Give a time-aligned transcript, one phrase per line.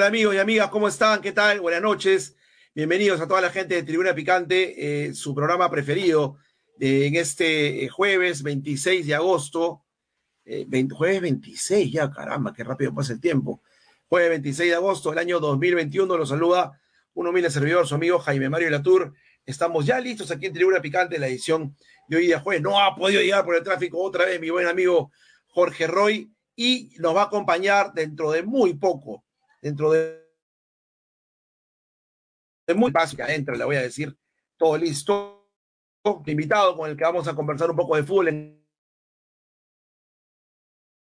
[0.00, 1.20] Hola amigos y amigas, ¿cómo están?
[1.20, 1.60] ¿Qué tal?
[1.60, 2.34] Buenas noches.
[2.74, 6.38] Bienvenidos a toda la gente de Tribuna Picante, eh, su programa preferido
[6.80, 9.84] eh, en este eh, jueves 26 de agosto.
[10.96, 13.62] jueves 26, ya caramba, qué rápido pasa el tiempo.
[14.08, 16.80] Jueves 26 de agosto del año 2021, los saluda
[17.12, 19.12] un humilde servidor, su amigo Jaime Mario Latour.
[19.44, 21.76] Estamos ya listos aquí en Tribuna Picante, la edición
[22.08, 22.62] de hoy día jueves.
[22.62, 25.12] No ha podido llegar por el tráfico otra vez mi buen amigo
[25.48, 29.24] Jorge Roy y nos va a acompañar dentro de muy poco
[29.60, 30.26] dentro de,
[32.66, 34.16] de muy básica, entra, le voy a decir,
[34.56, 35.36] todo listo.
[36.26, 38.66] Invitado con el que vamos a conversar un poco de fútbol en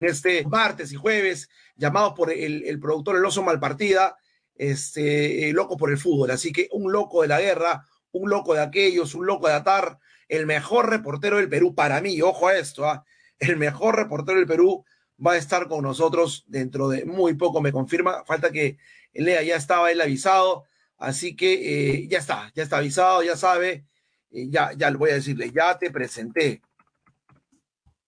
[0.00, 4.16] este martes y jueves, llamado por el, el productor El Oso Malpartida,
[4.54, 6.30] este, eh, loco por el fútbol.
[6.30, 9.98] Así que un loco de la guerra, un loco de aquellos, un loco de Atar,
[10.28, 13.04] el mejor reportero del Perú para mí, ojo a esto, ¿ah?
[13.38, 14.84] el mejor reportero del Perú
[15.24, 18.24] va a estar con nosotros dentro de muy poco, me confirma.
[18.24, 18.78] Falta que
[19.14, 20.64] Lea ya estaba él avisado,
[20.98, 23.86] así que eh, ya está, ya está avisado, ya sabe.
[24.30, 26.62] Eh, ya, ya le voy a decirle, ya te presenté.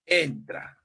[0.05, 0.77] Entra.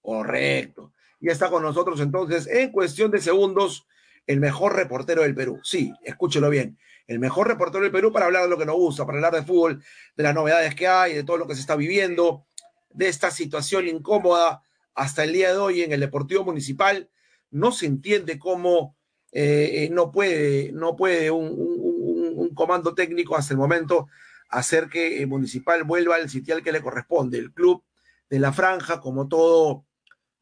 [0.00, 0.92] Correcto.
[1.20, 3.86] Ya está con nosotros entonces, en cuestión de segundos,
[4.26, 5.60] el mejor reportero del Perú.
[5.62, 6.78] Sí, escúchelo bien.
[7.06, 9.42] El mejor reportero del Perú para hablar de lo que nos gusta, para hablar de
[9.42, 9.82] fútbol,
[10.16, 12.46] de las novedades que hay, de todo lo que se está viviendo,
[12.90, 14.62] de esta situación incómoda
[15.00, 17.08] hasta el día de hoy en el Deportivo Municipal
[17.50, 18.98] no se entiende cómo
[19.32, 24.08] eh, eh, no puede, no puede un, comando técnico hasta el momento
[24.50, 27.38] hacer que el Municipal vuelva al sitial que le corresponde.
[27.38, 27.82] El club
[28.28, 29.86] de la franja, como todo,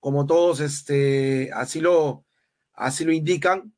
[0.00, 2.24] como todos este, así, lo,
[2.72, 3.72] así lo indican,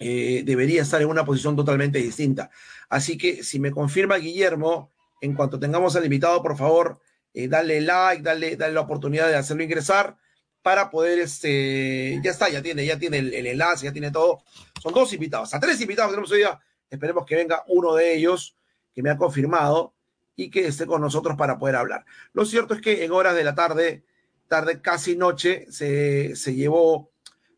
[0.00, 2.50] eh, debería estar en una posición totalmente distinta.
[2.88, 7.00] Así que si me confirma Guillermo, en cuanto tengamos al invitado, por favor,
[7.36, 10.16] eh, dale like, dale, la oportunidad de hacerlo ingresar
[10.62, 14.42] para poder, este, ya está, ya tiene, ya tiene el, enlace, ya tiene todo.
[14.82, 16.58] Son dos invitados, a tres invitados tenemos hoy día.
[16.88, 18.56] Esperemos que venga uno de ellos
[18.94, 19.92] que me ha confirmado
[20.34, 22.06] y que esté con nosotros para poder hablar.
[22.32, 24.02] Lo cierto es que en horas de la tarde,
[24.48, 27.10] tarde casi noche, se, se llevó,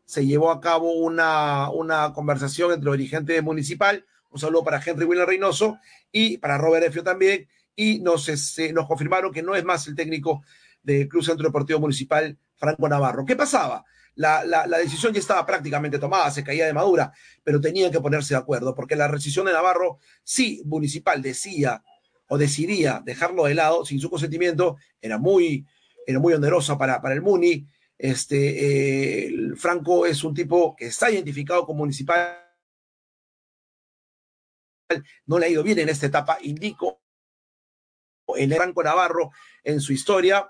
[0.03, 4.05] se llevó a cabo una, una conversación entre el dirigente municipal.
[4.29, 5.79] Un saludo para Henry William Reynoso
[6.11, 7.47] y para Robert Efio también
[7.79, 10.43] y nos, este, nos confirmaron que no es más el técnico
[10.83, 13.23] del Club Centro Deportivo Municipal, Franco Navarro.
[13.23, 13.85] ¿Qué pasaba?
[14.15, 18.37] La, decisión ya estaba prácticamente tomada, se caía de madura, pero tenían que ponerse de
[18.37, 21.81] acuerdo, porque la decisión de Navarro, sí, Municipal decía
[22.27, 25.65] o decidía dejarlo de lado sin su consentimiento, era muy,
[26.05, 27.65] era muy onerosa para, para el Muni.
[27.97, 32.45] Este, eh, Franco es un tipo que está identificado como municipal,
[35.25, 36.98] no le ha ido bien en esta etapa, indico
[38.37, 39.31] el Franco Navarro
[39.63, 40.49] en su historia,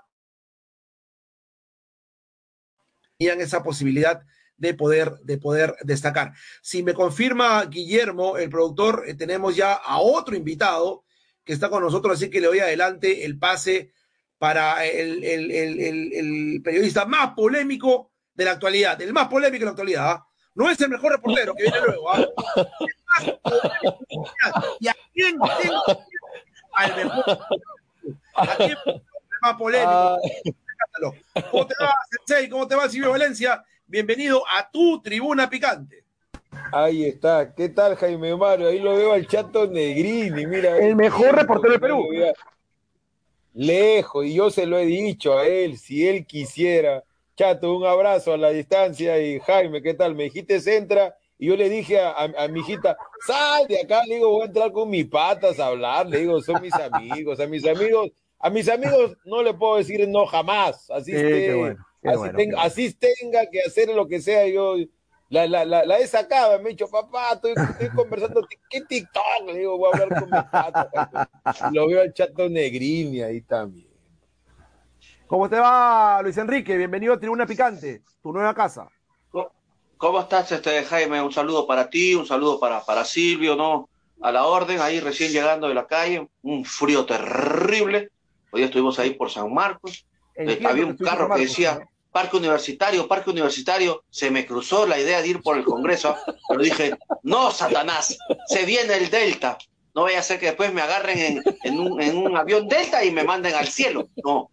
[3.18, 4.22] tenían esa posibilidad
[4.56, 6.32] de poder, de poder destacar.
[6.62, 11.04] Si me confirma Guillermo, el productor, eh, tenemos ya a otro invitado
[11.44, 13.92] que está con nosotros, así que le doy adelante el pase
[14.38, 20.10] para el, periodista más polémico de la actualidad, el más polémico de la actualidad.
[20.10, 20.26] ¿ah?
[20.54, 22.10] No es el mejor reportero que viene luego.
[22.10, 22.26] ¿ah?
[24.80, 25.38] ¿Y a quién
[26.74, 27.38] al mejor.
[28.34, 28.72] Aquí
[29.42, 30.18] más polémico.
[31.50, 32.48] ¿Cómo te va, Sensei?
[32.48, 33.64] ¿Cómo te va, Silvio Valencia?
[33.86, 36.04] Bienvenido a tu tribuna picante.
[36.72, 37.54] Ahí está.
[37.54, 38.68] ¿Qué tal, Jaime Mario?
[38.68, 40.78] Ahí lo veo al chato Negrini, mira.
[40.78, 42.06] El mejor reportero del Perú.
[43.54, 47.02] Lejos, y yo se lo he dicho a él, si él quisiera.
[47.36, 50.14] Chato, un abrazo a la distancia y Jaime, ¿qué tal?
[50.14, 54.16] Me dijiste entra y yo le dije a, a, mi hijita, sal de acá, le
[54.16, 57.46] digo, voy a entrar con mis patas a hablar, le digo, son mis amigos, a
[57.46, 61.14] mis amigos, a mis amigos no le puedo decir no jamás, así,
[62.58, 64.76] así, tenga, que hacer lo que sea, yo
[65.30, 69.46] la, la, la, he sacado, me he dicho, papá, estoy, estoy conversando, ¿qué TikTok?
[69.46, 71.28] Le digo, voy a hablar con mis patas.
[71.72, 73.88] Lo veo al chato Negrini ahí también.
[75.26, 76.76] ¿Cómo te va, Luis Enrique?
[76.76, 78.90] Bienvenido a Tribuna Picante, tu nueva casa.
[80.00, 81.20] ¿Cómo estás, este, Jaime?
[81.20, 83.90] Un saludo para ti, un saludo para, para Silvio, ¿no?
[84.22, 88.08] A la orden, ahí recién llegando de la calle, un frío terrible.
[88.50, 90.06] Hoy estuvimos ahí por San Marcos.
[90.36, 94.02] Eh, había un carro que decía Parque Universitario, Parque Universitario.
[94.08, 96.16] Se me cruzó la idea de ir por el Congreso,
[96.48, 99.58] pero dije, no, Satanás, se viene el Delta.
[99.94, 103.04] No vaya a ser que después me agarren en, en, un, en un avión Delta
[103.04, 104.08] y me manden al cielo.
[104.24, 104.48] No.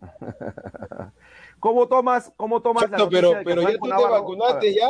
[1.66, 4.88] ¿Cómo tomas, cómo tomas Chato, pero, pero ya tú te vacunaste ya?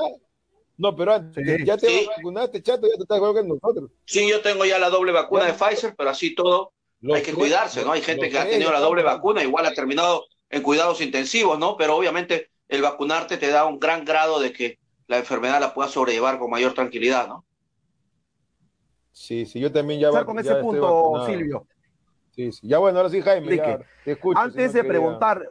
[0.77, 3.91] No, pero antes, ya te vacunaste, Chato, ya te estás vacunando nosotros.
[4.05, 6.75] Sí, yo tengo ya la doble vacuna de Pfizer, pero así todo
[7.15, 7.93] hay que cuidarse, ¿no?
[7.93, 11.79] Hay gente que ha tenido la doble vacuna, igual ha terminado en cuidados intensivos, ¿no?
[11.79, 15.89] Pero obviamente el vacunarte te da un gran grado de que la enfermedad la pueda
[15.89, 17.47] sobrellevar con mayor tranquilidad, ¿no?
[19.13, 20.27] Sí, sí, yo también ya...
[20.27, 21.67] con ese punto, Silvio.
[22.33, 22.69] Sí, sí.
[22.69, 23.57] Ya bueno, ahora sí, Jaime,
[24.05, 24.39] te escucho.
[24.39, 25.49] Antes de preguntar,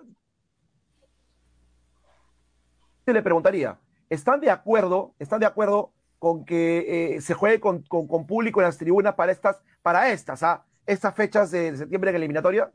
[3.13, 3.78] le preguntaría,
[4.10, 8.78] ¿están de acuerdo, están de acuerdo con que eh, se juegue con, público en las
[8.78, 10.66] tribunas para estas, para estas, ¿ah?
[10.86, 12.72] estas fechas de septiembre en eliminatoria?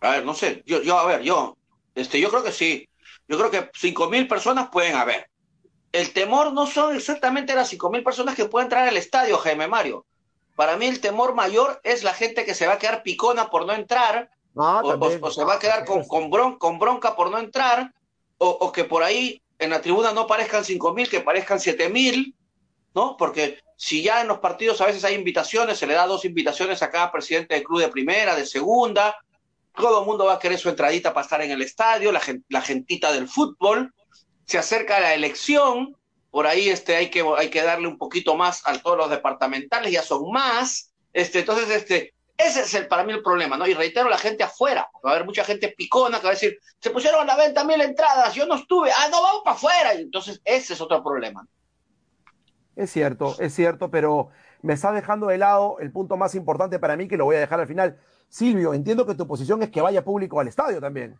[0.00, 1.56] A ver, no sé, yo, yo, a ver, yo,
[1.94, 2.88] este, yo creo que sí.
[3.28, 5.28] Yo creo que cinco mil personas pueden haber.
[5.90, 9.66] El temor no son exactamente las cinco mil personas que pueden entrar al estadio, Jaime
[9.66, 10.06] Mario.
[10.54, 13.66] Para mí el temor mayor es la gente que se va a quedar picona por
[13.66, 17.92] no entrar, ah, o, se va a quedar con, con, bronca por no entrar,
[18.38, 22.34] o, que por ahí en la tribuna no parezcan cinco mil, que parezcan siete mil,
[22.94, 23.16] ¿no?
[23.16, 26.82] Porque si ya en los partidos a veces hay invitaciones, se le da dos invitaciones
[26.82, 29.16] a cada presidente del club de primera, de segunda,
[29.74, 32.62] todo el mundo va a querer su entradita para estar en el estadio, la, la
[32.62, 33.92] gentita del fútbol,
[34.46, 35.96] se acerca la elección,
[36.30, 39.92] por ahí este, hay, que, hay que darle un poquito más a todos los departamentales,
[39.92, 43.66] ya son más, este, entonces este, ese es el, para mí el problema, ¿no?
[43.66, 46.58] Y reitero, la gente afuera, va a haber mucha gente picona que va a decir,
[46.80, 49.92] se pusieron a la venta mil entradas, yo no estuve, ah, no, vamos para afuera,
[49.94, 51.46] entonces ese es otro problema.
[52.76, 54.28] Es cierto, es cierto, pero
[54.60, 57.40] me está dejando de lado el punto más importante para mí, que lo voy a
[57.40, 57.98] dejar al final.
[58.28, 61.18] Silvio, entiendo que tu posición es que vaya público al estadio también.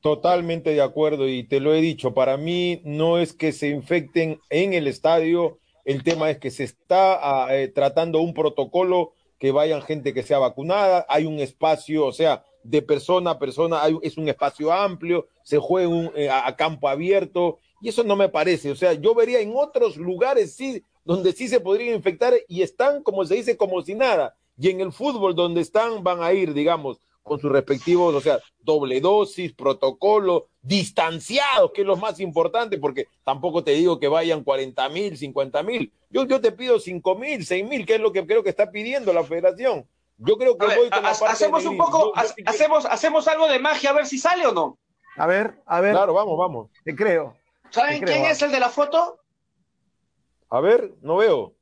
[0.00, 4.40] Totalmente de acuerdo y te lo he dicho, para mí no es que se infecten
[4.48, 9.50] en el estadio, el tema es que se está ah, eh, tratando un protocolo que
[9.50, 14.18] vayan gente que sea vacunada, hay un espacio, o sea, de persona a persona, es
[14.18, 18.76] un espacio amplio, se juega eh, a, campo abierto y eso no me parece, o
[18.76, 23.24] sea, yo vería en otros lugares sí, donde sí se podría infectar y están, como
[23.24, 27.00] se dice, como si nada y en el fútbol donde están van a ir, digamos,
[27.30, 33.06] con sus respectivos, o sea, doble dosis, protocolo, distanciados, que es lo más importante, porque
[33.22, 35.92] tampoco te digo que vayan 40 mil, 50 mil.
[36.10, 38.72] Yo, yo te pido 5 mil, 6 mil, que es lo que creo que está
[38.72, 39.86] pidiendo la federación.
[40.18, 42.12] Yo creo que voy con la hacemos un poco,
[42.46, 44.76] hacemos, hacemos algo de magia a ver si sale o no.
[45.16, 45.92] A ver, a ver.
[45.92, 46.70] Claro, vamos, vamos.
[46.82, 47.36] Te creo.
[47.70, 49.20] ¿Saben quién es el de la foto?
[50.48, 51.54] A ver, no veo.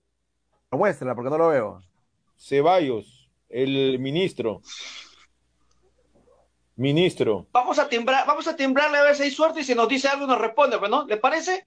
[0.71, 1.83] Muéstrala porque no lo veo.
[2.39, 4.63] Ceballos, el ministro.
[6.79, 7.49] Ministro.
[7.51, 10.07] Vamos a timbrar, vamos a timbrarle a ver si hay suerte y si nos dice
[10.07, 11.05] algo nos responde, pues, ¿no?
[11.07, 11.67] ¿Le parece?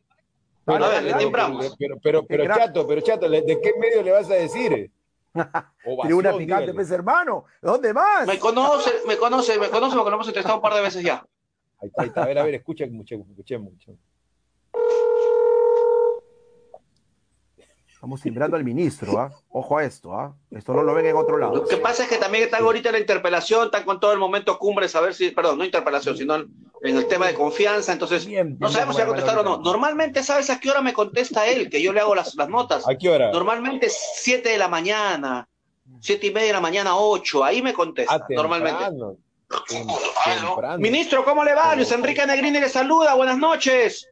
[0.64, 1.76] Pero, a ver, le timbramos.
[1.78, 4.90] Pero, pero, pero, chato, pero chato, ¿de qué medio le vas a decir?
[6.14, 7.44] una picante, pues, hermano.
[7.62, 8.26] ¿Dónde más?
[8.26, 11.26] Me conoce, me conoce, me conoce porque lo hemos entrevistado un par de veces ya.
[11.82, 12.24] Ahí está, ahí está.
[12.24, 13.92] A ver, a ver, escucha, escucha, escucha mucho.
[18.02, 19.32] Estamos timbrando al ministro, ¿ah?
[19.50, 20.36] Ojo a esto, ¿ah?
[20.50, 21.54] Esto no lo ven en otro lado.
[21.54, 24.18] Lo que pasa es que también están ahorita en la interpelación, están con todo el
[24.18, 26.48] momento cumbre, saber si, perdón, no interpelación, sino en,
[26.82, 29.58] el tema de confianza, entonces no sabemos si va a contestar o no.
[29.60, 31.70] Normalmente, ¿sabes a qué hora me contesta él?
[31.70, 32.90] Que yo le hago las, las notas.
[32.90, 33.32] ¿A qué hora?
[33.32, 35.48] Normalmente 7 de la mañana,
[36.00, 38.84] siete y media de la mañana, 8, ahí me contesta, ah, normalmente.
[40.80, 41.76] Ministro, ¿cómo le va?
[41.76, 44.08] Luis Enrique Negrini le saluda, buenas noches.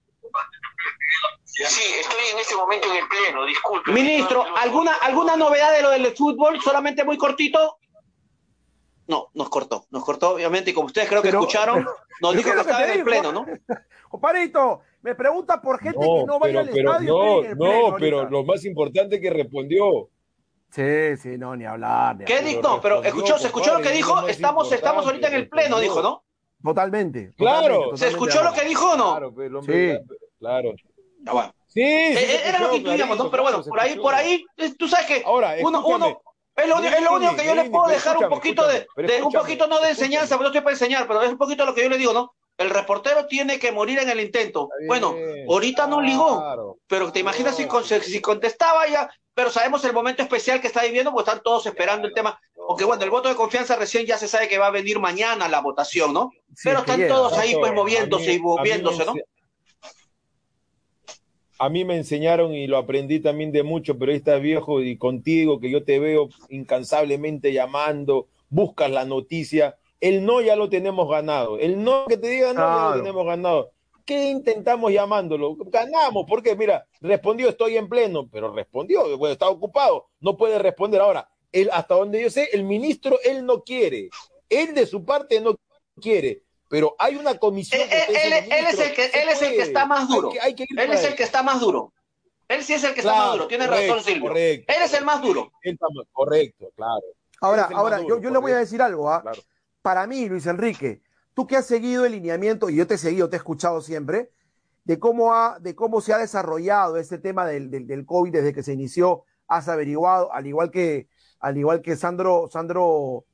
[1.67, 3.91] Sí, estoy en este momento en el pleno, disculpe.
[3.91, 6.59] Ministro, ¿alguna, ¿alguna novedad de lo del fútbol?
[6.61, 7.79] ¿Solamente muy cortito?
[9.07, 11.85] No, nos cortó, nos cortó, obviamente, y como ustedes creo que escucharon,
[12.21, 13.45] nos dijo que estaba en el pleno, ¿no?
[14.07, 17.55] Comparito, me pregunta por gente que no vaya al pero, estadio.
[17.55, 20.09] No, no, pero lo más importante es que respondió.
[20.69, 22.23] Sí, sí, no, ni hablar.
[22.23, 22.79] ¿Qué dijo?
[22.81, 26.23] Pero escuchó, se escuchó lo que dijo, estamos, estamos ahorita en el pleno, dijo, ¿no?
[26.63, 27.31] Totalmente.
[27.35, 27.97] Claro.
[27.97, 29.11] ¿Se escuchó lo que dijo o no?
[29.11, 29.97] Claro, pues, sí.
[30.37, 30.73] claro.
[31.27, 33.29] Ah, sí, eh, era lo que incluíamos, ¿no?
[33.29, 34.45] Pero bueno, por ahí, por ahí,
[34.77, 36.21] tú sabes que Ahora, uno, uno,
[36.55, 38.87] es lo, es lo único que yo le puedo dejar un poquito de,
[39.23, 41.73] un poquito no de enseñanza, pero no estoy para enseñar, pero es un poquito lo
[41.73, 42.33] que yo le digo, ¿no?
[42.57, 44.69] El reportero tiene que morir en el intento.
[44.87, 45.15] Bueno,
[45.47, 47.67] ahorita no ligó, pero te imaginas si,
[48.01, 52.07] si contestaba ya, pero sabemos el momento especial que está viviendo, pues están todos esperando
[52.07, 52.37] el tema.
[52.67, 55.47] Aunque bueno, el voto de confianza recién ya se sabe que va a venir mañana
[55.47, 56.29] la votación, ¿no?
[56.61, 59.13] pero están todos ahí pues moviéndose y moviéndose, ¿no?
[61.59, 64.97] A mí me enseñaron y lo aprendí también de mucho, pero ahí estás viejo y
[64.97, 69.77] contigo, que yo te veo incansablemente llamando, buscas la noticia.
[69.99, 71.59] El no ya lo tenemos ganado.
[71.59, 73.71] El no que te diga no ya lo tenemos ganado.
[74.05, 75.57] ¿Qué intentamos llamándolo?
[75.65, 81.01] Ganamos, porque mira, respondió, estoy en pleno, pero respondió, bueno, está ocupado, no puede responder.
[81.01, 84.09] Ahora, él, hasta donde yo sé, el ministro, él no quiere.
[84.47, 85.55] Él de su parte no
[86.01, 87.81] quiere pero hay una comisión.
[87.81, 88.07] Él, es,
[88.79, 90.31] el que, él es el que está más duro.
[90.31, 91.91] él es el que está más duro.
[92.47, 93.47] Él sí es el que está más duro.
[93.47, 94.35] Tiene razón, Silvio.
[94.35, 95.51] él es el más duro.
[96.11, 97.03] correcto, claro.
[97.41, 99.09] Ahora, ahora yo, yo le voy a decir algo.
[99.09, 99.23] ¿ah?
[99.81, 101.01] Para mí, Luis Enrique,
[101.33, 104.31] tú que has seguido el lineamiento, y yo te he seguido, te he escuchado siempre,
[104.83, 108.53] de cómo, ha, de cómo se ha desarrollado este tema del, del, del COVID desde
[108.53, 111.07] que se inició, has averiguado, al igual que,
[111.39, 113.25] al igual que Sandro, Sandro,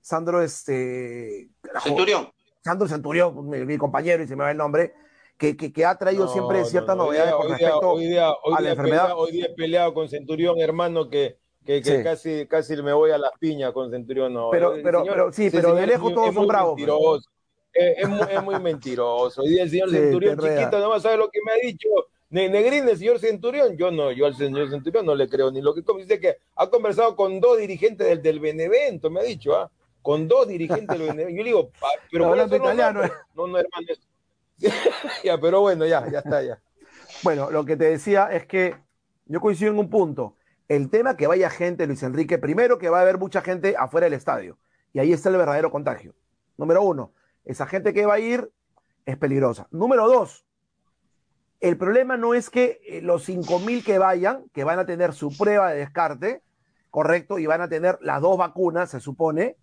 [0.00, 1.50] Sandro, este.
[1.82, 2.32] Centurión.
[2.68, 4.92] Sandro Centurión, mi, mi compañero, y se me va el nombre,
[5.38, 7.66] que, que, que ha traído No, siempre ciertas no, hoy novedades día- con hoy día-
[7.68, 9.02] respecto hoy día- a la enfermedad.
[9.04, 12.02] peleado- Hoy día he peleado con Centurión, hermano, que, que, que Sí.
[12.02, 14.34] casi, casi me voy a las piñas con Centurión.
[14.50, 17.22] Pero- pero- pero sí, pero de lejos todos son bravos, pues.
[17.72, 19.42] Es, es muy, es muy mentiroso.
[19.42, 21.88] Hoy día el señor Sí, Centurión chiquito, no sabe lo que me ha dicho.
[22.30, 25.62] Ne- Negrín, el señor Centurión, yo no, yo al señor Centurión no le creo ni
[25.62, 29.54] lo que dice que ha conversado con dos dirigentes del, del Benevento, me ha dicho,
[29.56, 29.70] ¿ah?
[30.08, 30.98] Con dos dirigentes.
[30.98, 33.18] Yo le digo, "Pa- pero Está ¿cuáles hablando italiano, nombres?".
[33.34, 33.86] No, no, hermano.
[35.22, 36.58] ya, pero bueno, ya, ya está, ya.
[37.22, 38.74] Bueno, lo que te decía es que
[39.26, 40.36] yo coincido en un punto.
[40.66, 44.06] El tema que vaya gente, Luis Enrique, primero que va a haber mucha gente afuera
[44.06, 44.56] del estadio.
[44.94, 46.14] Y ahí está el verdadero contagio.
[46.56, 47.12] Número uno,
[47.44, 48.50] esa gente que va a ir
[49.04, 49.68] es peligrosa.
[49.72, 50.46] Número dos,
[51.60, 55.12] el problema no es que eh, los 5 mil que vayan, que van a tener
[55.12, 56.40] su prueba de descarte,
[56.88, 59.58] correcto, y van a tener las dos vacunas, se supone,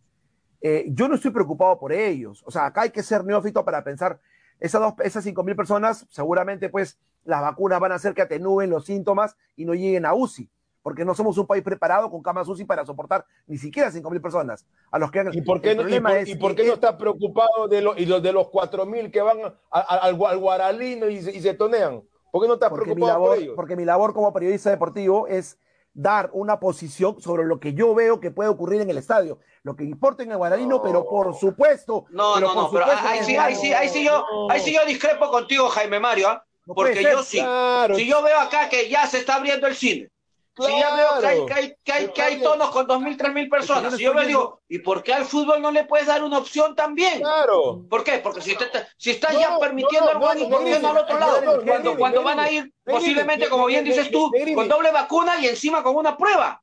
[0.67, 2.41] eh, yo no estoy preocupado por ellos.
[2.47, 4.19] O sea, acá hay que ser neófito para pensar,
[4.59, 8.71] esas, dos, esas 5 mil personas, seguramente pues las vacunas van a hacer que atenúen
[8.71, 10.49] los síntomas y no lleguen a UCI,
[10.81, 14.21] porque no somos un país preparado con camas UCI para soportar ni siquiera 5 mil
[14.21, 14.65] personas.
[14.89, 16.67] A los que ¿Y por qué, el no, y por, es y por que qué
[16.69, 19.81] no estás preocupado de, los y los de los cuatro mil que van a- a-
[20.07, 22.01] al, al Guaralino y se, y se tonean?
[22.31, 23.53] ¿Por qué no estás porque mi, preocupado labor, por ellos?
[23.55, 25.59] porque mi labor como periodista deportivo es
[25.95, 29.39] dar una posición sobre lo que yo veo que puede ocurrir en el estadio.
[29.63, 30.81] Lo que importa en el Guaralino, No.
[30.83, 32.05] pero por supuesto.
[32.09, 34.51] No, pero no, por no, pero ahí sí, ahí sí, ahí sí yo, No.
[34.51, 36.45] ahí sí yo discrepo contigo, Jaime Mario, ¿ah?
[36.65, 37.37] No Porque yo sí.
[37.39, 40.09] Claro, Si yo veo acá que ya se está abriendo el cine,
[40.57, 41.45] si ya veo que hay, claro.
[41.45, 43.97] que hay, que hay, que hay tonos con dos mil, tres mil personas, yo no
[43.97, 46.75] si yo me digo, ¿y por qué al fútbol no le puedes dar una opción
[46.75, 47.19] también?
[47.19, 47.85] Claro.
[47.89, 48.19] ¿Por qué?
[48.19, 50.63] Porque si, te, te- si estás No, ya permitiendo no, al no, Guani, no, ¿por
[50.65, 51.61] qué no al otro lado?
[51.65, 55.83] Cuando, cuando van a ir posiblemente, como bien dices tú, con doble vacuna y encima
[55.83, 56.61] con una prueba.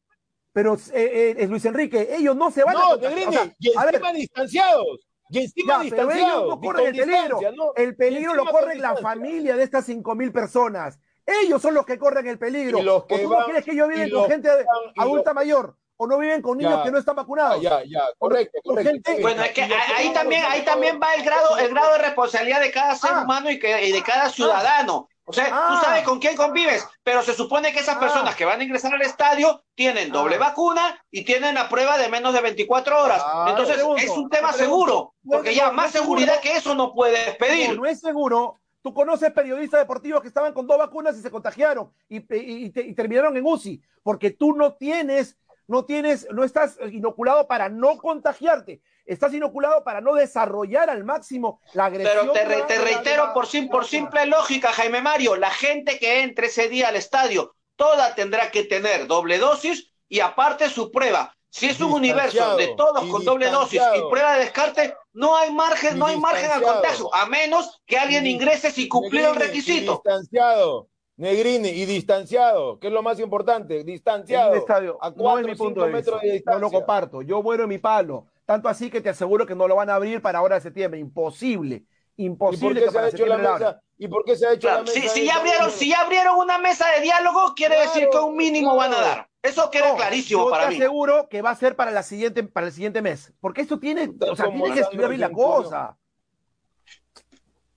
[0.54, 2.96] Pero eh, eh, Luis Enrique, ellos no se van a.
[2.96, 5.00] Negrini, O sea, y a ver, encima distanciados.
[5.30, 6.48] Y encima Ya, pero ellos distanciados.
[6.48, 7.22] no corren el peligro.
[7.22, 7.72] distancia, ¿no?
[7.74, 10.98] El peligro lo corre la familia de estas cinco mil personas.
[11.26, 12.78] Ellos son los que corren el peligro.
[12.78, 14.66] Y los ¿O que tú van- no crees que ellos viven con gente que van-
[14.98, 15.76] adulta los- mayor?
[15.98, 16.82] ¿O no viven con niños Ya.
[16.82, 17.60] que no están vacunados?
[17.62, 18.90] Ya, ya, correcto, correcto.
[18.90, 22.60] gente- Bueno, es que ahí también, ahí también va el grado, el grado de responsabilidad
[22.60, 23.22] de cada ser Ah.
[23.22, 25.08] humano y, que, y de cada ciudadano.
[25.24, 25.68] O sea, Ah.
[25.78, 28.00] tú sabes con quién convives, pero se supone que esas Ah.
[28.00, 30.40] personas que van a ingresar al estadio tienen doble Ah.
[30.40, 33.22] vacuna y tienen la prueba de menos de 24 horas.
[33.24, 36.74] Ah, Entonces pregunto, es un tema seguro, porque no, ya no más seguridad que eso
[36.74, 37.68] no puedes pedir.
[37.76, 38.58] No, no es seguro.
[38.82, 42.70] Tú conoces periodistas deportivos que estaban con dos vacunas y se contagiaron y, y- y
[42.70, 45.36] te- y terminaron en UCI, porque tú no tienes,
[45.68, 51.60] no tienes, no estás inoculado para no contagiarte, estás inoculado para no desarrollar al máximo
[51.74, 52.26] la agresión.
[52.32, 56.48] Pero te, re- reitero por, sim- por simple lógica, Jaime Mario, la gente que entre
[56.48, 61.34] ese día al estadio, toda tendrá que tener doble dosis y aparte su prueba.
[61.48, 65.52] Si es un universo de todos con doble dosis y prueba de descarte, no hay
[65.52, 69.92] margen, no hay margen al contagio, a menos que alguien ingrese sin cumplir el requisito.
[69.92, 70.88] distanciado.
[71.16, 74.52] Negrini y distanciado, que es lo más importante, En distanciado.
[74.52, 75.96] un estadio, a no 4 es mi punto 5 de vista.
[76.12, 76.60] metros de No distancia.
[76.60, 77.22] lo comparto.
[77.22, 78.26] Yo muero en mi palo.
[78.46, 80.98] Tanto así que te aseguro que no lo van a abrir para ahora de septiembre.
[80.98, 81.84] Imposible.
[82.16, 83.80] ¿Y por Imposible qué que se ha hecho la mesa?
[83.98, 85.00] ¿Y por qué se ha hecho Claro, la mesa?
[85.00, 88.18] si, si ya abrieron, si ya abrieron una mesa de diálogo, quiere Claro, decir que
[88.18, 89.28] un mínimo van a dar.
[89.42, 90.76] Eso queda No, clarísimo yo para te mí.
[90.76, 94.10] aseguro que va a ser para la siguiente para el siguiente mes, porque esto tiene,
[94.30, 95.96] o sea, tiene que estudiar bien la cosa.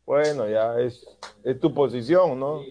[0.05, 1.03] Bueno, ya es,
[1.43, 2.62] es tu posición, ¿no?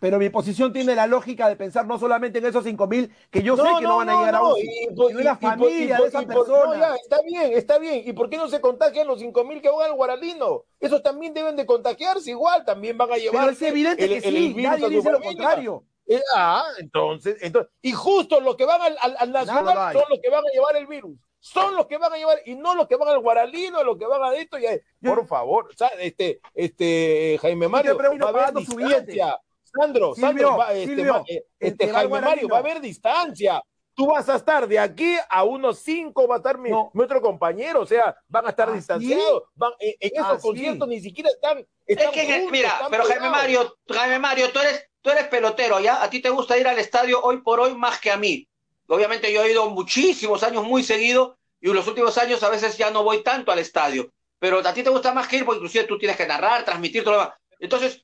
[0.00, 3.42] Pero mi posición tiene la lógica de pensar no solamente en esos cinco mil que
[3.42, 5.32] yo sé que no, van a llegar a no, UCI, y por- sino en la
[5.32, 6.78] y- y por- familia y de esas y por- no, personas.
[6.78, 8.02] ya, está bien, está bien.
[8.06, 10.66] ¿Y por qué no se contagian los 5 mil que van al Guaralino?
[10.78, 13.40] Esos también deben de contagiarse igual, también van a llevar.
[13.40, 15.22] Pero es evidente el- que el- sí, el a nadie dice lo familia.
[15.44, 15.84] contrario.
[16.10, 20.18] Eh, ah, entonces, entonces, y justo los que van al, al- al nacional son los
[20.22, 21.18] que van a llevar el virus.
[21.40, 24.06] Son los que van a llevar, y no los que van al Guaralino, los que
[24.06, 28.32] van a esto, y a- Yo- por favor, o sea, este, este, Jaime Mario, pregunto,
[28.32, 29.38] va a haber distancia.
[29.62, 33.62] Sandro, Silvio, Sandro, va, este, Silvio, va- eh, este, Jaime Mario, va a haber distancia.
[33.94, 36.90] Tú vas a estar de aquí a unos cinco, va a estar mi, No.
[36.94, 39.42] mi otro compañero, o sea, van a estar ¿Ah, distanciados.
[39.54, 40.42] Van, en, ¿Ah, sí?
[40.42, 41.66] conciertos ni siquiera están.
[41.86, 43.28] Es que, juntos, mira, están pero Jaime.
[43.28, 46.02] Mario, Jaime Mario, tú eres, tú eres pelotero, ¿ya?
[46.02, 48.46] A ti te gusta ir al estadio hoy por hoy más que a mí.
[48.88, 52.76] Obviamente yo he ido muchísimos años muy seguido y en los últimos años a veces
[52.76, 54.12] ya no voy tanto al estadio.
[54.38, 57.02] Pero a ti te gusta más que ir porque inclusive tú tienes que narrar, transmitir
[57.04, 57.38] todo lo demás.
[57.58, 58.02] Entonces,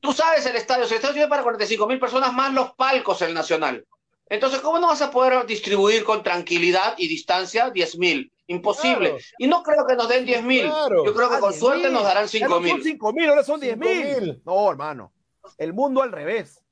[0.00, 3.34] tú sabes el estadio, el estadio tiene para 45 mil personas más los palcos el
[3.34, 3.84] Nacional.
[4.28, 8.30] Entonces, ¿cómo no vas a poder distribuir con tranquilidad y distancia 10 mil?
[8.46, 9.08] Imposible.
[9.10, 9.24] Claro.
[9.38, 10.62] Y no creo que nos den 10 mil.
[10.68, 11.04] Claro.
[11.04, 11.58] Yo creo que Ah, con 10.000.
[11.58, 12.82] suerte nos darán Ya 5 no son mil.
[12.84, 13.88] 5 mil, ahora son 10 mil.
[13.88, 14.42] 5.000.
[14.44, 15.12] No, hermano.
[15.58, 16.62] El mundo al revés.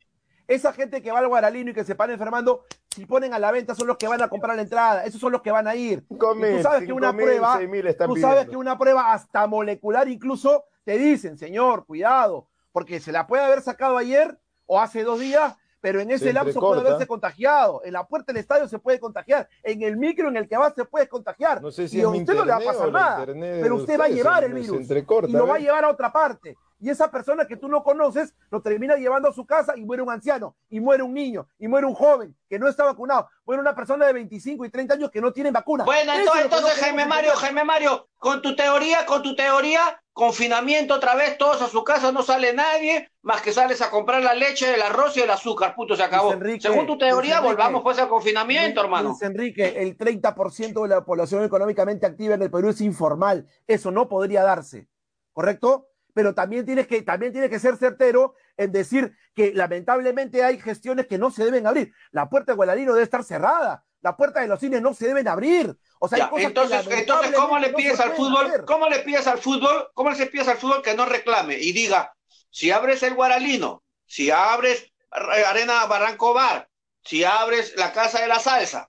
[0.47, 3.53] Esa gente que va al Guaralino y que se para enfermando, si ponen a la
[3.53, 5.05] venta son los que van a comprar la entrada.
[5.05, 6.05] Esos son los que van a ir.
[6.11, 8.51] Y 5.000, tú sabes que una 5.000, prueba, 6.000 están tú sabes pidiendo.
[8.51, 13.63] que una prueba hasta molecular incluso te dicen, señor, cuidado, porque se la puede haber
[13.63, 17.83] sacado ayer o hace dos días, pero en ese Se lapso puede haberse contagiado.
[17.85, 19.49] En la puerta del estadio se puede contagiar.
[19.63, 21.63] En el micro en el que va se puede contagiar.
[21.63, 23.25] No sé si y a usted no le va a pasar nada.
[23.25, 24.91] Pero usted va a llevar el virus.
[24.91, 26.57] y lo va a llevar a otra parte.
[26.81, 30.03] Y esa persona que tú no conoces lo termina llevando a su casa y muere
[30.03, 33.61] un anciano, y muere un niño, y muere un joven que no está vacunado, muere
[33.61, 35.85] una persona de 25 y 30 años que no tienen vacuna.
[35.85, 37.33] Bueno, entonces, no entonces queremos Jaime Mario.
[37.37, 39.81] Jaime Mario, con tu teoría, con tu teoría,
[40.13, 44.23] confinamiento otra vez, todos a su casa, no sale nadie, más que sales a comprar
[44.23, 46.33] la leche, el arroz y el azúcar, punto, se acabó.
[46.33, 47.55] Enrique, Según tu teoría, Enrique.
[47.55, 49.09] volvamos pues al confinamiento, Luis- hermano.
[49.11, 53.47] Luis Enrique, el 30% de la población económicamente activa en el Perú es informal.
[53.67, 54.89] Eso no podría darse,
[55.33, 55.89] ¿correcto?
[56.15, 61.07] Pero también tienes que, también tienes que ser certero en decir que lamentablemente hay gestiones
[61.07, 61.93] que no se deben abrir.
[62.11, 63.85] La puerta de Gualalino debe estar cerrada.
[64.03, 65.77] La puerta de los cines no se deben abrir.
[65.99, 68.47] O sea, hay cosas que entonces, entonces, ¿cómo le no pides al fútbol?
[68.47, 68.65] hacer.
[68.65, 69.91] ¿Cómo le pides al fútbol?
[69.95, 72.15] ¿Cómo le pides al fútbol que no reclame y diga,
[72.51, 76.69] si abres el Guaralino, si abres Arena Barranco Bar,
[77.05, 78.89] si abres la Casa de la Salsa,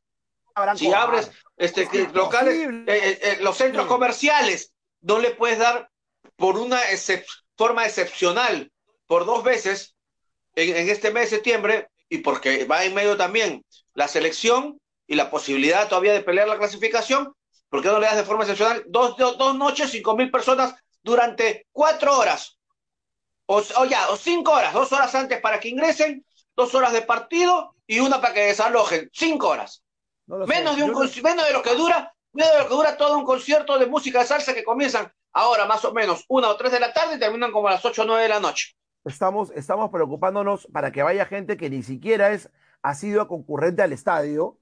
[0.76, 2.96] si abres este, Es locales, imposible.
[2.98, 3.90] eh, eh, los centros Sí.
[3.90, 5.91] comerciales, no le puedes dar
[6.42, 8.72] por una excep- forma excepcional,
[9.06, 9.96] por dos veces
[10.56, 15.16] en, en este mes de septiembre, y porque va en medio también la selección y
[15.16, 17.34] la posibilidad todavía de pelear la clasificación,
[17.70, 20.74] ¿por qué no le das de forma excepcional dos, dos, dos noches, cinco mil personas
[21.04, 22.58] durante cuatro horas?
[23.46, 27.04] O, o ya, o cinco horas, dos horas antes para que ingresen, dos horas de
[27.04, 29.84] partido y una para que desalojen, cinco horas.
[30.26, 30.54] No lo sé.
[30.54, 30.92] Menos de, un
[31.24, 34.20] menos de lo que dura, menos de lo que dura todo un concierto de música
[34.20, 37.20] de salsa que comienzan ahora más o menos una o tres de la tarde y
[37.20, 38.76] terminan como a las ocho o nueve de la noche.
[39.06, 42.50] estamos, estamos preocupándonos para que vaya gente que ni siquiera es
[42.82, 44.58] ha sido concurrente al estadio,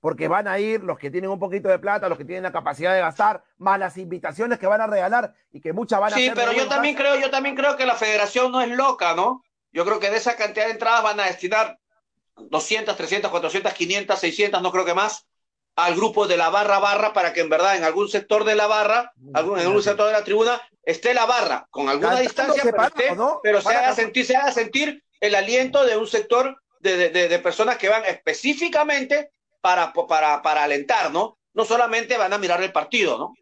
[0.00, 2.52] porque van a ir los que tienen un poquito de plata, los que tienen la
[2.52, 6.16] capacidad de gastar, más las invitaciones que van a regalar y que muchas van a
[6.16, 9.44] Sí, pero yo también creo, yo también creo que la federación no es loca, ¿no?
[9.72, 11.78] Yo creo que de esa cantidad de entradas van a destinar
[12.36, 15.27] 200, 300, 400, 500, 600, no creo que más,
[15.78, 18.66] al grupo de la barra barra para que en verdad en algún sector de la
[18.66, 22.22] barra, algún, en algún sector de la tribuna, esté la barra con alguna Cantando
[22.54, 23.38] distancia, pero, esté- ¿no?
[23.44, 27.28] pero se, haga sentir, se haga sentir el aliento de un sector de, de- de-
[27.28, 31.38] de personas que van específicamente para, para, para alentar, ¿no?
[31.54, 33.34] No solamente van a mirar el partido, ¿no?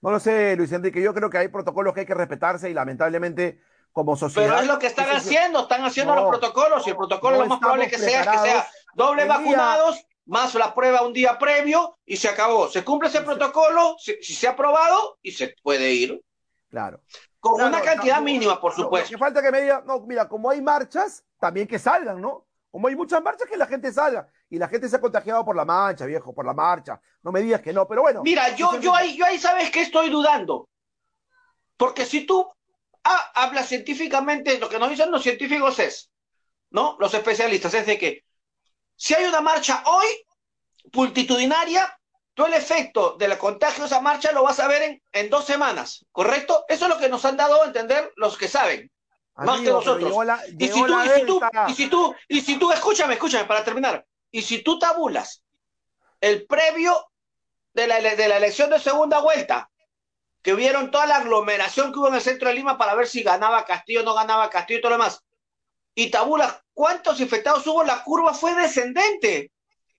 [0.00, 2.74] No lo sé, Luis Enrique, yo creo que hay protocolos que hay que respetarse y
[2.74, 3.60] lamentablemente
[3.92, 4.48] como sociedad...
[4.48, 7.36] Pero es lo que están es- haciendo, están haciendo No, los protocolos y el protocolo
[7.36, 11.38] no lo más probable que sea que sea doble vacunados más la prueba un día
[11.38, 12.68] previo y se acabó.
[12.68, 16.20] Se cumple ese protocolo, si, si se ha aprobado y se puede ir
[16.68, 17.00] Claro.
[17.40, 19.08] con Claro, una cantidad no, mínima, por no, supuesto.
[19.08, 22.46] Que falta que me diga, no, mira, como hay marchas, también que salgan, ¿no?
[22.70, 24.28] Como hay muchas marchas, que la gente salga.
[24.50, 27.00] Y la gente se ha contagiado por la marcha, viejo, por la marcha.
[27.22, 28.22] No me digas que no, pero bueno.
[28.22, 30.68] Mira, yo, yo, ahí, yo ahí sabes que estoy dudando.
[31.78, 32.46] Porque si tú
[33.04, 36.10] ah, hablas científicamente, lo que nos dicen los científicos es,
[36.70, 36.96] ¿no?
[37.00, 38.24] Los especialistas, es de que
[38.98, 40.06] si hay una marcha hoy,
[40.92, 41.98] multitudinaria,
[42.34, 45.44] tú el efecto del contagio de esa marcha lo vas a ver en, en dos
[45.44, 46.64] semanas, ¿correcto?
[46.68, 48.90] Eso es lo que nos han dado a entender los que saben.
[49.36, 50.02] más que nosotros.
[50.10, 52.72] llegó la- Y si tú, la y si tú, y si tú, y si tú,
[52.72, 55.42] escúchame, escúchame, para terminar, y si tú tabulas
[56.20, 57.06] el previo
[57.72, 59.70] de la, de la elección de segunda vuelta,
[60.42, 63.22] que vieron toda la aglomeración que hubo en el centro de Lima para ver si
[63.22, 65.22] ganaba Castillo o no ganaba Castillo y todo lo demás,
[65.98, 69.50] y tabulas cuántos infectados hubo, la curva fue descendente.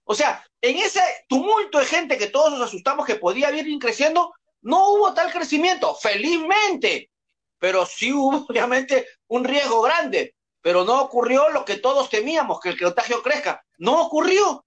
[0.05, 4.33] O sea, en ese tumulto de gente que todos nos asustamos que podía ir creciendo,
[4.61, 7.11] no hubo tal crecimiento, felizmente,
[7.57, 12.69] pero sí hubo obviamente un riesgo grande, pero no ocurrió lo que todos temíamos, que
[12.69, 13.61] el contagio crezca.
[13.77, 14.65] No ocurrió.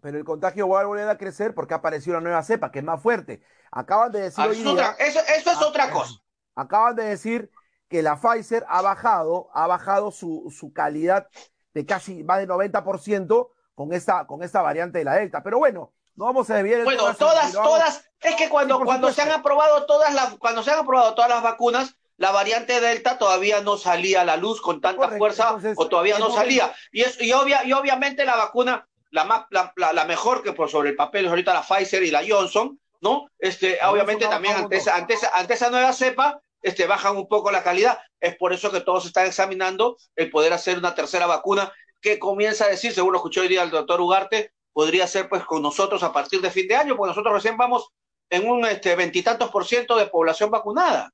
[0.00, 2.80] Pero el contagio va a volver a crecer porque ha aparecido una nueva cepa que
[2.80, 3.42] es más fuerte.
[3.70, 6.14] Acaban de decir hoy eso, es día, otra- eso- eso es Ah, otra cosa.
[6.56, 7.48] acaban de decir
[7.88, 11.28] que la Pfizer ha bajado, ha bajado su, su calidad
[11.74, 15.42] de casi más de 90% con esta, con esta variante de la Delta.
[15.42, 19.12] Pero bueno, no vamos a desviar el Bueno, todas, todas, es que cuando, Sí, cuando
[19.12, 23.16] se han aprobado todas las, cuando se han aprobado todas las vacunas, la variante Delta
[23.18, 26.74] todavía no salía a la luz con tanta Correcto, fuerza entonces, o todavía no salía.
[26.90, 30.52] Y, es, y, obvia, y obviamente la vacuna, la, más, la, la, la mejor que
[30.52, 33.26] por sobre el papel es ahorita la Pfizer y la Johnson, ¿no?
[33.38, 37.62] Este, obviamente también esa, ante, esa, ante esa nueva cepa, este, bajan un poco la
[37.62, 37.98] calidad.
[38.20, 42.64] Es por eso que todos están examinando el poder hacer una tercera vacuna que comienza
[42.64, 46.02] a decir, según lo escuchó hoy día el doctor Ugarte, podría ser pues con nosotros
[46.02, 47.90] a partir de fin de año, porque nosotros recién vamos
[48.30, 51.12] en un este, veintitantos por ciento de población vacunada.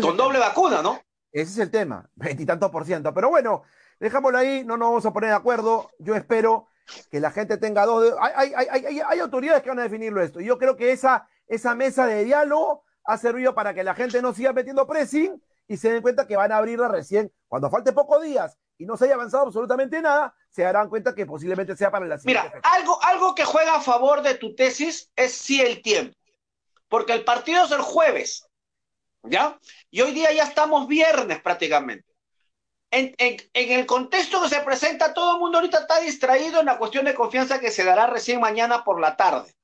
[0.00, 1.00] con doble vacuna, ¿no?
[1.30, 3.14] Ese es el tema, veintitantos por ciento.
[3.14, 3.62] Pero bueno,
[3.98, 5.90] dejámoslo ahí, no nos vamos a poner de acuerdo.
[5.98, 6.68] Yo espero
[7.10, 8.14] que la gente tenga dos.
[8.20, 10.40] Hay, hay, hay, hay, autoridades que van a definirlo esto.
[10.40, 14.32] Yo creo que esa, esa mesa de diálogo ha servido para que la gente no
[14.32, 18.22] siga metiendo pressing y se den cuenta que van a abrirla recién cuando falte pocos
[18.22, 22.06] días y no se haya avanzado absolutamente nada, se darán cuenta que posiblemente sea para
[22.06, 22.48] la siguiente.
[22.48, 26.16] Mira, algo, algo que juega a favor de tu tesis es sí el tiempo,
[26.88, 28.48] porque el partido es el jueves,
[29.22, 29.58] ¿ya?
[29.90, 32.06] Y hoy día ya estamos viernes prácticamente.
[32.90, 36.66] En, en, en, el contexto que se presenta, todo el mundo ahorita está distraído en
[36.66, 39.54] la cuestión de confianza que se dará recién mañana por la tarde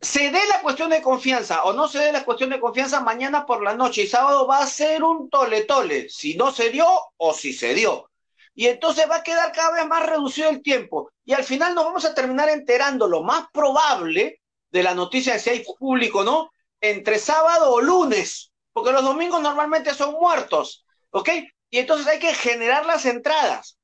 [0.00, 3.46] se dé la cuestión de confianza o no se dé la cuestión de confianza mañana
[3.46, 6.86] por la noche y sábado va a ser un tole tole, si no se dio
[7.16, 8.10] o si se dio.
[8.54, 11.84] Y entonces va a quedar cada vez más reducido el tiempo y al final nos
[11.84, 16.52] vamos a terminar enterando lo más probable de la noticia de si hay público, ¿no?
[16.80, 21.30] Entre sábado o lunes, porque los domingos normalmente son muertos, ¿ok?
[21.70, 23.78] Y entonces hay que generar las entradas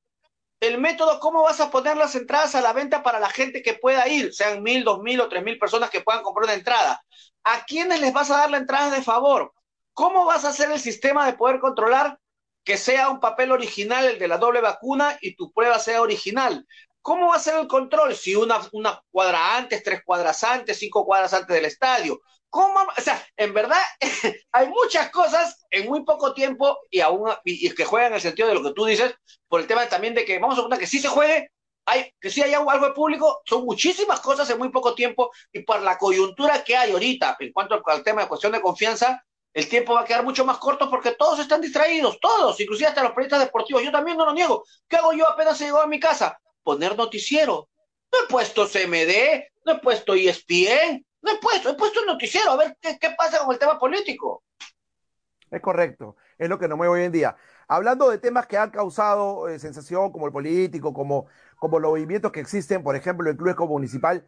[0.62, 3.74] el método, cómo vas a poner las entradas a la venta para la gente que
[3.74, 7.02] pueda ir, sean mil, dos mil o tres mil personas que puedan comprar una entrada.
[7.42, 9.52] ¿A quiénes les vas a dar la entrada de favor?
[9.92, 12.16] ¿Cómo vas a hacer el sistema de poder controlar
[12.62, 16.64] que sea un papel original el de la doble vacuna y tu prueba sea original?
[17.00, 21.04] ¿Cómo va a ser el control si una, una cuadra antes, tres cuadras antes, cinco
[21.04, 22.20] cuadras antes del estadio?
[22.52, 22.80] ¿Cómo?
[22.80, 23.80] O sea, en verdad
[24.52, 28.46] hay muchas cosas en muy poco tiempo y aún y, que juegan en el sentido
[28.46, 29.14] de lo que tú dices,
[29.48, 31.48] por el tema también de que vamos a contar que sí se juegue,
[31.86, 35.60] hay, que sí haya algo de público, son muchísimas cosas en muy poco tiempo y
[35.60, 39.66] por la coyuntura que hay ahorita en cuanto al, tema de cuestión de confianza, el
[39.66, 43.12] tiempo va a quedar mucho más corto porque todos están distraídos, todos, inclusive hasta los
[43.12, 43.82] periodistas deportivos.
[43.82, 44.62] Yo también no lo niego.
[44.86, 46.38] ¿Qué hago yo apenas he llegado a mi casa?
[46.62, 47.70] Poner noticiero.
[48.12, 52.50] No he puesto CMD, no he puesto ESPN, no he puesto, he puesto un noticiero
[52.50, 54.42] a ver qué, pasa con el tema político.
[55.50, 57.36] Es correcto, es lo que nos mueve hoy en día.
[57.68, 62.32] Hablando de temas que han causado eh, sensación, como el político, como, como los movimientos
[62.32, 64.26] que existen, por ejemplo, el Club Municipal,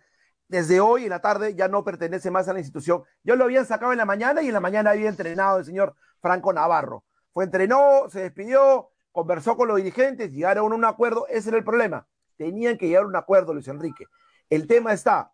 [0.48, 3.02] desde hoy en la tarde ya no pertenece más a la institución.
[3.22, 5.96] Yo lo habían sacado en la mañana y en la mañana había entrenado el señor
[6.20, 7.04] Franco Navarro.
[7.32, 11.26] Fue entrenó, se despidió, conversó con los dirigentes, llegaron a un acuerdo.
[11.28, 12.06] Ese era el problema.
[12.36, 14.04] Tenían que llegar a un acuerdo, Luis Enrique.
[14.50, 15.32] El tema está,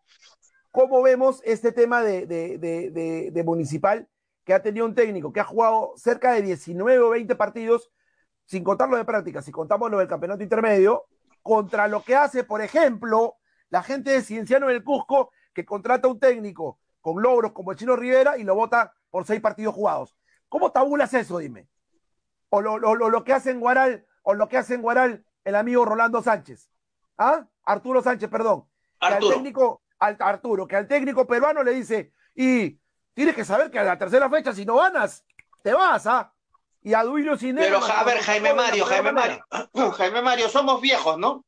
[0.71, 4.09] ¿Cómo vemos este tema de, Municipal
[4.45, 7.91] que ha tenido un técnico que ha jugado cerca de 19 o 20 partidos,
[8.47, 11.05] sin contarlo de práctica, si contamos lo del campeonato intermedio,
[11.43, 13.37] contra lo que hace, por ejemplo,
[13.69, 17.97] la gente de Cienciano del Cusco, que contrata un técnico con logros como el Chino
[17.97, 20.17] Rivera y lo vota por seis partidos jugados.
[20.49, 21.69] ¿Cómo tabulas eso, dime?
[22.49, 25.85] O lo, lo que hace en Guaral, o lo que hace en Guaral el amigo
[25.85, 26.71] Rolando Sánchez.
[27.17, 27.47] ¿Ah?
[27.65, 28.67] Arturo Sánchez, perdón.
[28.99, 29.35] Arturo.
[29.35, 32.79] técnico, al Arturo, que al técnico peruano le dice, y
[33.15, 35.25] tienes que saber que a la tercera fecha, si no ganas,
[35.63, 36.33] te vas, ¿ah?
[36.83, 39.45] Y a Duilio sin Pero a ver, Jaime Mario, Jaime Mario,
[39.97, 41.45] Jaime Mario, somos viejos, ¿no?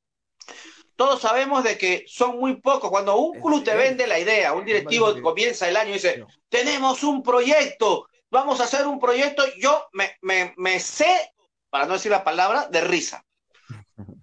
[0.95, 2.91] Todos sabemos de que son muy pocos.
[2.91, 7.03] Cuando un club te vende la idea, un directivo comienza el año y dice, tenemos
[7.03, 11.33] un proyecto, vamos a hacer un proyecto, yo me, me, me sé,
[11.71, 13.25] para no decir la palabra, de risa.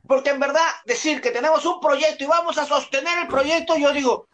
[0.10, 3.94] Porque en verdad, decir que tenemos un proyecto y vamos a sostener el proyecto, yo
[3.94, 4.28] digo,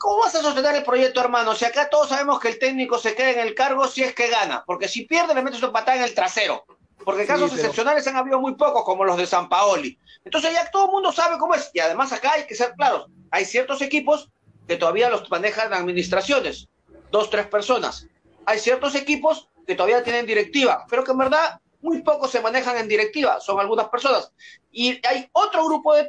[0.00, 1.54] ¿cómo vas a sostener el proyecto, hermano?
[1.54, 4.26] Si acá todos sabemos que el técnico se queda en el cargo si es que
[4.26, 6.64] gana, porque si pierde le metes un patada en el trasero.
[7.04, 9.96] Porque casos excepcionales han habido muy pocos, como los de San Paoli.
[10.24, 11.70] Entonces ya todo el mundo sabe cómo es.
[11.72, 13.06] Y además acá hay que ser claros.
[13.30, 14.28] Hay ciertos equipos
[14.66, 16.66] que todavía los manejan administraciones,
[17.12, 18.08] dos, tres personas.
[18.44, 22.78] Hay ciertos equipos que todavía tienen directiva, pero que en verdad muy pocos se manejan
[22.78, 24.32] en directiva, son algunas personas.
[24.76, 26.08] Y hay otro grupo de,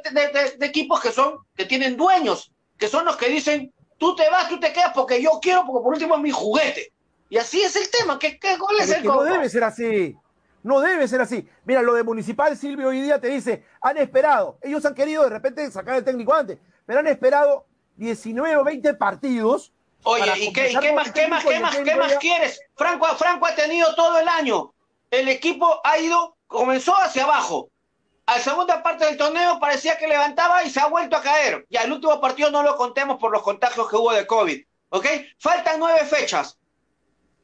[0.60, 4.58] equipos que son, que tienen dueños, que son los que dicen, tú te vas, tú
[4.58, 6.92] te quedas porque yo quiero, porque por último es mi juguete.
[7.28, 10.16] Y así es el tema, ¿qué, qué cuál es, el No debe ser así.
[10.62, 11.48] No debe ser así.
[11.64, 15.30] Mira, lo de Municipal, Silvio, hoy día te dice, han esperado, ellos han querido de
[15.30, 19.72] repente sacar el técnico antes, pero han esperado 19 o 20 partidos.
[20.02, 22.60] Oye, ¿y qué, qué más, qué más, qué más, qué más quieres?
[22.74, 24.72] Franco, Franco ha tenido todo el año
[25.10, 27.70] el equipo ha ido, comenzó hacia abajo.
[28.26, 31.64] A la segunda parte del torneo parecía que levantaba y se ha vuelto a caer.
[31.70, 34.64] Ya el último partido no lo contemos por los contagios que hubo de COVID.
[34.88, 35.06] ¿Ok?
[35.38, 36.58] Faltan nueve fechas.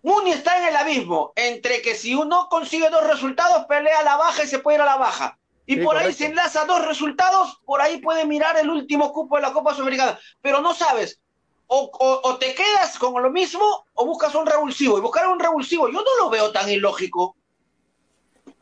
[0.02, 4.16] Muni está en el abismo entre que si uno consigue dos resultados, pelea a la
[4.16, 5.38] baja y se puede ir a la baja.
[5.64, 9.42] Y por ahí se enlaza dos resultados, por ahí puede mirar el último cupo de
[9.42, 10.18] la Copa Sudamericana.
[10.40, 11.20] Pero no sabes,
[11.68, 11.90] o,
[12.24, 14.98] o, te quedas con lo mismo o buscas un revulsivo.
[14.98, 17.36] Y buscar un revulsivo, yo no lo veo tan ilógico.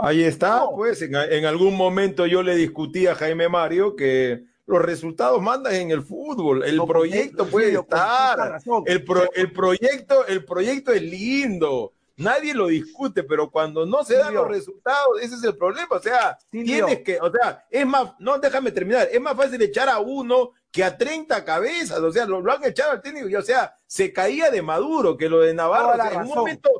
[0.02, 5.40] Ahí está, pues en, algún momento yo le discutí a Jaime Mario que los resultados
[5.42, 6.64] mandan en el fútbol.
[6.64, 8.60] El No, proyecto puede estar.
[8.86, 11.92] El, pro- el proyecto, el proyecto es lindo.
[12.16, 14.42] Nadie lo discute, pero cuando no se dan Silvio.
[14.42, 15.88] los resultados, ese es el problema.
[15.96, 16.86] O sea, Silvio.
[16.86, 20.50] tienes que, o sea, es más, no, déjame terminar, es más fácil echar a uno
[20.70, 21.98] que a 30 cabezas.
[21.98, 25.16] O sea, lo, lo han echado al técnico y, o sea, se caía de Maduro,
[25.16, 26.70] que lo de Navarro, o sea, en un momento.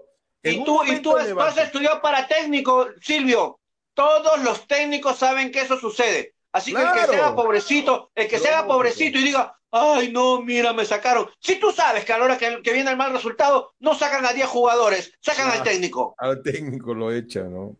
[0.42, 3.58] Y tú, y tú, levanta- estudiado para técnico, Silvio.
[3.94, 6.34] Todos los técnicos saben que eso sucede.
[6.52, 7.12] Así que el que Claro.
[7.12, 8.74] se haga pobrecito, el que se haga Lógico.
[8.74, 11.28] pobrecito y diga, ay, no, mira, me sacaron.
[11.40, 14.24] Si tú sabes que a la hora que, que viene el mal resultado, no sacan
[14.24, 15.70] a 10 jugadores, sacan al Claro.
[15.70, 16.14] técnico.
[16.18, 17.76] al técnico lo echa, ¿no?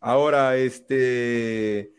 [0.00, 1.92] Ahora, este,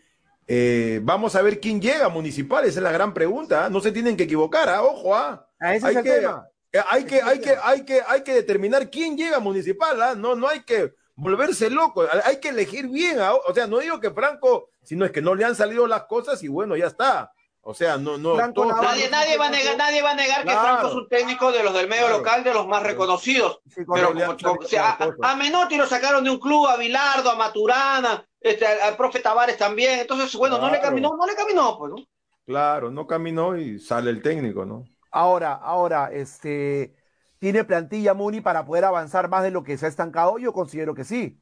[0.48, 3.70] eh, vamos a ver quién llega a Municipal, esa es la gran pregunta, ¿ah?
[3.70, 4.84] no se tienen que equivocar, ¿ah?
[4.84, 5.46] ojo, ¿ah?
[5.60, 6.48] Ah, ese hay es el que- tema.
[6.78, 10.16] Eh, Hay que, hay que, hay que, hay que determinar quién llega a Municipal, ¿ah?
[10.16, 13.34] no, no hay que volverse loco, hay que elegir bien, ¿ah?
[13.34, 16.44] o sea, no digo que Franco, sino es que no le han salido las cosas
[16.44, 20.02] y bueno, ya está, o sea, no, no, Franco Nadie, nadie, va a negar, nadie
[20.02, 20.52] va a negar que.
[20.52, 22.18] Franco es un técnico de los del medio Claro.
[22.20, 23.60] local, de los más reconocidos.
[23.66, 27.30] Sí, Pero como- como- o sea, a, Menotti lo sacaron de un club, a Bilardo,
[27.30, 30.00] a Maturana, este, al, al profe Tavares también.
[30.00, 31.98] Entonces, bueno, no le caminó, no le caminó, pues, ¿no?
[32.46, 34.86] claro, no caminó y sale el técnico, ¿no?
[35.12, 36.94] Ahora, ahora, este,
[37.40, 40.38] ¿tiene plantilla Muni para poder avanzar más de lo que se ha estancado?
[40.38, 41.40] Yo considero que sí.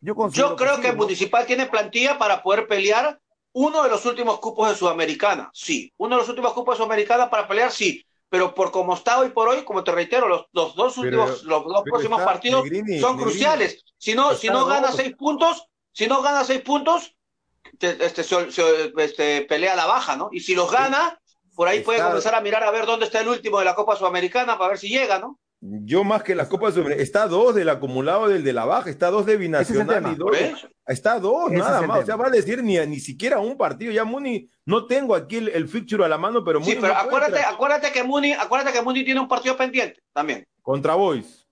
[0.00, 0.96] Yo, considero Yo creo sí, que ¿no?
[0.98, 3.18] Municipal tiene plantilla para poder pelear
[3.52, 5.92] uno de los últimos cupos de Sudamericana, sí.
[5.96, 8.04] Uno de los últimos cupos de Sudamericana para pelear, sí.
[8.30, 11.42] Pero por como está hoy por hoy, como te reitero, los, los dos Pero- últimos,
[11.44, 13.84] los dos próximos está- partidos Negrini, son Negrini, cruciales.
[13.96, 17.16] Si no, si no gana seis puntos, si no gana seis puntos,
[17.78, 20.28] te- este, se- se- este, pelea a la baja, ¿no?
[20.30, 21.18] Y si los gana,
[21.58, 23.96] por ahí puede comenzar a mirar a ver dónde está el último de la Copa
[23.96, 25.40] Sudamericana para ver si llega, ¿no?
[25.60, 29.10] Yo más que las copas sobre está dos del acumulado del de la baja, está
[29.10, 30.30] dos de binacional y dos.
[30.30, 30.54] De-.
[30.86, 32.04] Está dos, Ese nada más.
[32.04, 33.90] O sea, va a decir ni, ni siquiera un partido.
[33.90, 36.94] Ya Muni, no tengo aquí el, el fixture a la mano, pero Muni Sí, pero
[36.94, 40.46] no acuérdate, acuérdate que Muni, acuérdate que Muni tiene un partido pendiente también.
[40.62, 41.44] contra Boys.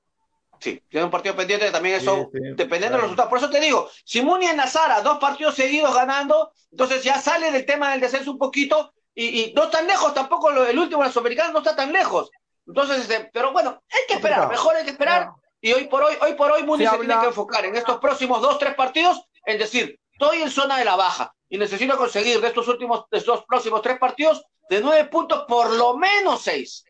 [0.60, 2.94] Sí, tiene un partido pendiente también eso, Sí, sí, dependiendo de claro.
[2.98, 3.28] los resultados.
[3.28, 7.66] Por eso te digo, si Muni enlazara dos partidos seguidos ganando, entonces ya sale del
[7.66, 11.08] tema del descenso un poquito y, y no tan lejos tampoco, lo- el último de
[11.08, 12.30] los americanos no está tan lejos.
[12.68, 15.30] Entonces, este, pero bueno, hay que esperar, mejor hay que esperar.
[15.60, 17.74] Y hoy por hoy, hoy por hoy Muni Se se, habla- tiene que enfocar en
[17.74, 21.96] estos próximos dos, tres partidos, en decir, estoy en zona de la baja y necesito
[21.96, 26.42] conseguir de estos últimos, de estos próximos tres partidos, de nueve puntos, por lo menos
[26.42, 26.84] seis.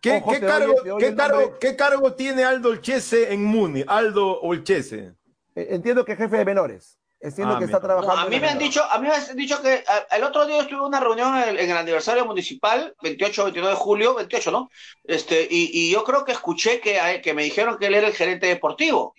[0.00, 1.58] ¿Qué, Ojo, qué te cargo, oye- te oye qué, cargo.
[1.58, 3.82] ¿Qué cargo tiene Aldo Olchese en Muni?
[3.88, 5.14] Aldo Olchese.
[5.54, 6.98] Eh, Entiendo que es jefe de menores.
[7.18, 8.14] Entiendo Ah, que está trabajando.
[8.16, 10.46] No, a mí me han dicho, a mí me han dicho que a- el otro
[10.46, 14.14] día estuve en una reunión en el, en el aniversario municipal, 28, 29 de julio,
[14.14, 14.70] 28, ¿no?
[15.02, 18.06] Este, y, y yo creo que escuché que, a- que me dijeron que él era
[18.08, 19.14] el gerente deportivo.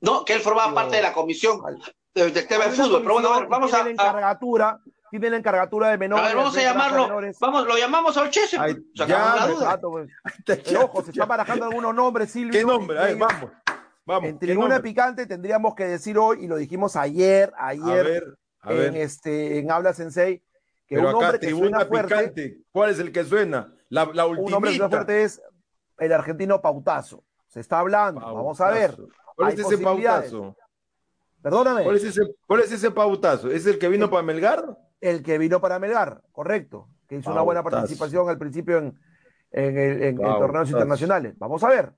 [0.00, 1.60] No, que él formaba Pero- parte de la comisión
[2.14, 3.02] de- del tema de fútbol.
[3.02, 6.24] Pero bueno, a ver, vamos a, tiene la a- encargatura, tiene la encargatura de menores.
[6.24, 8.56] a ver, vamos a llamarlo, vamos, lo llamamos a Olchese.
[8.58, 9.80] Ay, pues, sacamos ya, la duda.
[9.80, 10.10] Pues.
[10.84, 12.52] Ojo, se están barajando algunos nombres, Silvio.
[12.52, 12.98] ¿Qué nombre?
[12.98, 13.61] A ver, entre ellos, vamos.
[14.04, 14.30] Vamos.
[14.30, 14.80] En ¿qué Tribuna?
[14.82, 18.96] Picante tendríamos que decir hoy, y lo dijimos ayer, A ayer, ver, a en, ver.
[18.96, 20.38] este, en Habla Sensei,
[20.86, 22.58] que Pero un acá, hombre que tribuna suena fuerte, picante.
[22.72, 23.74] ¿Cuál es el que suena?
[23.88, 25.40] La, la un hombre que suena fuerte es
[25.98, 27.24] el argentino Pautazo.
[27.46, 28.96] Se está hablando, vamos a ver.
[29.36, 30.56] ¿Cuál es ese pautazo?
[31.42, 33.50] Perdóname, ¿Cuál es ese, cuál es ese pautazo?
[33.50, 34.78] ¿Es el que vino para Melgar?
[35.00, 38.96] el que vino para Melgar, correcto, que hizo una buena participación al principio en,
[39.50, 41.34] en, el- torneos internacionales.
[41.38, 41.92] Vamos a ver,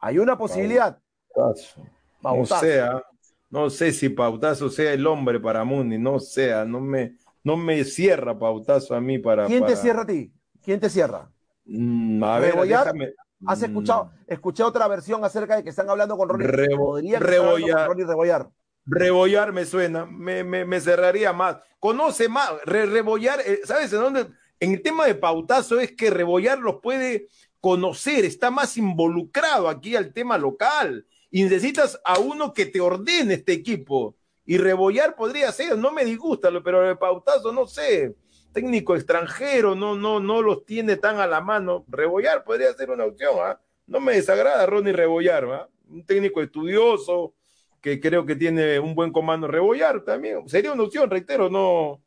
[0.00, 0.98] hay una posibilidad.
[1.34, 1.80] Pautazo.
[1.80, 1.88] No
[2.22, 2.60] Pautazo.
[2.66, 3.02] sea,
[3.50, 7.84] no sé si Pautazo sea el hombre para Muni, no sea, no me, no me
[7.84, 9.46] cierra Pautazo a mí para.
[9.46, 10.32] ¿Quién te cierra a ti?
[10.62, 11.30] ¿Quién te cierra?
[11.64, 12.84] Mm, a ver, ¿Rebollar?
[12.84, 13.12] déjame.
[13.46, 14.10] ¿Has Mm, escuchado?
[14.26, 16.46] Escuché otra versión acerca de que están hablando con Ronnie.
[16.46, 17.88] Rebo- con rebollar.
[17.88, 18.48] Ronnie Rebollar.
[18.84, 21.56] Rebollar me suena, me, me, me cerraría más.
[21.78, 24.26] Conoce más, re- rebollar, eh, ¿sabes en dónde?
[24.58, 27.28] En el tema de pautazo es que rebollar los puede
[27.60, 31.06] conocer, está más involucrado aquí al tema local.
[31.30, 34.16] Y necesitas a uno que te ordene este equipo.
[34.44, 38.16] Y rebollar podría ser, no me disgusta, lo- pero el pautazo, no sé,
[38.52, 41.84] técnico extranjero, no, no, no los tiene tan a la mano.
[41.88, 43.60] Rebollar podría ser una opción, ¿ah?
[43.86, 45.68] No me desagrada Ronnie Rebollar, ¿ah?
[45.88, 47.34] Un técnico estudioso,
[47.80, 50.48] que creo que tiene un buen comando rebollar también.
[50.48, 52.00] Sería una opción, reitero, no,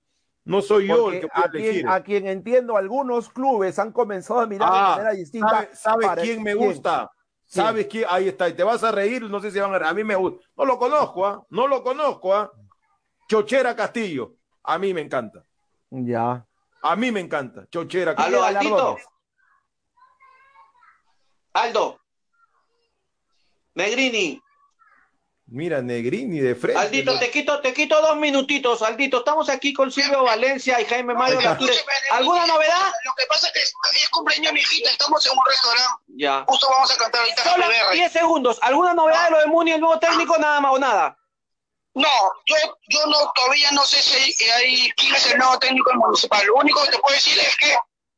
[0.45, 1.71] no soy yo el que puede a, elegir.
[1.71, 5.69] quien, a quien entiendo, algunos clubes han comenzado a mirar Ah, de manera distinta.
[5.73, 7.09] ¿Sabe, sabe quién me gusta?
[7.53, 8.05] ¿Sabes quién?
[8.09, 8.49] Ahí está.
[8.49, 9.89] Y te vas a reír, no sé si van a reír.
[9.91, 10.43] A mí me gusta.
[10.57, 11.45] No lo conozco, ¿ah?
[11.49, 12.51] No lo conozco, ¿ah?
[13.29, 14.35] Chochera Castillo.
[14.63, 15.45] A mí me encanta.
[15.91, 16.45] Ya.
[16.81, 17.67] A mí me encanta.
[17.69, 18.43] Chochera Castillo.
[18.43, 18.57] Aló.
[18.59, 18.97] Altito.
[21.53, 21.99] Aldo.
[23.75, 24.41] Negrini.
[25.55, 26.79] Mira, Negrini de frente.
[26.81, 29.19] Aldito, te quito, te quito dos minutitos, Aldito.
[29.19, 31.71] Estamos aquí con Silvio Valencia y Jaime Mario Lature.
[32.09, 32.91] ¿Alguna novedad?
[33.05, 36.03] Lo que pasa es que es, es cumpleaños mi hijita, estamos en un restaurante.
[36.07, 36.43] Ya.
[36.47, 37.97] Justo vamos a cantar ahorita Solo Happy Birthday.
[37.99, 38.57] 10 segundos.
[38.63, 41.17] ¿Alguna novedad de lo de Muni, el nuevo técnico, nada más o nada?
[41.93, 42.09] No,
[42.47, 42.55] yo,
[42.89, 46.43] yo no, todavía no sé si hay, hay- quién es el nuevo técnico del municipal.
[46.47, 47.75] Lo único que te puedo decir es que,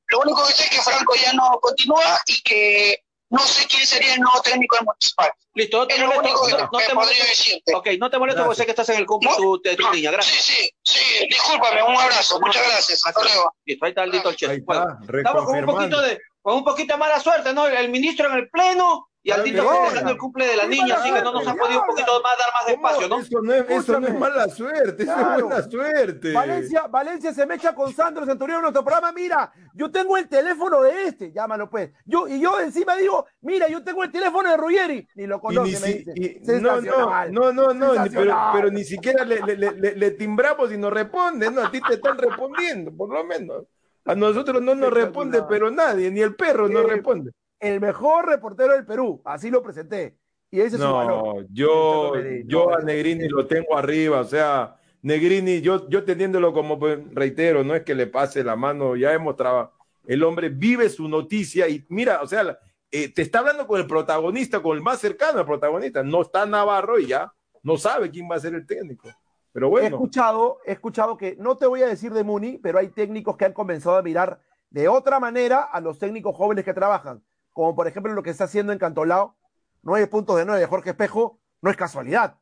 [0.08, 3.86] lo único que sé es que Franco ya no continúa y que no sé quién
[3.86, 5.32] sería el nuevo técnico del municipal.
[5.56, 6.20] Listo, no te molesto.
[6.22, 7.26] único que, No, no te podría molesto.
[7.28, 7.76] decirte.
[7.76, 9.90] Ok, no te molesto porque sé que estás en el cumple de tu, de tu
[9.92, 10.12] niña.
[10.12, 10.36] Gracias.
[10.44, 13.06] Sí, sí, sí, discúlpame, un abrazo, muchas gracias.
[13.06, 13.54] Hasta luego.
[13.66, 14.50] Listo, ahí está el chef.
[14.52, 14.86] Ahí Bueno,
[15.18, 17.68] estamos con un poquito de, con un poquito de mala suerte, ¿no?
[17.68, 19.68] El ministro en el pleno y que sí.
[19.68, 22.34] festejando el cumple de la niña, así que no nos han podido un poquito más
[22.38, 22.88] dar más de ¿Cómo?
[22.88, 23.20] espacio, ¿no?
[23.20, 24.20] Eso no es, eso no es Escúchame.
[24.20, 25.36] mala suerte, eso Claro.
[25.38, 26.34] es buena suerte.
[26.34, 29.12] Valencia, Valencia se me echa con Sandro Centurión en nuestro programa.
[29.12, 31.90] Mira, yo tengo el teléfono de este, llámalo pues.
[32.06, 35.08] Yo, y yo encima digo, mira, yo tengo el teléfono de Ruggeri.
[35.16, 36.14] Ni lo conoce, ni me si- dice.
[36.16, 40.72] y- no, no, no, no, no, pero, pero ni siquiera le, le- le- le timbramos
[40.72, 43.64] y nos responde, no, a ti te están respondiendo, por lo menos.
[44.06, 47.32] A nosotros no nos responde, pero nadie, ni el perro nos Eh, responde.
[47.66, 50.18] El mejor reportero del Perú, así lo presenté.
[50.52, 51.36] Y ese es su valor.
[51.38, 52.14] No, yo,
[52.46, 56.80] yo no, a Negrini lo tengo arriba, o sea, Negrini, yo, yo teniéndolo como
[57.12, 59.74] reitero, no es que le pase la mano, ya hemos trabajado.
[60.08, 62.58] El hombre vive su noticia y mira, o sea,
[62.92, 66.04] eh, te está hablando con el protagonista, con el más cercano al protagonista.
[66.04, 67.32] No está Navarro y ya
[67.64, 69.10] no sabe quién va a ser el técnico.
[69.52, 72.78] Pero He bueno, escuchado, he escuchado que, no te voy a decir de Muni, pero
[72.78, 76.74] hay técnicos que han comenzado a mirar de otra manera a los técnicos jóvenes que
[76.74, 77.24] trabajan,
[77.56, 79.38] como por ejemplo lo que está haciendo en Cantolao,
[79.82, 82.36] nueve puntos de nueve de Jorge Espejo, no es casualidad.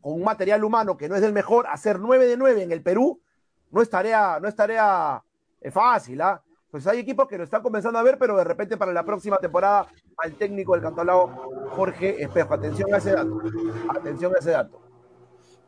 [0.00, 2.80] Con un material humano que no es del mejor, hacer nueve de nueve en el
[2.80, 3.20] Perú
[3.72, 5.20] no es tarea, no es tarea
[5.60, 6.40] eh, fácil, ¿ah?
[6.70, 9.36] Pues hay equipos que lo están comenzando a ver, pero de repente para la próxima
[9.38, 12.54] temporada al técnico del Cantolao, Jorge Espejo.
[12.54, 13.40] Atención a ese dato.
[13.90, 14.80] Atención a ese dato.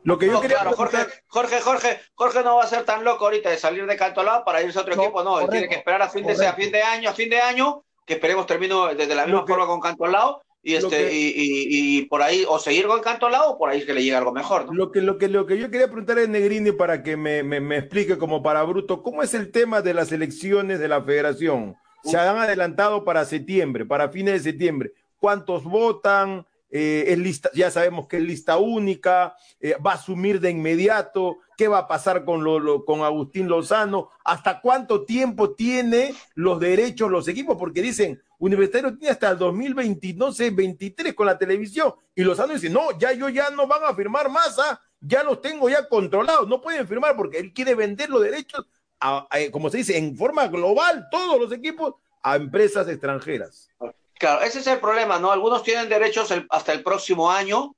[0.03, 3.03] lo que yo No, quería claro, Jorge, Jorge, Jorge, Jorge no va a ser tan
[3.03, 5.67] loco ahorita de salir de Cantolao para irse a otro No, equipo, no, él tiene
[5.67, 8.45] que esperar a fin de, a fin de año, a fin de año, que esperemos
[8.45, 12.21] termine de la misma que- forma con Cantolao y este que- y, y- y por
[12.21, 14.73] ahí o seguir con Cantolao o por ahí que le llegue algo mejor, ¿no?
[14.73, 17.59] Lo que, lo, que, lo que yo quería preguntar es Negrini para que me, me,
[17.59, 21.75] me explique como para bruto, ¿cómo es el tema de las elecciones de la federación?
[22.03, 24.91] Se han adelantado para septiembre, para fines de septiembre.
[25.19, 26.45] ¿Cuántos votan?
[26.77, 31.37] Eh, es lista, ya sabemos que es lista única, eh, va a asumir de inmediato,
[31.55, 37.09] qué va a pasar con, lo, con Agustín Lozano, hasta cuánto tiempo tiene los derechos
[37.09, 41.93] los equipos, porque dicen, Universitario tiene hasta el 2020, no sé, 23 con la televisión,
[42.13, 44.77] y Lozano dice, no, ya yo ya no van a firmar más, ¿ah?
[44.99, 48.65] ya los tengo ya controlados, no pueden firmar porque él quiere vender los derechos,
[48.99, 53.69] a- como se dice, en forma global, todos los equipos, a empresas extranjeras.
[54.17, 55.31] Claro, ese es el problema, ¿no?
[55.31, 57.75] Algunos tienen derechos el- hasta el próximo año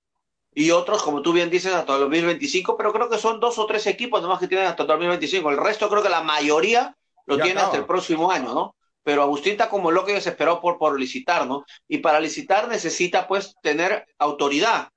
[0.54, 3.65] y otros, como tú bien dices, hasta el 2025, pero creo que son dos o
[3.67, 5.50] tres equipos nomás que tienen hasta el 2025.
[5.52, 6.95] El resto creo que la mayoría
[7.26, 7.65] lo Ya tiene acaba.
[7.67, 8.76] hasta el próximo año, ¿no?
[9.04, 11.65] Pero Agustín está como loco y desesperado por, por licitar, ¿no?
[11.88, 14.89] Y para licitar necesita pues tener autoridad.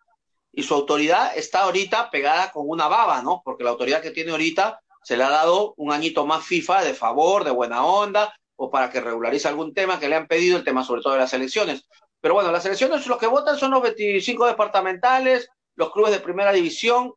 [0.53, 3.40] Y su autoridad está ahorita pegada con una baba, ¿no?
[3.44, 6.94] Porque la autoridad que tiene ahorita se le ha dado un añito más FIFA de
[6.94, 10.64] favor, de buena onda, o para que regularice algún tema que le han pedido, el
[10.64, 11.87] tema sobre todo de las elecciones.
[12.20, 16.53] Pero bueno, las elecciones los que votan son los 25 departamentales, los clubes de primera
[16.53, 17.14] división,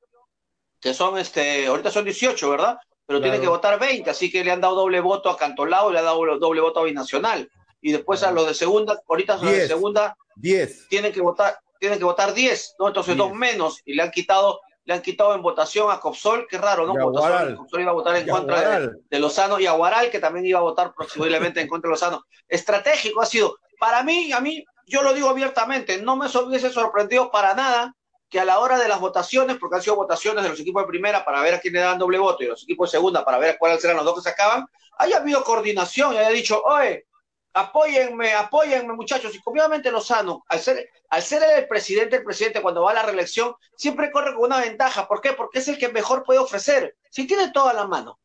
[0.79, 2.77] que son, este, ahorita son 18, ¿verdad?
[3.05, 3.23] Pero Claro.
[3.23, 5.99] tienen que votar 20, así que le han dado doble voto a Cantolao y le
[5.99, 7.49] han dado doble, voto a Binacional.
[7.81, 10.87] Y después a los de segunda, ahorita los de segunda 10.
[10.87, 12.87] tienen que votar, tienen que votar 10, ¿no?
[12.87, 13.27] Entonces Diez.
[13.27, 16.85] dos menos, y le han quitado, le han quitado en votación a Copsol, qué raro,
[16.85, 16.93] ¿no?
[16.93, 17.55] Votación.
[17.55, 20.63] Copsol iba a votar en contra de, Lozano y a Guaral, que también iba a
[20.63, 22.25] votar posiblemente en contra de Lozano.
[22.47, 23.57] Estratégico ha sido.
[23.79, 27.95] Para mí, a mí, yo lo digo abiertamente, no me hubiese sorprendido para nada
[28.29, 30.87] que a la hora de las votaciones, porque han sido votaciones de los equipos de
[30.87, 33.37] primera para ver a quién le dan doble voto y los equipos de segunda para
[33.37, 34.65] ver a cuáles eran los dos que sacaban,
[34.97, 37.05] haya habido coordinación y haya dicho, oye,
[37.53, 39.35] apóyenme, apóyenme muchachos.
[39.35, 43.03] Y obviamente Lozano, al ser, al ser el presidente, el presidente cuando va a la
[43.03, 45.07] reelección, siempre corre con una ventaja.
[45.07, 45.33] ¿Por qué?
[45.33, 46.95] Porque es el que mejor puede ofrecer.
[47.09, 48.19] Si tiene todo a la mano,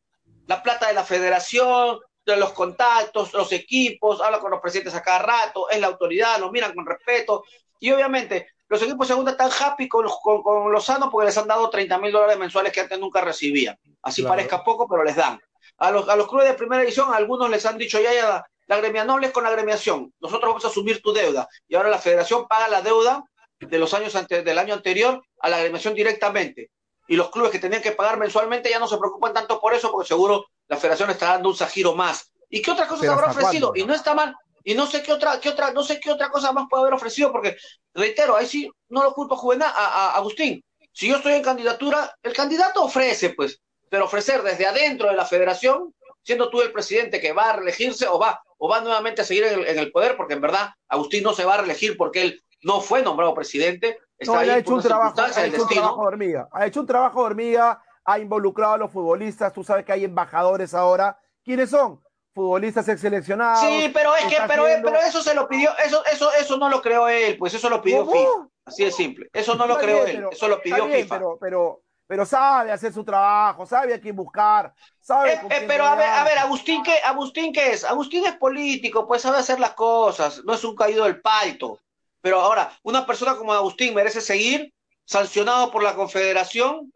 [0.47, 5.01] la plata de la federación, de los contactos, los equipos, habla con los presidentes a
[5.01, 7.43] cada rato, es la autoridad, lo miran con respeto.
[7.79, 11.47] Y obviamente los equipos de segunda están happy con, con, con Lozano porque les han
[11.47, 13.77] dado 30 mil dólares mensuales que antes nunca recibían.
[14.01, 14.35] Así Claro.
[14.35, 15.39] parezca poco, pero les dan.
[15.77, 18.45] A los, a los clubes de primera división, a algunos les han dicho, ya, ya,
[18.69, 21.49] la gremia no hables con la gremiación, nosotros vamos a asumir tu deuda.
[21.67, 23.23] Y ahora la federación paga la deuda
[23.59, 26.69] de los años ante, del año anterior a la gremiación directamente.
[27.07, 29.91] Y los clubes que tenían que pagar mensualmente ya no se preocupan tanto por eso,
[29.91, 32.31] porque seguro la federación está dando un giro más.
[32.47, 33.69] ¿Y qué otras cosas Pero habrá ¿hasta ofrecido?
[33.69, 33.83] cuándo?
[33.83, 36.29] Y no está mal, y no sé qué otra, qué otra, no sé qué otra
[36.29, 37.57] cosa más puede haber ofrecido, porque,
[37.95, 40.63] reitero, ahí sí no lo culpo Juvenal, a, a Agustín.
[40.91, 43.59] Si yo estoy en candidatura, el candidato ofrece, pues,
[43.89, 45.95] pero ofrecer desde adentro de la federación,
[46.29, 49.45] siendo tú el presidente que va a reelegirse o va, o va nuevamente a seguir
[49.45, 52.21] en el, en el poder, porque en verdad Agustín no se va a reelegir porque
[52.21, 55.67] él no fue nombrado presidente, está No, ahí ha hecho, un trabajo, ha hecho un
[55.69, 56.47] trabajo de hormiga.
[56.51, 59.51] Ha hecho un trabajo de hormiga, ha involucrado a los futbolistas.
[59.53, 61.17] Tú sabes que hay embajadores ahora.
[61.43, 61.99] ¿Quiénes son?
[62.35, 63.61] Futbolistas seleccionados.
[63.61, 66.69] Sí, pero es que, pero, haciendo- pero eso se lo pidió, eso, eso, eso no
[66.69, 68.11] lo creó él, pues eso lo pidió ¿Cómo?
[68.11, 68.47] FIFA.
[68.65, 69.29] Así de simple.
[69.33, 71.15] Eso no lo Está creó bien, él, pero- eso lo pidió bien, FIFA.
[71.17, 75.33] Pero, pero, pero sabe hacer su trabajo, sabe a quién buscar, sabe.
[75.33, 77.83] Eh, con eh, pero a ver, a ver, Agustín, ¿qué, Agustín, ¿qué es?
[77.85, 81.79] Agustín es político, pues sabe hacer las cosas, no es un caído del palto.
[82.19, 84.73] Pero ahora, una persona como Agustín merece seguir
[85.05, 86.91] sancionado por la Confederación,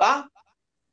[0.00, 0.26] ¿ah?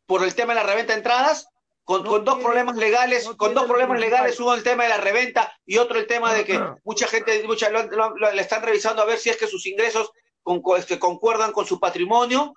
[0.06, 1.48] Por el tema de la reventa de entradas,
[1.84, 4.90] con, No con dos problemas legales, no con dos problemas legales, uno el tema de
[4.90, 8.42] la reventa y otro el tema de que mucha gente mucha, lo- lo- lo- le
[8.44, 10.12] están revisando a ver si es que sus ingresos
[10.44, 12.54] con, con- concuerdan con su patrimonio.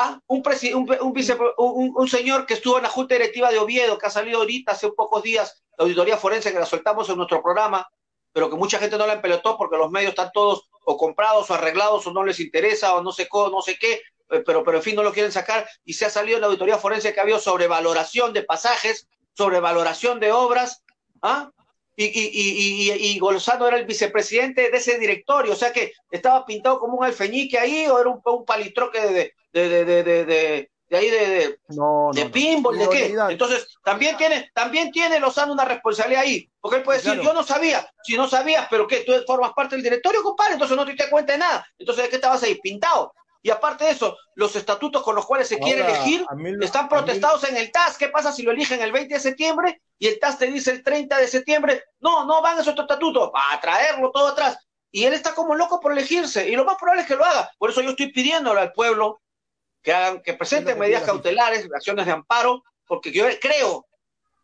[0.00, 0.42] Ah, un,
[0.74, 0.86] un,
[1.58, 4.70] un, un- señor que estuvo en la Junta Directiva de Oviedo, que ha salido ahorita
[4.72, 7.84] hace pocos días, la auditoría forense que la soltamos en nuestro programa,
[8.32, 11.54] pero que mucha gente no la empelotó porque los medios están todos o comprados o
[11.54, 13.94] arreglados o no les interesa o no sé, co- no sé qué,
[14.30, 16.46] eh, pero, pero en fin no lo quieren sacar y se ha salido en la
[16.46, 20.84] auditoría forense que ha habido sobrevaloración de pasajes, sobrevaloración de obras,
[21.22, 21.50] ¿ah?
[22.00, 25.92] Y, y, y, y, y Golzano era el vicepresidente de ese directorio, o sea que
[26.12, 30.24] estaba pintado como un alfeñique ahí o era un, un palitroque de, de, de, de,
[30.88, 32.30] de, ahí de, de, No, de no.
[32.30, 33.16] pinball, ¿de qué?
[33.30, 37.28] Entonces, también tiene, también tiene Lozano una responsabilidad ahí, porque él puede decir, Claro.
[37.30, 40.76] yo no sabía, si no sabías, pero que tú formas parte del directorio, compadre, entonces
[40.76, 42.54] no te diste cuenta de nada, entonces ¿de qué estabas ahí?
[42.60, 43.12] Pintado.
[43.42, 46.84] Y aparte de eso, los estatutos con los cuales se quiere elegir lo- están a
[46.84, 47.96] mí- protestados en el TAS.
[47.98, 50.82] ¿Qué pasa si lo eligen el 20 de septiembre y el TAS te dice el
[50.82, 51.84] 30 de septiembre?
[51.98, 54.56] No, no van esos estatutos, a traerlo todo atrás.
[54.90, 57.50] Y él está como loco por elegirse, y lo más probable es que lo haga.
[57.58, 59.20] Por eso yo estoy pidiéndole al pueblo
[59.82, 63.86] que hagan, que presenten que medidas cautelares, acciones de amparo, porque yo creo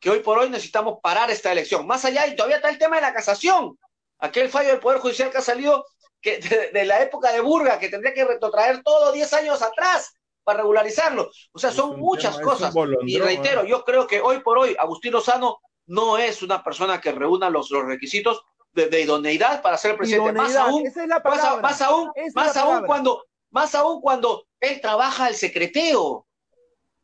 [0.00, 1.86] que hoy por hoy necesitamos parar esta elección.
[1.86, 3.78] Más allá, y todavía está el tema de la casación,
[4.18, 5.86] aquel fallo del Poder Judicial que ha salido
[6.20, 10.13] que, de, de la época de Burga, que tendría que retrotraer todo 10 años atrás
[10.44, 11.30] para regularizarlo.
[11.52, 12.74] O sea, son muchas tema, cosas.
[13.06, 13.68] y reitero, ¿eh?
[13.68, 17.70] yo creo que hoy por hoy Agustín Lozano no es una persona que reúna los,
[17.70, 18.42] los requisitos
[18.72, 20.32] de, de idoneidad para ser presidente.
[20.32, 24.00] Más aún, esa es la más, más aún, Esa más la aún cuando, más aún
[24.00, 26.26] cuando él trabaja al secreteo.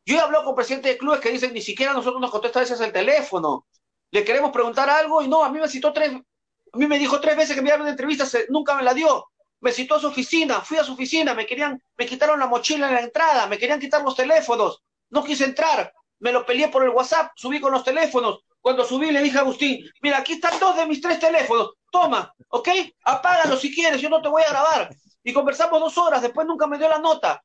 [0.04, 2.62] Yo he hablado con presidentes de clubes que dicen ni siquiera nosotros nos contesta a
[2.62, 3.66] veces el teléfono.
[4.10, 7.20] Le queremos preguntar algo y no, a mí me citó tres, a mí me dijo
[7.20, 9.26] tres veces que me dieron una entrevista, se- nunca me la dio.
[9.60, 12.88] Me citó a su oficina, fui a su oficina, me querían, me quitaron la mochila
[12.88, 16.82] en la entrada, me querían quitar los teléfonos, no quise entrar, me lo peleé por
[16.82, 18.40] el WhatsApp, subí con los teléfonos.
[18.60, 22.32] Cuando subí le dije a Agustín, mira, aquí están dos de mis tres teléfonos, toma,
[22.48, 22.68] ¿ok?
[23.04, 24.90] Apágalo si quieres, yo no te voy a grabar.
[25.22, 27.42] Y conversamos dos horas, después nunca me dio la nota.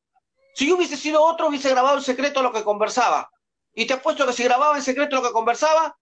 [0.54, 3.30] Si yo hubiese sido otro, hubiese grabado en secreto lo que conversaba.
[3.74, 5.98] Y te apuesto que si grababa en secreto lo que conversaba,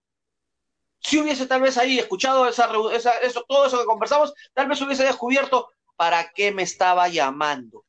[0.99, 4.81] si hubiese tal vez ahí escuchado esa, esa- eso, todo eso que conversamos, tal vez
[4.81, 7.83] hubiese descubierto para qué me estaba llamando.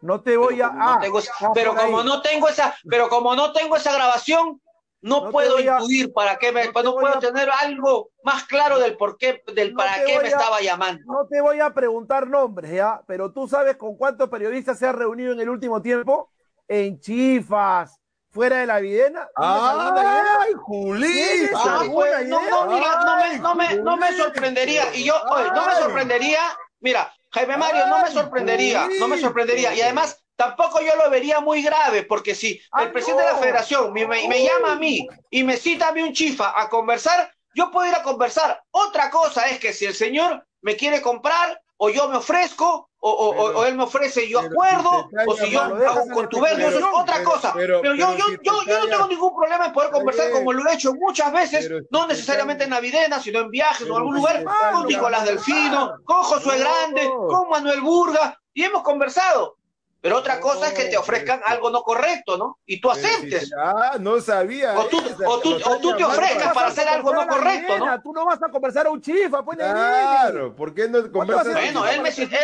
[0.00, 0.68] No te voy Pero a.
[0.70, 1.76] como no ah, esa- pero ahí.
[1.84, 4.60] como no tengo esa, pero como no tengo esa grabación,
[5.02, 8.44] no, puedo a- intuir para qué me, no te no puedo a- tener algo más
[8.44, 11.02] claro del por qué, del No para qué me a- estaba llamando.
[11.06, 13.02] No te voy a preguntar nombres, ¿ya?
[13.06, 16.30] Pero tú sabes con cuántos periodistas se ha reunido en el último tiempo.
[16.68, 17.98] En Chifas,
[18.30, 19.28] fuera de la Videna.
[19.36, 21.12] ¡Ay, Juli!
[21.12, 22.50] ¿Tienes Ah, alguna pues, no, idea?
[22.50, 24.24] no, mira, no me, Ay, no me, no me Julito.
[24.24, 24.94] sorprendería.
[24.94, 26.40] Y yo, oye, no me sorprendería.
[26.80, 29.74] Mira, Jaime Mario, no me sorprendería, no me sorprendería.
[29.74, 33.92] Y además, tampoco yo lo vería muy grave, porque si el presidente de la federación
[33.92, 37.32] me, me- me llama a mí y me cita a mí un chifa a conversar,
[37.54, 38.62] yo puedo ir a conversar.
[38.70, 43.10] Otra cosa es que si el señor me quiere comprar, o yo me ofrezco, o,
[43.10, 46.68] o- Pero- o él me ofrece y yo acuerdo, si o si yo hago contubernio,
[46.68, 47.52] eso es otra Pero- cosa.
[47.54, 50.38] pero- Pero, yo, yo, si yo, yo no tengo ningún problema en poder conversar bien.
[50.38, 53.88] como lo he hecho muchas veces, si no te necesariamente en Navidad, sino en viajes
[53.88, 56.58] o en algún lugar, con Nicolás Delfino, con Josué.
[56.58, 59.56] Grande, con Manuel Burga, y hemos conversado.
[60.02, 62.58] Pero otra cosa es que te ofrezcan pero- algo no correcto, ¿no?
[62.64, 63.50] Y tú aceptes.
[63.50, 64.78] te- ah, no sabía.
[64.78, 68.02] O tú- esa, o tú- o tú te ofrezcas para- hacer algo no correcto, ¿no?
[68.02, 69.58] Tú no vas a conversar a un chifa, pues.
[69.58, 71.52] Claro, ¿por qué no conversas?
[71.52, 72.36] Bueno, él me, citó,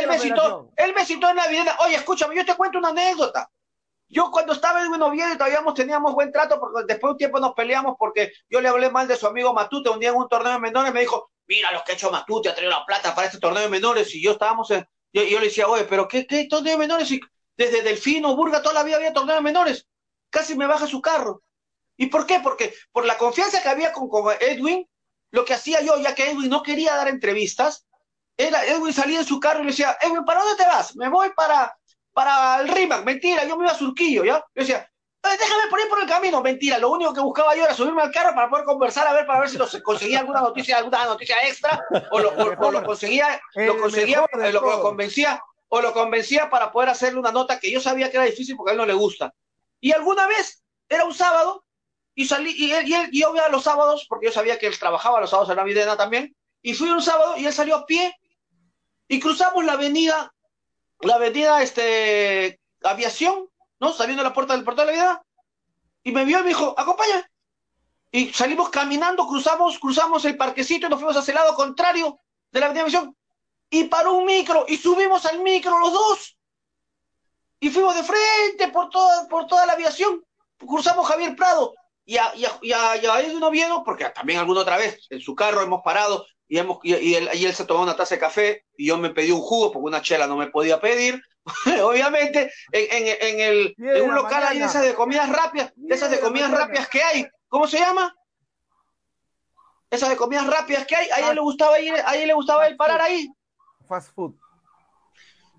[0.76, 1.76] él me citó en la Videna.
[1.84, 3.50] Oye, escúchame, yo te cuento una anécdota.
[4.08, 7.40] Yo cuando estaba en Oviedo y todavía teníamos buen trato, porque después de un tiempo
[7.40, 10.28] nos peleamos porque yo le hablé mal de su amigo Matute un día en un
[10.28, 13.14] torneo de menores, me dijo, mira lo que ha hecho Matute, ha traído la plata
[13.14, 16.06] para este torneo de menores, y yo estábamos en, yo, yo le decía, oye, pero
[16.06, 17.10] ¿qué, qué torneo de menores?
[17.10, 17.20] Y
[17.56, 19.86] desde Delfino, Burga, toda la vida había torneo de menores.
[20.30, 21.42] Casi me baja su carro.
[21.96, 22.40] ¿Y por qué?
[22.40, 24.86] Porque por la confianza que había con, con Edwin,
[25.30, 27.86] lo que hacía yo, ya que Edwin no quería dar entrevistas,
[28.36, 30.94] era Edwin salía en su carro y le decía, Edwin, ¿para dónde te vas?
[30.96, 31.74] Me voy para,
[32.12, 33.02] para el Rimac.
[33.04, 34.34] Mentira, yo me iba a Surquillo, ¿ya?
[34.54, 34.90] Yo decía,
[35.24, 36.42] "Eh, déjame por ahí por el camino.
[36.42, 39.26] Mentira, lo único que buscaba yo era subirme al carro para poder conversar, a ver,
[39.26, 42.84] para ver si los- conseguía alguna noticia, alguna noticia extra, o lo, o- o lo
[42.84, 47.32] conseguía, lo conseguía, de eh, lo, lo convencía, o lo convencía para poder hacerle una
[47.32, 49.34] nota que yo sabía que era difícil porque a él no le gusta.
[49.80, 51.64] Y alguna vez, era un sábado,
[52.14, 54.66] y salí, y él, y él, y yo iba los sábados, porque yo sabía que
[54.66, 57.76] él trabajaba los sábados en la Videna también, y fui un sábado y él salió
[57.76, 58.14] a pie,
[59.08, 60.32] y cruzamos la avenida,
[61.00, 63.48] la avenida, este, Aviación,
[63.80, 63.92] ¿no?
[63.92, 65.26] Saliendo de la puerta del portal de la vida,
[66.02, 67.28] y me vio y me dijo, acompaña.
[68.12, 72.60] Y salimos caminando, cruzamos, cruzamos el parquecito y nos fuimos hacia el lado contrario de
[72.60, 73.16] la avenida Aviación,
[73.70, 76.38] y paró un micro, y subimos al micro los dos,
[77.60, 80.24] y fuimos de frente por toda, por toda la aviación,
[80.58, 84.38] cruzamos Javier Prado, y a, y a, y a, y a Edwin Oviedo, porque también
[84.38, 87.54] alguna otra vez en su carro hemos parado y, hemos, y, y él, y él
[87.54, 90.28] se tomó una taza de café y yo me pedí un jugo porque una chela
[90.28, 91.20] no me podía pedir.
[91.82, 94.66] Obviamente, en, en, en el, de en un local ahí de mañana.
[94.66, 96.66] esas de comidas rápidas, de esas de de comidas mañana.
[96.66, 98.14] rápidas que hay, ¿cómo se llama?
[99.90, 102.70] Esas de comidas rápidas que hay, a ella le gustaba ir, a ella le gustaba
[102.70, 103.28] ir parar ahí.
[103.86, 104.34] Fast food.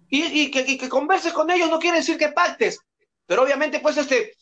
[0.10, 2.80] Y, y que, y que converses con ellos no quiere decir que pactes.
[3.26, 4.34] Pero obviamente, pues, este,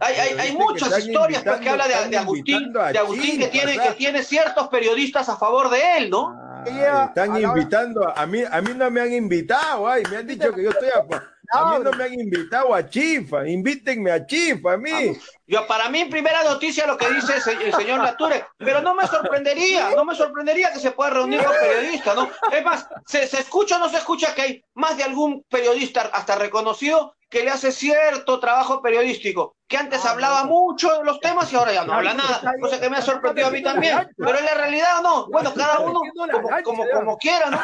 [0.00, 3.76] hay, hay, hay muchas historias pues, que habla de, de Agustín, de Agustín que tiene,
[3.76, 3.90] ¿verdad?
[3.90, 6.36] que tiene ciertos periodistas a favor de él, ¿no?
[6.66, 10.02] Ay, Ella, están a invitando a, a mí, a mí no me han invitado, ay,
[10.10, 13.46] me han dicho que yo estoy a, a mí no me han invitado a Chifa,
[13.46, 15.16] invítenme a Chifa, a mí.
[15.46, 19.90] Yo, para mí, primera noticia lo que dice el señor Lature, pero no me sorprendería,
[19.90, 22.30] no me sorprendería que se pueda reunir con periodistas, ¿no?
[22.50, 26.10] Es más, ¿se, se escucha o no se escucha que hay más de algún periodista
[26.12, 30.50] hasta reconocido que le hace cierto trabajo periodístico, que antes Ah, hablaba no.
[30.50, 33.46] mucho de los temas y ahora ya no habla nada, cosa que me ha sorprendido
[33.48, 37.48] a mí también, pero en la realidad no, bueno, cada uno como, como, como quiera,
[37.48, 37.58] ¿no?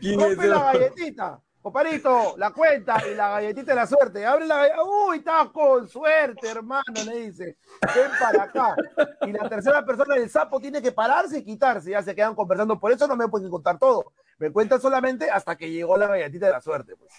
[0.00, 1.40] ¿Quién es Rompe la galletita.
[1.60, 4.26] Comparito, la cuenta y la galletita de la suerte.
[4.26, 4.82] Abre la galletita.
[4.82, 7.56] Uy, estás con suerte, hermano, le dice.
[7.94, 8.74] Ven para acá.
[9.22, 11.90] Y la tercera persona del sapo tiene que pararse y quitarse.
[11.90, 12.80] Ya se quedan conversando.
[12.80, 14.12] Por eso no me pueden contar todo.
[14.42, 16.96] Me cuentan solamente hasta que llegó la galletita de la suerte.
[16.96, 17.12] Pues.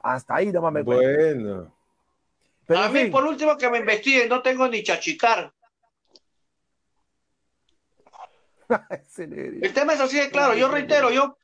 [0.00, 1.42] Hasta ahí nomás me cuentan.
[1.42, 1.74] Bueno,
[2.66, 5.52] Pero a mí, fin, por último, que me investiguen, no tengo ni chachicar.
[9.18, 11.36] El tema es así de claro, yo reitero, yo,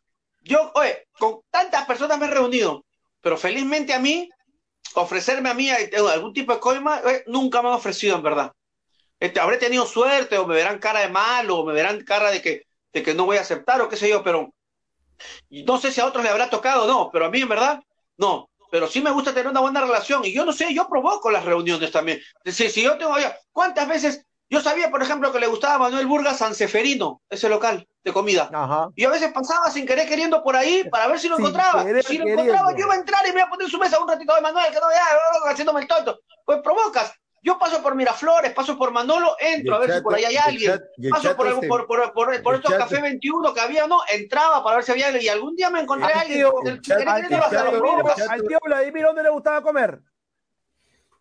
[0.43, 2.87] yo, oye, con tantas personas me he reunido,
[3.21, 4.27] pero felizmente a mí,
[4.95, 8.53] ofrecerme a mí eh, algún tipo de coima, eh, nunca me han ofrecido, en verdad.
[9.19, 12.41] Este, habré tenido suerte, o me verán cara de malo, o me verán cara de
[12.41, 12.63] que,
[12.95, 14.55] de que no voy a aceptar, o qué sé yo, pero
[15.51, 17.81] no sé si a otros le habrá tocado o no, pero a mí, en verdad,
[18.17, 18.49] no.
[18.71, 21.45] Pero sí me gusta tener una buena relación, y yo no sé, yo provoco las
[21.45, 22.21] reuniones también.
[22.45, 23.15] Si, si yo tengo,
[23.53, 24.25] ¿cuántas veces?
[24.49, 28.13] Yo sabía, por ejemplo, que le gustaba a Manuel Burgas San Seferino, ese local de
[28.13, 28.51] comida.
[28.53, 28.89] Ajá.
[28.97, 31.85] Y a veces pasaba sin querer queriendo por ahí para ver si lo Sin encontraba.
[31.85, 32.43] querer si lo queriendo.
[32.43, 34.35] encontraba, yo iba a entrar y me iba a poner en su mesa un ratito
[34.35, 36.19] de Manuel, que no ya, haciéndome el tonto.
[36.45, 37.13] Pues provocas.
[37.43, 40.79] Yo paso por Miraflores, paso por Manolo, entro a ver si por ahí hay alguien.
[41.11, 44.01] Paso por, este- por, por, por, por estos chato- Café 21 que había, ¿no?
[44.13, 45.25] Entraba para ver si había alguien.
[45.25, 46.45] Y algún día me encontré a Al alguien.
[48.29, 50.01] Al tío, Vladimir, ¿dónde le gustaba comer?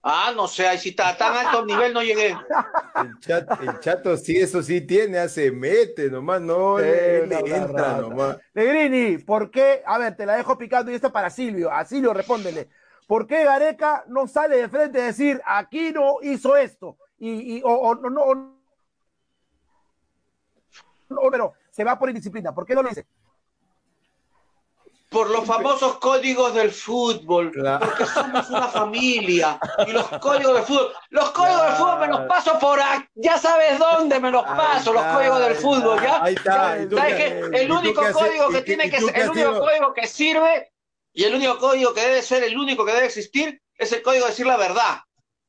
[0.02, 2.30] Ah, no sé, ahí sí está, a tan alto nivel no llegué.
[2.30, 7.66] el, chat, el chato sí, eso sí tiene, hace mete, nomás no Sí, le, entra
[7.68, 8.02] rata.
[8.02, 8.38] nomás.
[8.54, 9.84] Negrini, ¿por qué?
[9.86, 11.70] A ver, te la dejo picando y esta para Silvio.
[11.70, 12.70] A Silvio, respóndele.
[13.10, 16.96] ¿Por qué Gareca no sale de frente a decir aquí no hizo esto?
[17.18, 18.54] Y, y- o, o no, no, o- no,
[21.32, 22.54] pero se va por indisciplina.
[22.54, 23.08] ¿Por qué no lo dice?
[25.10, 27.84] Por los famosos códigos del fútbol, Claro.
[27.84, 29.60] porque somos una familia.
[29.88, 33.40] Y los códigos del fútbol, los códigos del fútbol me los paso por a- ya
[33.40, 36.24] sabes dónde me los paso, los códigos del fútbol, ¿ya?
[36.24, 40.72] ahí está, El único código que tiene que ser, el único código que sirve
[41.14, 44.26] y el único código que debe ser, el único que debe existir es el código
[44.26, 45.00] de decir la verdad.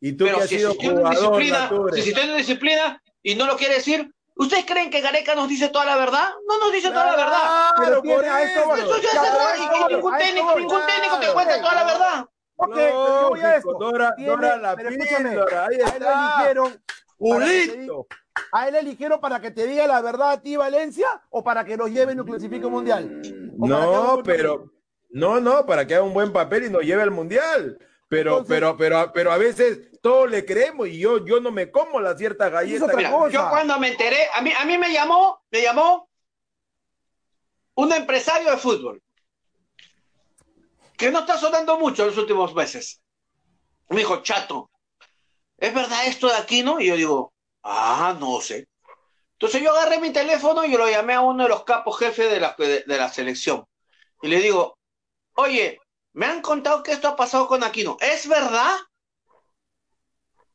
[0.01, 3.75] Y tú Pero si existió una disciplina, si existió una disciplina y no lo quiere
[3.75, 6.31] decir, ¿ustedes creen que Gareca nos dice toda la verdad?
[6.49, 7.39] No nos dice toda la verdad.
[7.77, 8.77] Claro, Pero por eso.
[8.77, 9.57] Eso ya verdad, a
[9.91, 11.35] y ningún técnico, ningún técnico te Claro.
[11.35, 12.27] cuenta toda la verdad.
[12.57, 13.73] Ok, pero yo voy a esto.
[13.79, 16.35] Dora, Tiene- Dora la pero escúchame, píldora, ahí a él lo está.
[16.35, 16.85] eligieron
[17.19, 18.07] para que te Pulito.
[18.53, 21.77] ¿A él eligieron para que te diga la verdad a ti, Valencia, o para que
[21.77, 23.21] nos lleven un clasifico mundial?
[23.59, 24.65] ¿O para que haga un No, pero?
[25.11, 27.79] No, no, para que haga un buen papel y nos lleve al mundial.
[28.09, 31.71] Pero, Entonces- pero, pero, pero a veces todos le creemos y yo, yo no me
[31.71, 32.83] como las ciertas galletas.
[32.85, 33.31] otra Mira, cosa.
[33.33, 36.09] yo cuando me enteré, a mí, a mí me llamó, me llamó
[37.75, 39.03] un empresario de fútbol
[40.97, 43.01] que no está sonando mucho en los últimos meses.
[43.89, 44.71] Me dijo, chato,
[45.57, 46.81] ¿es verdad esto de aquí, no?
[46.81, 47.33] Y yo digo,
[47.63, 48.67] Ah, no sé.
[49.33, 52.31] Entonces yo agarré mi teléfono y yo lo llamé a uno de los capos jefes
[52.31, 53.67] de la, de, de la selección.
[54.23, 54.79] Y le digo,
[55.41, 55.81] oye,
[56.13, 57.97] me han contado que esto ha pasado con Aquino.
[58.01, 58.77] ¿Es verdad?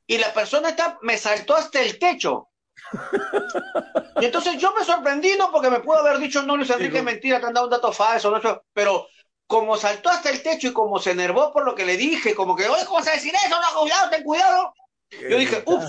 [0.07, 2.49] Y la persona está, me saltó hasta el techo.
[4.17, 5.51] Y entonces yo me sorprendí, ¿no?
[5.51, 8.31] Porque me pudo haber dicho, no, Luis Enrique, mentira, te han dado un dato falso,
[8.31, 8.63] ¿no?
[8.71, 9.07] Pero
[9.45, 12.55] como saltó hasta el techo y como se enervó por lo que le dije, como
[12.55, 13.49] que, oye, ¿cómo vas a decir eso?
[13.59, 14.73] No, cuidado, ten cuidado.
[15.09, 15.83] Yo dije, uff,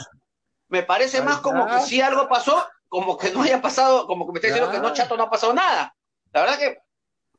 [0.68, 4.32] me parece más como que si algo pasó, como que no haya pasado, como que
[4.32, 5.94] me está diciendo que no, chato, no ha pasado nada.
[6.32, 6.78] La verdad que,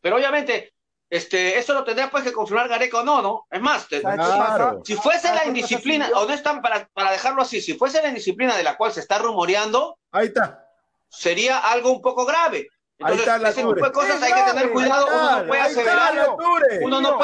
[0.02, 0.74] pero obviamente,
[1.10, 3.48] este, eso lo tendría pues que confirmar Gareca o no, ¿no?
[3.50, 4.82] Es más, te- Claro.
[4.84, 8.76] si fuese la indisciplina, honesta, para, para dejarlo así, si fuese la indisciplina de la
[8.78, 10.66] cual se está rumoreando, Ahí está.
[11.08, 12.68] sería algo un poco grave.
[13.00, 15.62] Ahí Entonces, está la ese tipo de cosas hay que tener cuidado, uno no puede
[15.62, 17.18] Ahí aseverar, uno no Ahí puede, uno no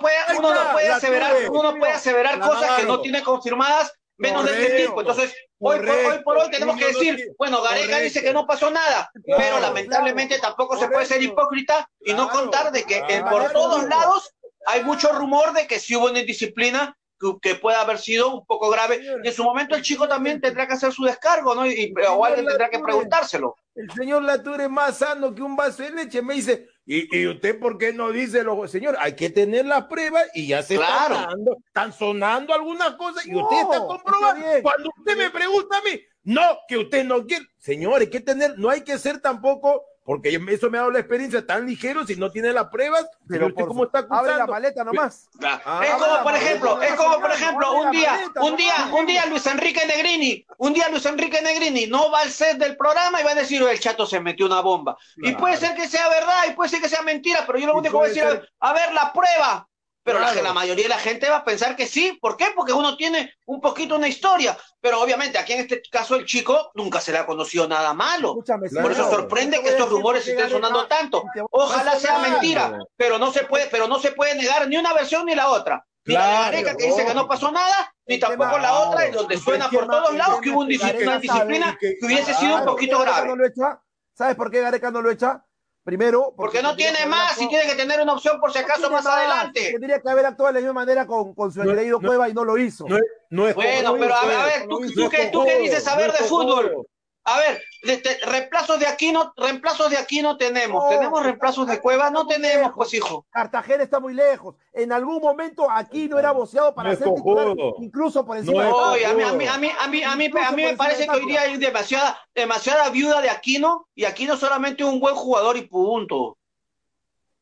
[0.00, 3.92] puede, Ahí uno no puede aseverar, uno no puede aseverar cosas que no tiene confirmadas
[4.20, 4.86] menos de este Correcto.
[4.88, 5.00] tipo.
[5.00, 8.04] Entonces, hoy por, hoy por hoy tenemos que no decir, tiene- bueno, Gareca Correcto.
[8.04, 11.32] dice que no pasó nada, Claro, pero lamentablemente tampoco se puede ser Correcto.
[11.32, 13.30] hipócrita y no Claro, contar de que eh, claro.
[13.30, 14.34] por todos lados
[14.66, 16.96] hay mucho rumor de que sí hubo una indisciplina
[17.42, 18.98] que, puede haber sido un poco grave.
[19.22, 21.66] Y en su momento el chico también tendrá que hacer su descargo, ¿no?
[21.66, 23.56] Y, y- o alguien tendrá que preguntárselo.
[23.74, 26.22] El señor Latour es más sano que un vaso de leche.
[26.22, 28.96] Me dice, ¿y, y usted por qué no dice lo señor?
[28.98, 31.14] Hay que tener las pruebas y ya se Claro.
[31.14, 34.46] están dando, están sonando algunas cosas y No, usted está comprobando.
[34.62, 37.46] Cuando usted me pregunta a mí, no, que usted no quiere.
[37.58, 40.98] Señor, hay que tener, no hay que ser tampoco, porque eso me ha dado la
[41.00, 44.28] experiencia tan ligero si no tiene las pruebas, pero usted por cómo está su- abre
[44.30, 44.52] la acusando.
[44.52, 45.28] maleta nomás.
[45.42, 48.74] Ah, es como por maleta, ejemplo, es como por ejemplo, un día, maleta, un día,
[48.92, 52.76] un día Luis Enrique Negrini, un día Luis Enrique Negrini no va al set del
[52.76, 54.96] programa y va a decir, "Oh, el chato se metió una bomba.
[55.18, 55.38] Y Claro.
[55.38, 57.78] puede ser que sea verdad y puede ser que sea mentira, pero yo lo Y
[57.78, 59.66] único que voy a decir, ser- a ver la prueba.
[60.02, 60.42] Pero la, Claro.
[60.48, 62.18] la mayoría de la gente va a pensar que sí.
[62.20, 62.46] ¿Por qué?
[62.56, 64.56] Porque uno tiene un poquito una historia.
[64.80, 68.30] Pero obviamente aquí en este caso el chico nunca se le ha conocido nada malo.
[68.30, 71.22] Escúchame, Por eso sorprende que estos rumores estén sonando tanto.
[71.50, 75.26] Ojalá sea mentira, pero no se puede, pero no se puede negar ni una versión
[75.26, 75.84] ni la otra.
[76.06, 79.02] Ni la de Claro, Gareca que dice que no pasó nada, ni tampoco la otra,
[79.02, 79.18] Claro.
[79.18, 83.06] donde suena por todos lados que hubo una disciplina que- hubiese sido un poquito ¿Por
[83.06, 83.78] qué Gareca grave.
[84.14, 85.44] ¿Sabes por qué Gareca no lo echa?
[85.82, 88.64] Primero, Porque no tendría tiene más y tiene que tener una opción por si no
[88.64, 89.70] acaso tiene más adelante.
[89.72, 92.34] Tendría que haber actuado de la misma manera con, con su No, no, Cueva y
[92.34, 92.86] no lo hizo.
[92.86, 95.44] No es, no es Bueno, pero a ver, a ver, tú, no tú qué, tú
[95.44, 96.86] qué dices saber no de fútbol.
[97.30, 100.82] A ver, de- de- reemplazos de aquí no, reemplazos de aquí no tenemos.
[100.82, 102.10] No, ¿Tenemos reemplazos de Cueva?
[102.10, 103.26] No tenemos, pues hijo.
[103.30, 104.56] Cartagena está muy lejos.
[104.72, 108.68] En algún momento aquí no era voceado para No ser titular, incluso por No encima
[108.68, 110.76] es de a mí, a mí, a mí, a mí, a mí, a mí me
[110.76, 115.14] parece que hoy día hay demasiada, demasiada viuda de Aquino y Aquino solamente un buen
[115.14, 116.36] jugador y punto.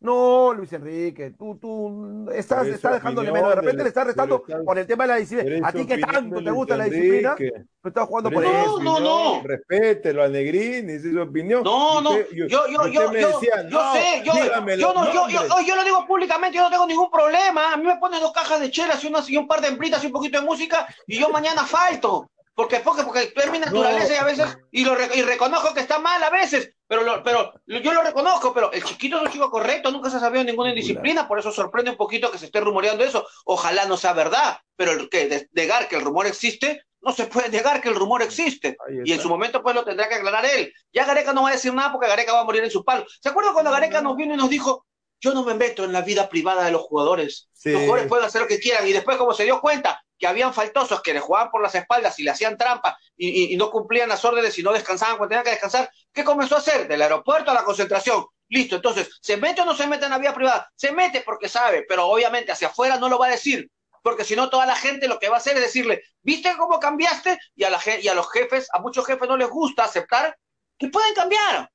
[0.00, 3.48] No, Luis Enrique, tú, tú estás, Pero es estás dejándole menos.
[3.48, 5.68] De repente pero- le estás restando pero está- por el tema de la Pero disciplina.
[5.68, 8.60] A ti que tanto de te gusta la disciplina, tú estás jugando Pero por No,
[8.60, 8.68] eso.
[8.82, 9.42] no, opinión, no.
[9.42, 11.62] Respételo a Negrini, es su opinión.
[11.64, 14.32] No, no, usted- yo, yo, yo, yo, decía, yo no, sé, yo,
[14.76, 17.72] yo, no, yo, yo, yo lo digo públicamente, yo no tengo ningún problema.
[17.72, 20.02] A mí me ponen dos cajas de chelas y, unas, y un par de emplitas
[20.04, 22.30] y un poquito de música y yo mañana falto.
[22.58, 26.00] Porque, porque, porque es mi naturaleza y a veces, y, lo, y reconozco que está
[26.00, 29.48] mal a veces, pero, lo, pero yo lo reconozco, pero el chiquito es un chico
[29.48, 32.58] correcto, nunca se ha sabido ninguna indisciplina, por eso sorprende un poquito que se esté
[32.58, 33.24] rumoreando eso.
[33.44, 37.48] Ojalá no sea verdad, pero el que negar que el rumor existe, no se puede
[37.48, 38.76] negar que el rumor existe.
[39.04, 40.72] Y en su momento pues lo tendrá que aclarar él.
[40.92, 43.06] Ya Gareca no va a decir nada porque Gareca va a morir en su palo.
[43.22, 44.84] ¿Se acuerdan cuando Gareca nos vino y nos dijo,
[45.20, 47.50] yo no me meto en la vida privada de los jugadores?
[47.52, 47.70] Sí.
[47.70, 48.84] Los jugadores pueden hacer lo que quieran.
[48.88, 52.18] Y después como se dio cuenta que habían faltosos que le jugaban por las espaldas
[52.18, 55.50] y le hacían trampa y, no cumplían las órdenes y no descansaban cuando tenían que
[55.50, 56.88] descansar, ¿qué comenzó a hacer?
[56.88, 58.24] Del aeropuerto a la concentración.
[58.48, 60.70] Listo, entonces, ¿se mete o no se mete en la vida privada?
[60.74, 63.70] Se mete porque sabe, pero obviamente hacia afuera no lo va a decir
[64.02, 66.80] porque si no toda la gente lo que va a hacer es decirle, ¿viste cómo
[66.80, 67.38] cambiaste?
[67.54, 67.70] Y a
[68.14, 70.34] los jefes, a muchos jefes no les gusta aceptar
[70.78, 71.70] que pueden cambiar.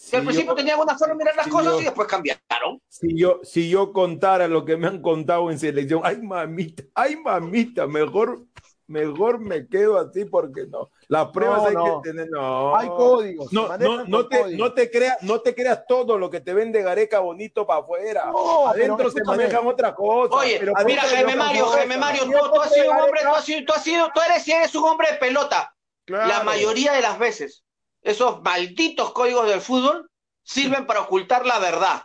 [0.00, 1.84] Si Que al principio yo- tenían una forma de mirar las si cosas yo- y
[1.84, 2.80] después cambiaron.
[2.88, 7.16] Si yo, si yo contara lo que me han contado en selección, ay mamita, ay
[7.16, 8.44] mamita, mejor,
[8.86, 10.88] mejor me quedo así porque no.
[11.08, 12.00] Las pruebas No, hay no.
[12.02, 12.76] que tener, no.
[12.76, 13.52] Hay códigos.
[13.52, 14.58] No, no, no te, códigos.
[14.68, 18.26] no te creas, no te creas todo lo que te vende Gareca bonito para afuera.
[18.30, 20.36] No, Adentro se manejan otra cosa.
[20.36, 21.66] Oye, pero mira, Jaime Mario.
[21.66, 24.20] Jaime Mario, tú, tú has sido un hombre tú has sido, tú has sido, tú
[24.20, 25.74] eres, eres un hombre de pelota.
[26.06, 26.44] La Claro.
[26.44, 27.64] mayoría de las veces,
[28.02, 30.10] esos malditos códigos del fútbol
[30.42, 32.02] sirven para ocultar la verdad.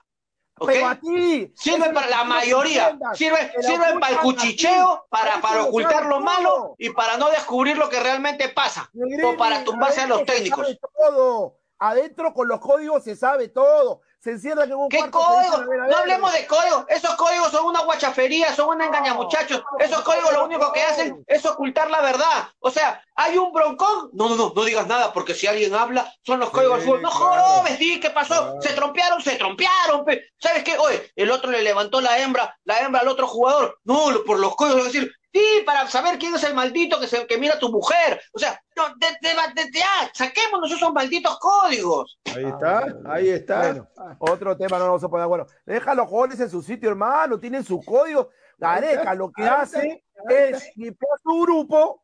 [0.60, 0.70] ¿ok?
[0.72, 1.52] Pero a ti.
[1.56, 6.89] Sirven para la mayoría, sirven, sirven para el cuchicheo, para, para ocultar lo malo y
[6.89, 8.89] para no descubrir lo que realmente pasa,
[9.24, 10.78] o para tumbarse a los técnicos.
[10.98, 11.60] todo.
[11.80, 14.02] Adentro con los códigos se sabe todo.
[14.24, 15.19] Se encierran en un ¿Qué cuarto.
[15.19, 15.41] código?
[15.41, 16.86] se dicen, a ver, a No hablemos de códigos.
[16.88, 19.61] Esos códigos son una guachafería, son una engaña muchachos.
[19.80, 22.47] Esos códigos lo único que hacen es ocultar la verdad.
[22.59, 24.11] O sea, hay un broncón.
[24.13, 27.01] No, no, no, no digas nada, porque si alguien habla, son los códigos del fútbol.
[27.01, 27.43] No claro.
[27.43, 28.55] jorobes, di, ¿qué pasó?
[28.61, 30.05] Se trompearon, se trompearon.
[30.05, 30.24] pe.
[30.39, 30.78] ¿Sabes qué?
[30.78, 33.78] Oye, el otro le levantó la hembra, la hembra al otro jugador.
[33.84, 37.25] No, por los códigos, es decir, sí, para saber quién es el maldito que, se,
[37.25, 38.21] que mira a tu mujer.
[38.34, 42.19] O sea, no, de, de- de- de- ya, saquémonos esos malditos códigos.
[42.36, 43.59] Ahí está, ahí está.
[43.59, 43.88] Bueno,
[44.19, 45.47] otro tema, no nos vamos a poner acuerdo.
[45.65, 48.29] Deja a los jugadores en su sitio, hermano, tienen su código.
[48.57, 52.01] Gareca lo que hace es limpiar su grupo.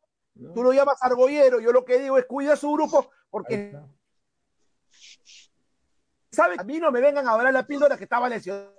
[0.54, 3.76] Tú lo llamas argollero, yo lo que digo es cuida su grupo, porque
[6.30, 6.56] ¿sabe?
[6.58, 8.74] A mí no me vengan a hablar la píldora que estaba lesionado.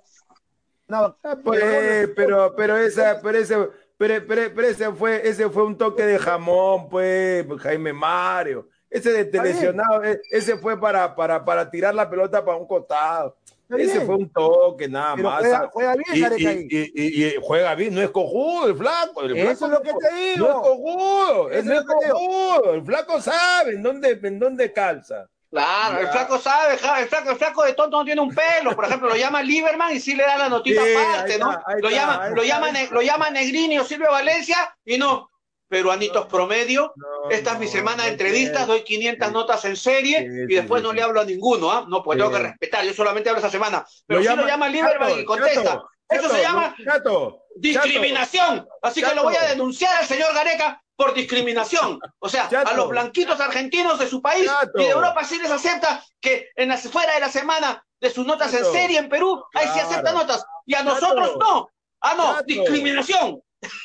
[1.24, 3.70] Ah, pues, pero, pero esa, pero ese,
[4.02, 8.68] pero, pero- pero ese fue, ese fue un toque de jamón, pues, Jaime Mario.
[8.90, 13.38] Ese de lesionado, eh, ese fue para, para, para tirar la pelota para un costado.
[13.70, 15.40] Ese fue un toque, nada Pero más.
[15.42, 19.22] juega, juega bien, Y, juega bien, no es cojudo el flaco.
[19.24, 20.48] El Eso flaco es lo que te digo.
[20.48, 22.74] No es cojudo, Eso no es cojudo.
[22.74, 25.30] El flaco sabe en dónde, en dónde calza.
[25.52, 28.86] Claro, el flaco sabe, el flaco, el flaco de tonto no tiene un pelo, por
[28.86, 31.52] ejemplo, lo llama Lieberman y sí le da la notita Sí, aparte, ¿no?
[31.52, 35.30] está, lo, está, llama, lo, llama, lo llama Negrini o Silvio Valencia y no,
[35.68, 39.34] peruanitos promedio, No, esta es mi semana de entrevistas, doy 500 Sí.
[39.34, 41.86] notas en serie y después no le hablo a ninguno, ¿ah?
[41.86, 44.48] No, pues tengo que respetar, yo solamente hablo esta semana, pero Lo sí llama- lo
[44.48, 45.84] llama Lieberman y contesta.
[46.10, 46.76] Eso se llama
[47.56, 48.68] discriminación.
[48.82, 52.00] Así que lo voy a denunciar al señor Gareca por discriminación.
[52.20, 52.70] O sea, Chato.
[52.70, 54.80] a los blanquitos argentinos de su país Chato.
[54.80, 58.26] y de Europa sí les acepta que en las, fuera de la semana de sus
[58.26, 58.68] notas Chato.
[58.68, 59.90] en serie en Perú, ahí sí Claro.
[59.90, 60.46] aceptan notas.
[60.68, 61.70] Y a nosotros no.
[62.02, 63.42] Ah, no, discriminación.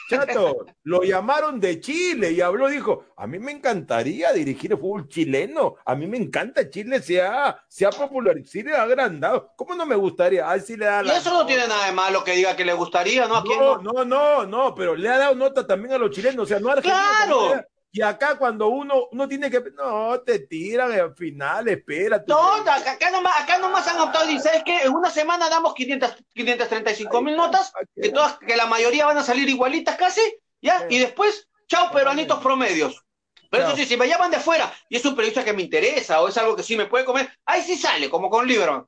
[0.08, 5.08] Chato, lo llamaron de Chile y habló, dijo, a mí me encantaría dirigir el fútbol
[5.08, 9.52] chileno, a mí me encanta Chile, se ha, se ha popularizado, sí le ha agrandado,
[9.56, 10.48] ¿cómo no me gustaría?
[10.48, 12.64] Ay, sí le da Y la- eso no tiene nada de malo que diga que
[12.64, 13.36] le gustaría, ¿no?
[13.36, 13.92] ¿A quién No, no?
[13.92, 16.68] no, no, no, pero le ha dado nota también a los chilenos, o sea, no
[16.70, 16.94] a Argentina,
[17.26, 17.64] ¡Claro!
[17.96, 22.26] Y acá cuando uno, uno tiene que, no, te tiran al final, espérate.
[22.28, 24.82] No, acá, nomás, acá nomás han optado y ¿sabes qué?
[24.82, 29.22] En una semana damos 500, 535 mil notas, que todas, que la mayoría van a
[29.22, 30.20] salir igualitas casi,
[30.60, 30.86] ¿ya?
[30.90, 33.02] Y después, chao, peruanitos promedios.
[33.50, 36.20] Pero eso sí, si me llaman de afuera y es un periodista que me interesa
[36.20, 38.84] o es algo que sí me puede comer, ahí sí sale, como con Lieberman.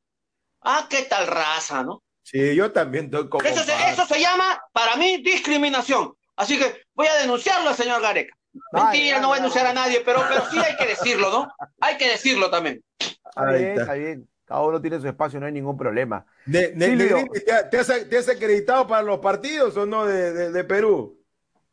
[0.61, 2.03] Ah, qué tal raza, ¿no?
[2.23, 3.43] Sí, yo también estoy como...
[3.43, 6.15] Eso se, eso se llama, para mí, discriminación.
[6.37, 8.38] Así que voy a denunciarlo al señor Gareca.
[8.73, 11.31] Mentira, Ay, no voy a ay, denunciar a nadie, pero, pero sí hay que decirlo,
[11.31, 11.53] ¿no?
[11.81, 12.83] Hay que decirlo también.
[12.99, 13.81] Está Ahí bien, está.
[13.83, 14.29] está bien.
[14.45, 16.25] Cada uno tiene su espacio, no hay ningún problema.
[16.45, 16.75] Silvio.
[16.77, 20.51] Negrini, ¿te, ha- te has, te has acreditado para los partidos o no de, de-
[20.53, 21.23] de Perú?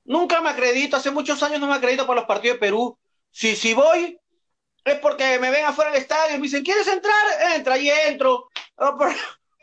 [0.05, 2.97] Nunca me acredito, hace muchos años no me acredito para los partidos de Perú.
[3.32, 4.19] Si, si voy,
[4.86, 7.15] es porque me ven afuera del estadio y me dicen, ¿quieres entrar?
[7.55, 8.49] Entra y entro.
[8.78, 9.13] O, por-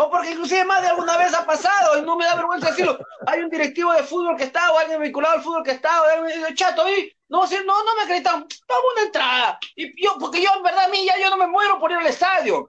[0.03, 2.99] o porque inclusive más de alguna vez ha pasado y no me da vergüenza decirlo.
[3.27, 6.05] Hay un directivo de fútbol que está o alguien vinculado al fútbol que está, o
[6.05, 9.59] alguien chato, y no, si, no, no me acreditan, toma una entrada.
[9.77, 11.99] Y yo, porque yo, en verdad, a mí ya yo no me muero por ir
[11.99, 12.69] al estadio.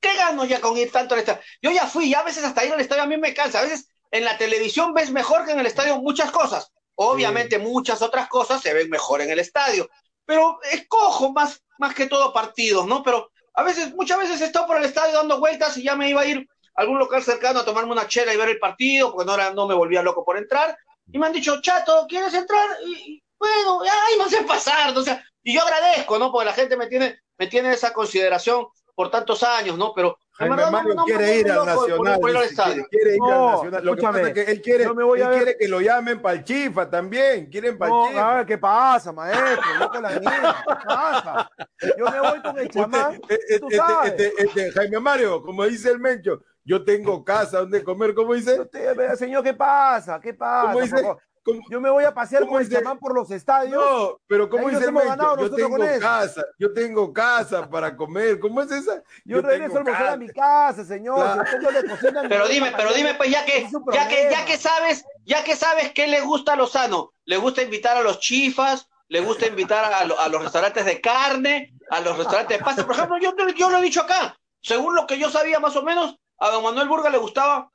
[0.00, 1.40] ¿Qué gano ya con ir tanto al estadio?
[1.62, 3.60] Yo ya fui, ya a veces hasta ir al estadio a mí me cansa.
[3.60, 6.72] A veces en la televisión ves mejor que en el estadio muchas cosas.
[6.94, 9.88] Obviamente muchas otras cosas se ven mejor en el estadio.
[10.24, 13.02] Pero escojo más, más que todo partidos, ¿no?
[13.02, 13.30] Pero
[13.60, 16.22] a veces, muchas veces he estado por el estadio dando vueltas y ya me iba
[16.22, 19.26] a ir a algún local cercano a tomarme una chela y ver el partido, porque
[19.26, 20.76] no, era, no me volvía loco por entrar.
[21.12, 22.66] Y me han dicho, chato, ¿quieres entrar?
[22.86, 26.32] Y, bueno, ay, no sé pasar, o sea, y yo agradezco, ¿no?
[26.32, 29.92] Porque la gente me tiene, me tiene esa consideración por tantos años, ¿no?
[29.94, 32.20] Pero Jaime verdad Mario no quiere ir al loco Nacional.
[32.20, 33.84] quiere, quiere ir al Nacional.
[33.84, 35.68] Lo que pasa es escúchame, que él quiere, yo me voy él a quiere que
[35.68, 37.46] lo llamen para el Chifa también.
[37.50, 38.30] Quieren para el Chifa.
[38.32, 40.00] a ver, ¿qué pasa, maestro?
[40.00, 41.50] La niña, ¿qué pasa?
[41.98, 44.10] Yo me voy con el chamán, Usted- eh, tú este, sabes.
[44.12, 48.64] este, este, Jaime Mario, como dice el Mencho, yo tengo casa donde comer, ¿cómo dice?
[48.66, 50.20] Te- señor, ¿qué pasa?
[50.20, 50.72] ¿Qué pasa?
[50.72, 50.96] ¿Cómo dice?
[51.42, 51.64] Por favor.
[51.64, 53.82] ¿Cómo- Yo me voy a pasear ¿Cómo con el chamán por los estadios.
[53.82, 58.38] No, pero ¿cómo Ahí dice el ganado Yo tengo casa, yo tengo casa para comer.
[58.38, 59.02] ¿Cómo es esa?
[59.24, 61.16] yo, regreso a almorzar a mi casa, señor.
[61.16, 61.42] Claro.
[61.70, 65.56] Le Pero dime, pero dime, pues ya que, ya que, ya que sabes, ya que
[65.56, 69.92] sabes qué le gusta a Lozano, le gusta invitar a los chifas, le gusta invitar
[69.92, 72.84] a, lo- a los restaurantes de carne, a los restaurantes de pasta.
[72.86, 75.82] Por ejemplo, yo, yo lo he dicho acá, según lo que yo sabía más o
[75.82, 77.70] menos, a don Manuel Burga le gustaba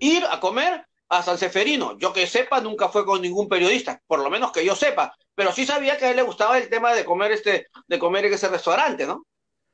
[0.00, 1.98] ir a comer a San Seferino.
[1.98, 5.52] Yo que sepa, nunca fue con ningún periodista, por lo menos que yo sepa, pero
[5.52, 8.34] sí sabía que a él le gustaba el tema de comer este, de comer en
[8.34, 9.24] ese restaurante, ¿no?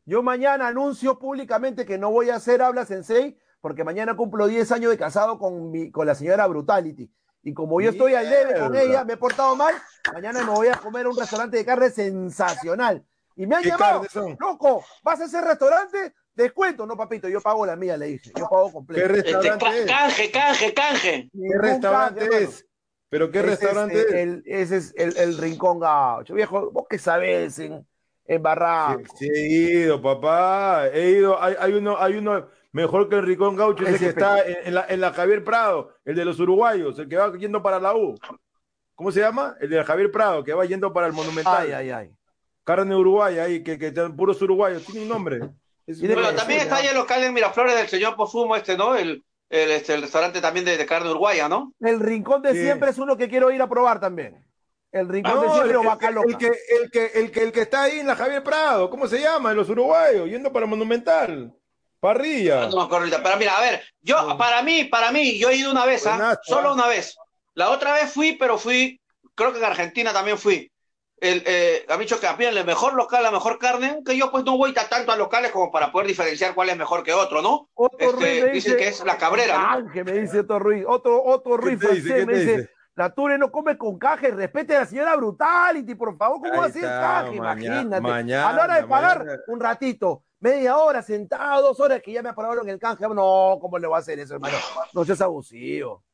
[0.06, 4.72] Yo mañana anuncio públicamente que no voy a hacer habla sensei porque mañana cumplo 10
[4.72, 7.10] años de casado con, mi, con la señora Brutality.
[7.42, 9.74] Y como yo estoy al debe con ella, me he portado mal,
[10.12, 13.02] mañana me voy a comer a un restaurante de carne sensacional.
[13.36, 14.04] Y me han ¿Qué llamado,
[14.38, 16.14] loco, ¿vas a ese restaurante?
[16.34, 18.32] Descuento, no, papito, yo pago la mía, le dije.
[18.36, 19.14] Yo pago ¿Qué completo.
[19.14, 19.86] Este, restaurante ca- es?
[19.86, 21.30] canje, canje, canje.
[21.32, 22.50] ¿Qué restaurante canje, hermano.
[22.50, 22.66] es?
[23.08, 24.12] ¿Pero qué Ese restaurante es?
[24.12, 26.34] el- ese es el, el Rincón Gaucho.
[26.34, 27.86] Viejo, vos que sabés en,
[28.26, 29.14] en Barranco.
[29.16, 29.48] Sí, sí he
[29.82, 30.88] ido, papá.
[30.88, 31.40] He ido.
[31.40, 34.40] Hay, hay uno, hay uno mejor que el Ricón Gaucho, ese Ese que es está
[34.44, 37.62] en, en la, en la Javier Prado, el de los uruguayos, el que va yendo
[37.62, 38.18] para la U.
[38.96, 39.56] ¿Cómo se llama?
[39.60, 41.66] El de Javier Prado, que va yendo para el Monumental.
[41.66, 42.16] Ay, ay, ay.
[42.64, 44.84] Carne uruguaya ahí, que, que están puros uruguayos.
[44.86, 45.40] Tiene un nombre.
[45.86, 46.80] Es Bueno, también está ¿no?
[46.80, 48.96] ahí el local en Miraflores del señor Pofumo, este, ¿no?
[48.96, 51.72] El, el, este, el restaurante también de, de carne uruguaya, ¿no?
[51.80, 52.62] El Rincón de Sí.
[52.62, 54.44] siempre es uno que quiero ir a probar también.
[54.92, 56.38] El Rincón de No, siempre el, o el- Vaca el Loca.
[56.38, 59.20] que, el, que, el, que, el que está ahí en la Javier Prado, ¿cómo se
[59.20, 59.50] llama?
[59.50, 61.52] En los uruguayos, yendo para Monumental.
[62.00, 62.68] Parrilla.
[62.68, 63.22] No ahorita.
[63.22, 66.16] Pero mira, a ver, yo, para mí, para mí, yo he ido una vez, ¿ah?
[66.16, 66.74] Buenazo, Solo ¿ah?
[66.74, 67.16] una vez.
[67.54, 69.00] La otra vez fui, pero fui,
[69.34, 70.70] creo que en Argentina también fui.
[71.24, 74.30] El, eh, ha dicho que a mí el mejor local, la mejor carne, que yo
[74.30, 77.14] pues no voy ta- tanto a locales como para poder diferenciar cuál es mejor que
[77.14, 77.70] otro, ¿no?
[77.72, 79.68] Otto Este, Ruiz me dicen que es la Cabrera, ¿no?
[79.68, 80.84] Ángel, me dice Otto Ruiz.
[80.86, 82.08] Otro, Otto Ruiz ¿Qué te dice?
[82.08, 82.70] francés ¿Qué me te dice, dice?
[82.96, 86.66] la Ture no come con caje, respete a la señora Brutality, por favor, ¿cómo va
[86.66, 87.36] a ser está, caje?
[87.36, 88.00] Imagínate.
[88.02, 89.42] mañana, a la hora de pagar, mañana.
[89.48, 93.02] un ratito, media hora sentado, dos horas que ya me aprobaron el canje.
[93.08, 94.56] No, ¿cómo le va a hacer eso, hermano?
[94.92, 96.04] No seas abusivo.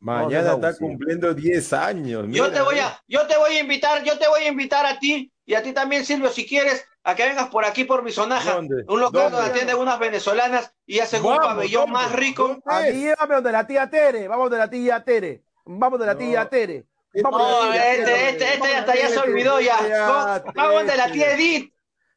[0.00, 2.24] Mañana está cumpliendo 10 años.
[2.28, 4.98] Yo te voy a, yo te voy a invitar, yo te voy a invitar a
[4.98, 8.10] ti y a ti también, Silvio, si quieres, a que vengas por aquí por mi
[8.10, 8.84] zonaja, ¿Dónde?
[8.88, 9.36] un local ¿Dónde?
[9.36, 11.92] donde atienden unas venezolanas y hacen un pabellón ¿dónde?
[11.92, 12.48] más rico.
[12.48, 16.06] ¿Dónde A mí llévame donde la tía Tere, vamos de la tía Tere, vamos de
[16.06, 16.86] la tía Tere.
[17.22, 18.28] Vamos de la No, tía este, Tere.
[18.30, 20.42] este, este hasta ya se olvidó ya.
[20.54, 21.72] Vamos de la tía Edith.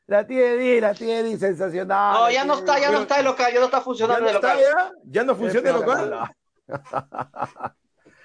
[0.05, 2.13] La tía Edith, la tía Edith, sensacional.
[2.13, 4.29] No, ya no está, ya no está el local, ya no está ¿Ya funcionando no
[4.29, 4.71] el está local.
[4.77, 4.91] ya?
[5.05, 6.35] ¿Ya no funciona el local?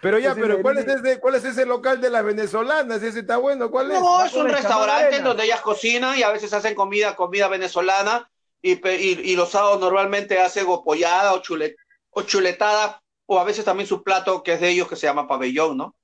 [0.00, 3.02] Pero ya, pero ¿cuál es, ese, ¿cuál es ese local de las venezolanas?
[3.02, 3.68] ¿Ese está bueno?
[3.70, 4.00] ¿Cuál es?
[4.00, 5.28] No, es un restaurante Chamarena.
[5.28, 8.30] donde ellas cocinan y a veces hacen comida, comida venezolana
[8.62, 11.74] y, pe- y, y los sábados normalmente hacen o pollada o, chule-
[12.10, 15.26] o chuletada o a veces también su plato que es de ellos que se llama
[15.26, 15.96] pabellón, ¿no?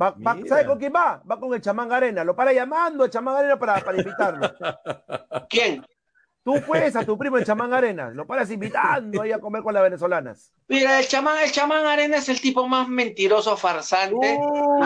[0.00, 0.14] Va-.
[0.46, 1.22] ¿Sabe con quién va?
[1.28, 2.24] Va con el chamán Arena.
[2.24, 4.52] Lo para llamando el chamán Arena para, para invitarlo.
[5.48, 5.82] ¿Quién?
[6.44, 8.10] Tú puedes a tu primo el chamán Arena.
[8.10, 10.52] Lo paras invitando ahí a comer con las venezolanas.
[10.68, 14.38] Mira, el chamán, el chamán Arena es el tipo más mentiroso, farsante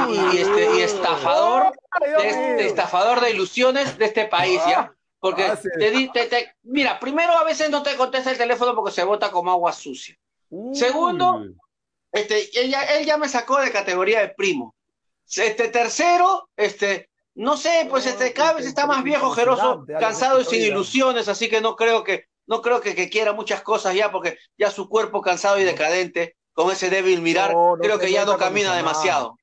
[0.09, 4.93] y, y este, y estafador, de, de estafador de ilusiones de este país, ¿ya?
[5.19, 5.69] Porque Ah, sí.
[5.81, 9.33] te, te- te- mira, primero a veces no te contesta el teléfono porque se bota
[9.33, 10.17] como agua sucia.
[10.73, 11.45] Segundo,
[12.13, 14.75] este, ella, él ya me sacó de categoría de primo.
[15.37, 17.08] Este tercero, este,
[17.39, 21.49] no sé, pues este, cada vez está más viejo, impresionante, cansado y sin ilusiones, así
[21.49, 24.89] que no creo que, no creo que, que quiera muchas cosas ya, porque ya su
[24.89, 28.75] cuerpo cansado y decadente, con ese débil mirar, No, no creo que ya no camina
[28.75, 29.37] demasiado.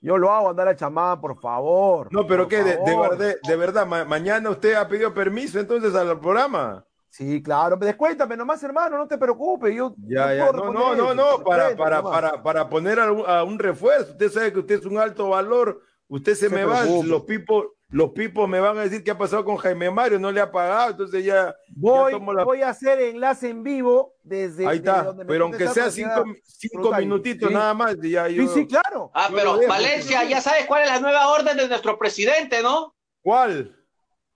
[0.00, 2.08] Yo lo hago andar al chamán, por favor.
[2.12, 2.62] No, pero ¿qué?
[2.62, 6.84] De, verdad, de verdad ma- mañana usted ha pedido permiso entonces al programa.
[7.08, 7.76] Sí, claro.
[7.76, 9.74] Descuéntame nomás, hermano, no te preocupes.
[9.74, 10.52] Yo, Ya, ya.
[10.52, 14.12] No, no, no, no, para, para, para, para poner a un, a un refuerzo.
[14.12, 15.80] Usted sabe que usted es un alto valor.
[16.14, 19.18] Usted se Se me va, los pipos, los pipos me van a decir qué ha
[19.18, 22.62] pasado con Jaime Mario, no le ha pagado, entonces ya, Voy, ya tomo la- voy
[22.62, 24.64] a hacer enlace en vivo desde.
[24.64, 27.54] ahí desde está, donde pero aunque sea cinco, cinco minutitos Sí.
[27.54, 29.10] nada más, ya yo, Sí, sí, claro.
[29.12, 32.94] Ah, pero Valencia, ya sabes cuál es la nueva orden de nuestro presidente, ¿no?
[33.20, 33.76] ¿cuál?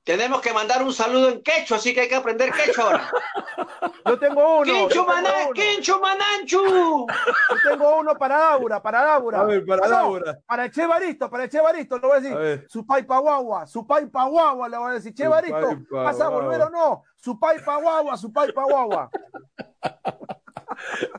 [0.08, 3.10] Tenemos que mandar un saludo en quechua, así que hay que aprender quechua ahora.
[4.06, 4.64] Yo tengo uno.
[4.64, 7.06] ¡Quinchu maná, quinchu mananchu!
[7.06, 9.40] Yo tengo uno para Laura, para Laura.
[9.40, 10.38] A ver, para Ah, no, Laura.
[10.46, 12.66] Para el Chevaristo, para el Chevaristo, le voy a decir.
[12.70, 15.12] Su pai pa guagua, su pai pa guagua, le voy a decir.
[15.12, 17.04] Chevaristo, ¿vas a volver o no?
[17.14, 19.10] Su pai pa guagua, su pai pa guagua.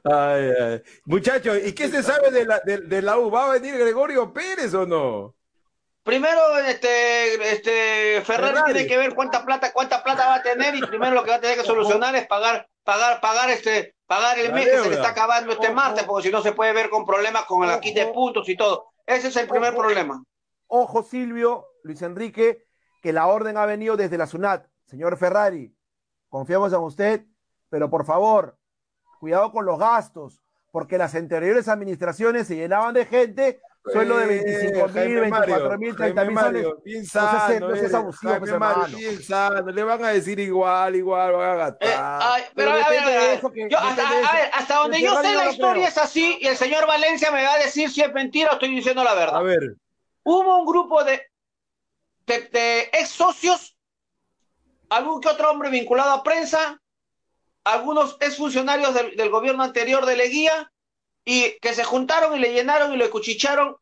[0.03, 0.81] Ay, ay.
[1.05, 3.29] Muchachos, ¿y qué se sabe de la, de, de la U?
[3.29, 5.35] ¿Va a venir Gregorio Pérez o no?
[6.09, 8.73] Primero, este, este, Ferrari, Ferrari.
[8.73, 11.35] tiene que ver cuánta plata, cuánta plata va a tener y primero lo que va
[11.35, 14.95] a tener que solucionar es pagar, pagar, pagar este, pagar el mes que se le
[14.95, 17.93] está acabando este martes, porque si no se puede ver con problemas con el aquí
[17.93, 18.87] de puntos y todo.
[19.05, 19.83] Ese es el primer Ojo.
[19.83, 20.23] problema.
[20.65, 22.65] Ojo, Silvio, Luis Enrique,
[23.03, 24.65] que la orden ha venido desde la SUNAT.
[24.87, 25.75] Señor Ferrari,
[26.27, 27.25] confiamos en usted,
[27.69, 28.57] pero por favor,
[29.19, 30.41] cuidado con los gastos,
[30.71, 35.29] porque las anteriores administraciones se llenaban de gente, sueldo de 25 mil, Eh, Jaime 24
[35.69, 36.63] Mario, mil, 30 mil Jaime soles.
[36.63, 38.97] Mario, bien No seas- sano, no seas eres, abusivo, Jaime pues, Mario, hermano.
[38.97, 41.87] bien sano, le van a decir igual, igual, van a gastar.
[41.89, 44.97] Eh, ay, pero, Pero a ver, a ver, que- Yo, hasta, a ver, hasta donde
[44.97, 45.87] El yo sé la historia creo.
[45.87, 48.69] es así y el señor Valencia me va a decir si es mentira o estoy
[48.75, 49.37] diciendo la verdad.
[49.37, 49.75] A ver,
[50.23, 51.21] Hubo un grupo de,
[52.27, 53.75] de, de ex socios,
[54.89, 56.79] algún que otro hombre vinculado a prensa,
[57.63, 60.71] algunos ex funcionarios del, del gobierno anterior de Leguía,
[61.31, 63.75] y que se juntaron y le llenaron y le cuchicharon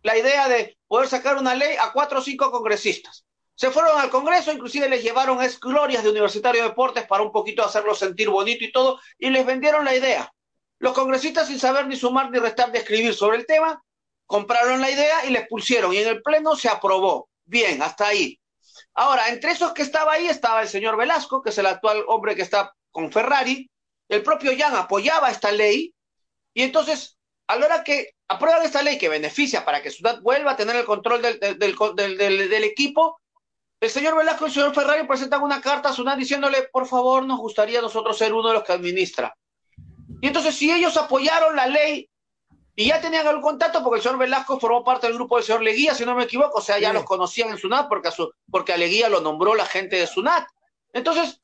[0.00, 3.26] la idea de poder sacar una ley a cuatro o cinco congresistas.
[3.54, 7.62] Se fueron al Congreso, inclusive les llevaron glorias de Universitario de Deportes para un poquito
[7.62, 10.32] hacerlo sentir bonito y todo, y les vendieron la idea.
[10.78, 13.84] Los congresistas, sin saber ni sumar ni restar de escribir sobre el tema,
[14.24, 17.28] compraron la idea y les pusieron, y en el Pleno se aprobó.
[17.44, 18.40] Bien, hasta ahí.
[18.94, 22.34] Ahora, entre esos que estaba ahí estaba el señor Velasco, que es el actual hombre
[22.34, 23.70] que está con Ferrari.
[24.08, 25.92] El propio Jan apoyaba esta ley,
[26.60, 30.50] y entonces, a la hora que aprueban esta ley que beneficia para que Ciudad vuelva
[30.50, 33.18] a tener el control del, del, equipo,
[33.80, 37.24] el señor Velasco y el señor Ferrari presentan una carta a Sunat diciéndole, por favor,
[37.24, 39.34] nos gustaría nosotros ser uno de los que administra.
[40.20, 42.10] Y entonces, si ellos apoyaron la ley
[42.76, 45.62] y ya tenían el contacto, porque el señor Velasco formó parte del grupo del señor
[45.62, 48.30] Leguía, si no me equivoco, o sea, ya los conocían en Sunat porque a, su,
[48.50, 50.46] porque a Leguía lo nombró la gente de Sunat.
[50.92, 51.40] Entonces,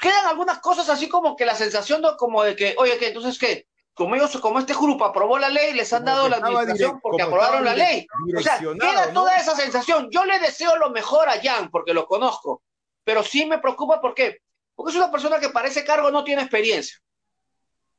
[0.00, 3.08] quedan algunas cosas así como que la sensación de, como de que, oye, ¿qué?
[3.08, 3.67] Entonces, ¿qué?
[3.98, 7.64] Como ellos, como este grupo aprobó la ley, les han dado la administración porque aprobaron
[7.64, 8.06] la ley.
[8.36, 10.08] O sea, queda toda esa sensación.
[10.12, 12.62] Yo le deseo lo mejor a Jan porque lo conozco,
[13.02, 14.40] pero sí me preocupa ¿por qué?
[14.76, 16.96] Porque es una persona que para ese cargo no tiene experiencia.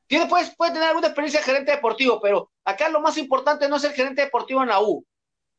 [0.07, 3.75] Tiene, puede, puede tener alguna experiencia de gerente deportivo, pero acá lo más importante no
[3.75, 5.05] es el gerente deportivo en la U.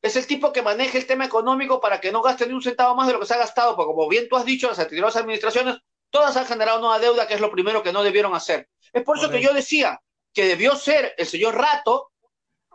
[0.01, 2.97] Es el tipo que maneje el tema económico para que no gaste ni un centavo
[2.97, 5.17] más de lo que se ha gastado, porque como bien tú has dicho, las anteriores
[5.17, 5.77] administraciones,
[6.09, 8.71] todas han generado nueva deuda, que es lo primero que no debieron hacer.
[8.95, 10.01] Es por eso que yo decía,
[10.33, 12.11] que debió ser el señor Rato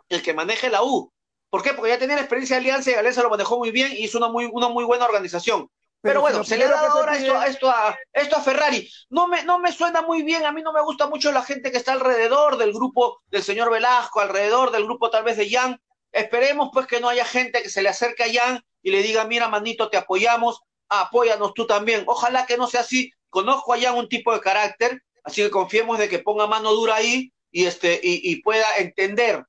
[0.08, 1.12] el que maneje la U.
[1.50, 1.72] ¿Por qué?
[1.72, 4.18] Porque ya tenía la experiencia de Alianza y Alianza lo manejó muy bien y hizo
[4.18, 5.70] una muy, una muy buena organización.
[6.02, 8.88] Pero, bueno, se le ha dado ahora esto, esto, a, esto a Ferrari.
[9.10, 11.72] No me, no me suena muy bien, a mí no me gusta mucho la gente
[11.72, 15.80] que está alrededor del grupo del señor Velasco, alrededor del grupo tal vez de Jan.
[16.12, 19.24] Esperemos pues que no haya gente que se le acerque a Jan y le diga,
[19.24, 22.04] mira, manito, te apoyamos, apóyanos tú también.
[22.06, 23.10] Ojalá que no sea así.
[23.28, 26.94] Conozco a Jan un tipo de carácter, así que confiemos de que ponga mano dura
[26.94, 29.46] ahí y, este, y, pueda entender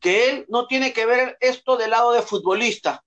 [0.00, 3.04] que él no tiene que ver esto del lado de futbolista.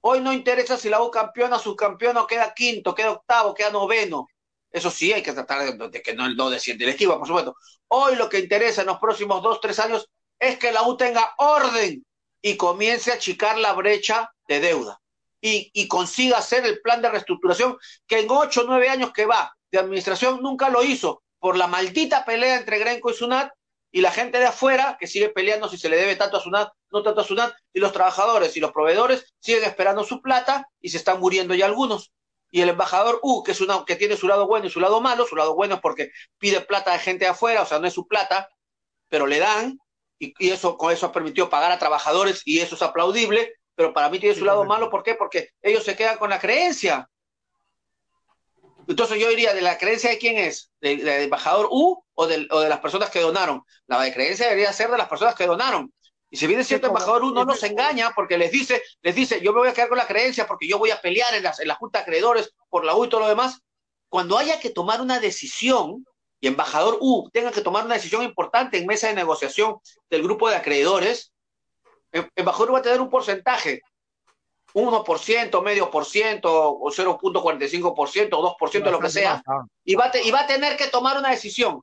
[0.00, 4.26] Hoy no interesa si la U campeona, subcampeona queda quinto, queda octavo, queda noveno.
[4.70, 7.54] Eso sí, hay que tratar de, que no, no desciende el equipo, por supuesto.
[7.88, 11.34] Hoy lo que interesa en los próximos dos, tres años es que la U tenga
[11.36, 12.06] orden
[12.40, 14.98] y comience a achicar la brecha de deuda
[15.42, 17.76] y, y consiga hacer el plan de reestructuración
[18.06, 22.24] que en ocho, nueve años que va de administración nunca lo hizo por la maldita
[22.24, 23.50] pelea entre Grenco y Sunat
[23.90, 26.70] y la gente de afuera que sigue peleando si se le debe tanto a Sunat,
[26.92, 30.90] no tanto a Sunat, y los trabajadores y los proveedores siguen esperando su plata y
[30.90, 32.12] se están muriendo ya algunos.
[32.52, 35.00] Y el embajador U, que, es una, que tiene su lado bueno y su lado
[35.00, 37.88] malo, su lado bueno es porque pide plata de gente de afuera, o sea, no
[37.88, 38.48] es su plata,
[39.08, 39.80] pero le dan,
[40.20, 43.92] y, y eso con eso ha permitido pagar a trabajadores y eso es aplaudible, pero
[43.92, 45.16] para mí tiene su lado malo, ¿por qué?
[45.16, 47.08] Porque ellos se quedan con la creencia
[48.88, 50.70] entonces yo diría, ¿de la creencia de quién es?
[50.80, 53.62] ¿Del, embajador U o, de las personas que donaron?
[53.86, 55.92] La de creencia debería ser de las personas que donaron.
[56.30, 59.52] Y si viene cierto embajador U, no nos engaña porque les dice, les dice, yo
[59.52, 61.74] me voy a quedar con la creencia porque yo voy a pelear en, en la
[61.74, 63.60] Junta de Acreedores por la U y todo lo demás.
[64.08, 66.04] Cuando haya que tomar una decisión,
[66.42, 69.76] y embajador U tenga que tomar una decisión importante en mesa de negociación
[70.10, 71.32] del grupo de acreedores,
[72.10, 73.80] el embajador va a tener un porcentaje
[74.74, 79.42] 1%, medio por ciento, o 0.45%, o 2%, lo que sea,
[79.84, 81.82] y va, y va a tener que tomar una decisión.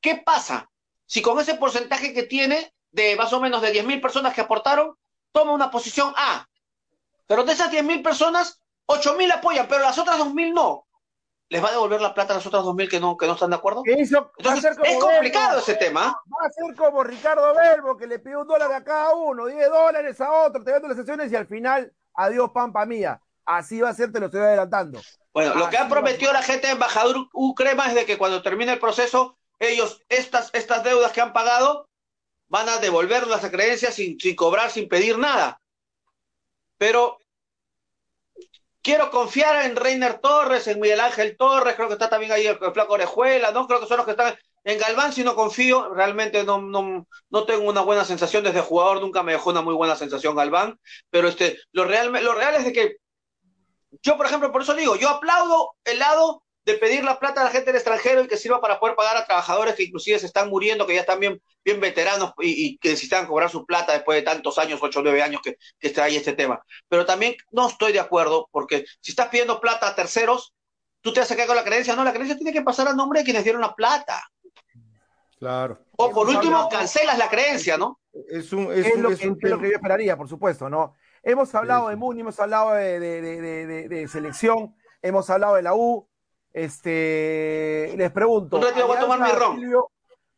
[0.00, 0.70] ¿Qué pasa
[1.06, 4.94] si con ese porcentaje que tiene, de más o menos de 10.000 personas que aportaron,
[5.32, 6.46] toma una posición A?
[7.26, 10.86] Pero de esas 10.000 personas, 8.000 apoyan, pero las otras 2.000 no.
[11.50, 13.50] ¿Les va a devolver la plata a las otras 2.000 que no, que no están
[13.50, 13.82] de acuerdo?
[13.84, 16.04] Entonces, es complicado ese tema.
[16.04, 19.68] Va a ser como Ricardo Belbo, que le pide un dólar a cada uno, 10
[19.70, 23.20] dólares a otro, te vendo las sesiones y al final adiós pampa mía.
[23.44, 25.00] Así va a ser, te lo estoy adelantando.
[25.32, 28.72] Bueno, lo que han prometido la gente de embajador Ucrema es de que cuando termine
[28.72, 31.88] el proceso, ellos, estas, estas deudas que han pagado,
[32.48, 35.60] van a devolver las creencias sin, sin cobrar, sin pedir nada.
[36.76, 37.18] Pero
[38.82, 42.58] quiero confiar en Reiner Torres, en Miguel Ángel Torres, creo que está también ahí el,
[42.58, 43.66] Flaco Orejuela, ¿no?
[43.66, 44.36] Creo que son los que están
[44.68, 49.00] en Galván, si no confío, realmente no, no, no tengo una buena sensación desde jugador,
[49.00, 52.66] nunca me dejó una muy buena sensación Galván, pero este, lo real, lo real es
[52.66, 52.96] de que
[54.02, 57.44] yo, por ejemplo, por eso digo, yo aplaudo el lado de pedir la plata a
[57.44, 60.26] la gente del extranjero y que sirva para poder pagar a trabajadores que inclusive se
[60.26, 64.16] están muriendo, que ya están bien, bien veteranos y, que necesitan cobrar su plata después
[64.16, 66.60] de tantos años, ocho o nueve años que, que está ahí este tema.
[66.88, 70.52] Pero también no estoy de acuerdo, porque si estás pidiendo plata a terceros,
[71.00, 73.20] tú te vas a con la creencia, no, la creencia tiene que pasar al nombre
[73.20, 74.22] de quienes dieron la plata.
[75.38, 75.78] Claro.
[75.96, 78.00] O por último, cancelas la creencia, ¿no?
[78.28, 80.94] Es, un, es, lo, que, yo esperaría, por supuesto, ¿no?
[81.22, 86.08] Hemos hablado de Muni, hemos hablado de, de, selección, hemos hablado de la U.
[86.52, 88.58] Este, les pregunto.
[88.58, 89.84] a tomar mi ron.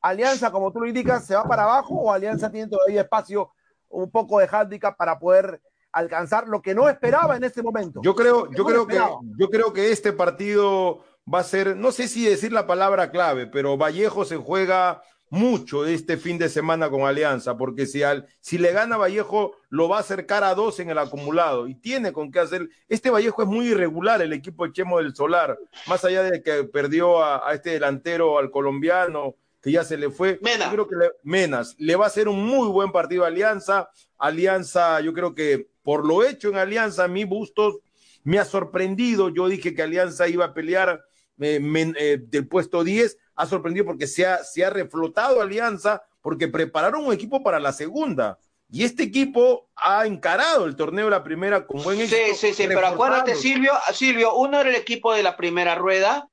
[0.02, 3.50] Alianza, como tú lo indicas, ¿se va para abajo o Alianza tiene todavía espacio,
[3.88, 5.60] un poco de handicap para poder
[5.92, 8.00] alcanzar lo que no esperaba en este momento.
[8.02, 9.00] Yo creo, yo creo que,
[9.38, 13.46] yo creo que este partido va a ser, no sé si decir la palabra clave,
[13.46, 18.58] pero Vallejo se juega mucho este fin de semana con Alianza, porque si, al, si
[18.58, 22.32] le gana Vallejo, lo va a acercar a dos en el acumulado y tiene con
[22.32, 22.68] qué hacer.
[22.88, 25.56] Este Vallejo es muy irregular, el equipo de Chemo del Solar,
[25.86, 30.10] más allá de que perdió a, a este delantero, al colombiano, que ya se le
[30.10, 30.38] fue.
[30.42, 30.66] Mena.
[30.66, 33.88] Yo creo que le, Menas le va a hacer un muy buen partido a Alianza.
[34.18, 37.78] Alianza, yo creo que por lo hecho en Alianza, mi Bustos
[38.24, 39.28] me ha sorprendido.
[39.28, 41.04] Yo dije que Alianza iba a pelear
[41.40, 43.16] eh, men, eh, del puesto 10.
[43.36, 47.72] Ha sorprendido porque se ha, se ha reflotado Alianza, porque prepararon un equipo para la
[47.72, 48.38] segunda.
[48.72, 52.36] Y este equipo ha encarado el torneo de la primera con buen Sí, éxito.
[52.36, 56.29] sí, sí, pero acuérdate, Silvio, Silvio, uno era el equipo de la primera rueda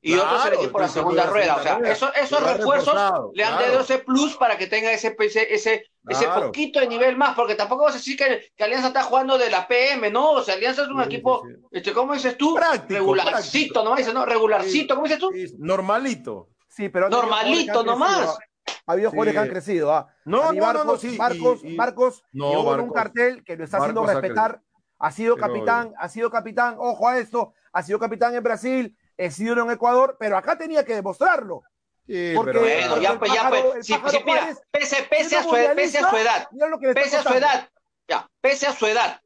[0.00, 1.56] y Claro, otro es el equipo de la segunda rueda.
[1.56, 3.66] O sea, esos ha refuerzos reforzado, le han claro.
[3.72, 6.46] dado ese plus para que tenga ese, ese, ese, ese Claro.
[6.46, 9.50] poquito de nivel más, porque tampoco vas a decir que, que Alianza está jugando de
[9.50, 10.30] la PM, ¿no?
[10.32, 11.66] O sea, Alianza es un Sí, equipo, sí, sí.
[11.72, 12.54] Este, ¿cómo dices tú?
[12.54, 14.12] Práctico, Regularcito, práctico.
[14.12, 14.20] ¿no?
[14.20, 14.26] ¿no?
[14.26, 15.30] Regularcito, ¿cómo dices tú?
[15.34, 16.48] Sí, Normalito.
[16.68, 18.08] Sí, pero Normalito nomás.
[18.18, 18.44] crecido, ¿ah?
[18.86, 19.36] Ha habido jugadores Sí.
[19.36, 19.92] que han crecido.
[19.92, 20.08] ¿ah?
[20.24, 22.74] No, A mí no, no, no, Marcos, sí, y- Marcos, y- Marcos No, llegó con
[22.80, 22.94] un Marcos.
[22.94, 24.60] cartel que lo está haciendo Marcos ha respetar.
[25.00, 28.96] Ha sido capitán, ha sido capitán, ojo a esto, ha sido capitán en Brasil,
[29.26, 31.62] ha sido en Ecuador, pero acá tenía que demostrarlo.
[32.06, 35.42] Sí, Porque- pero- Bueno, ya, pues, ya, pues, sí, sí, mira, Juárez, pese, pese, a
[35.42, 36.48] su, pese a su edad,
[36.94, 37.68] pese a su edad,
[38.08, 39.20] ya, pese a su edad,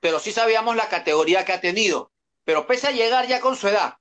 [0.00, 2.10] pero sí sabíamos la categoría que ha tenido,
[2.44, 3.96] pero pese a llegar ya con su edad,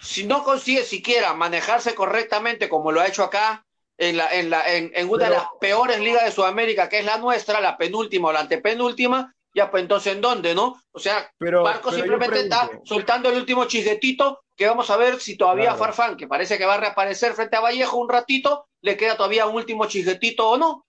[0.00, 3.64] si no consigue siquiera manejarse correctamente como lo ha hecho acá,
[3.98, 7.04] en, la, en, la, en, en una de las peores ligas de Sudamérica, que es
[7.04, 10.80] la nuestra, la penúltima o la antepenúltima, ya pues entonces ¿en dónde, no?
[10.90, 15.18] O sea, Pero- Marco pero simplemente está soltando el último chisguetito, que vamos a ver
[15.20, 15.78] si todavía Claro.
[15.78, 19.46] Farfán, que parece que va a reaparecer frente a Vallejo un ratito, le queda todavía
[19.46, 20.84] un último chisguetito o no.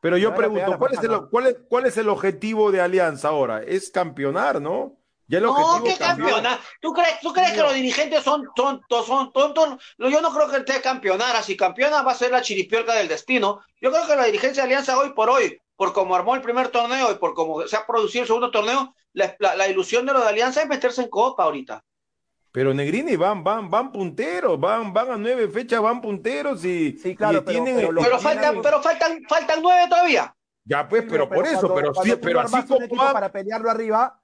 [0.00, 3.60] Pero yo pregunto, ¿cuál es, el, cuál, es, ¿cuál es el objetivo de Alianza ahora?
[3.60, 4.98] Es campeonar, ¿no?
[5.26, 6.26] Ya el No, qué cambió.
[6.26, 6.60] campeona.
[6.80, 9.82] ¿Tú crees, tú crees que los dirigentes son tontos, son tontos?
[9.98, 11.42] Yo no creo que esté campeonara.
[11.42, 13.62] Si campeona va a ser la chiripiorca del destino.
[13.80, 16.68] Yo creo que la dirigencia de Alianza hoy por hoy, por cómo armó el primer
[16.68, 20.12] torneo y por cómo se ha producido el segundo torneo, la, la- la ilusión de
[20.12, 21.82] lo de Alianza es meterse en copa ahorita.
[22.52, 27.16] Pero Negrini van, van, van punteros, van, van a nueve fechas, van punteros y, Sí,
[27.16, 30.36] claro, y pero- tienen, pero Pero faltan, pero faltan, faltan nueve todavía.
[30.64, 33.70] ya pues, pero, por eso, cuando- pero sí, cuando pero así como va, para pelearlo
[33.70, 34.20] arriba,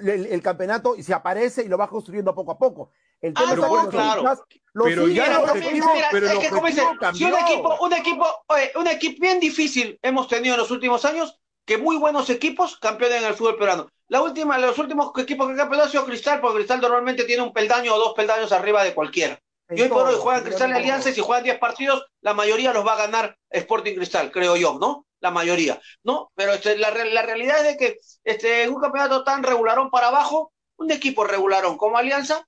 [0.00, 2.90] el, el campeonato y se aparece y lo va construyendo poco a poco.
[3.20, 4.46] El Ah, tema es no, que los claro.
[4.84, 6.82] Pero ya los mira, pero es que como dice,
[7.14, 11.04] si un equipo, un equipo, oye, un equipo bien difícil hemos tenido en los últimos
[11.04, 13.88] años, que muy buenos equipos campeones en el fútbol peruano.
[14.08, 17.42] La última, los últimos equipos que han campeonado ha sido Cristal, porque Cristal normalmente tiene
[17.42, 19.38] un peldaño o dos peldaños arriba de cualquiera.
[19.74, 20.74] Y hoy por hoy juegan Cristal y.
[20.74, 24.56] Alianza y si juegan 10 partidos, la mayoría los va a ganar Sporting Cristal, creo
[24.56, 25.06] yo, ¿no?
[25.20, 26.30] La mayoría, ¿no?
[26.34, 30.08] Pero este, la, la realidad es de que este, en un campeonato tan regularón para
[30.08, 32.44] abajo, un equipo regularón como Alianza,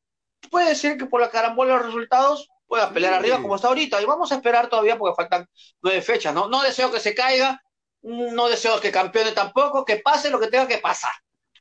[0.51, 3.19] puede ser que por la carambola de los resultados pueda pelear Sí.
[3.21, 4.03] arriba como está ahorita.
[4.03, 5.47] Y vamos a esperar todavía porque faltan
[5.83, 6.49] nueve fechas, ¿no?
[6.49, 7.63] No deseo que se caiga,
[8.05, 11.13] no deseo que campeone tampoco, que pase lo que tenga que pasar.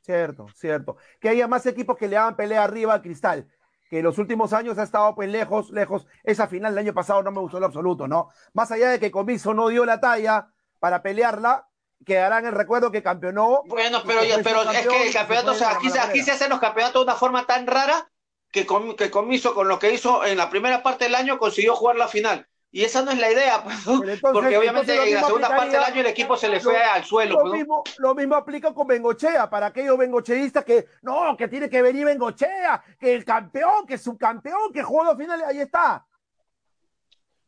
[0.02, 0.96] Cierto, cierto.
[1.18, 3.48] Que haya más equipos que le hagan pelea arriba al Cristal,
[3.88, 6.06] que en los últimos años ha estado pues lejos, lejos.
[6.22, 8.28] Esa final del año pasado no me gustó en lo absoluto, ¿no?
[8.52, 11.68] Más allá de que Comiso no dio la talla para pelearla,
[12.04, 13.62] quedará en el recuerdo que campeonó.
[13.64, 16.60] Bueno, pero, fue pero es que el campeonato, o sea, aquí, aquí se hacen los
[16.60, 18.10] campeonatos de una forma tan rara
[18.50, 21.74] que, Com- que Comiso, con lo que hizo en la primera parte del año, consiguió
[21.74, 22.46] jugar la final.
[22.76, 23.76] Y esa no es la idea, pues,
[24.20, 27.04] porque obviamente en la segunda parte del año el equipo se le lo- fue al
[27.04, 27.34] suelo.
[27.34, 27.56] Lo pues, ¿no?
[27.56, 32.04] mismo, lo mismo aplica con Bengochea, para aquellos bengocheístas que no, que tiene que venir
[32.04, 36.04] Bengochea, que el campeón, que subcampeón, que jugó dos finales, ahí está.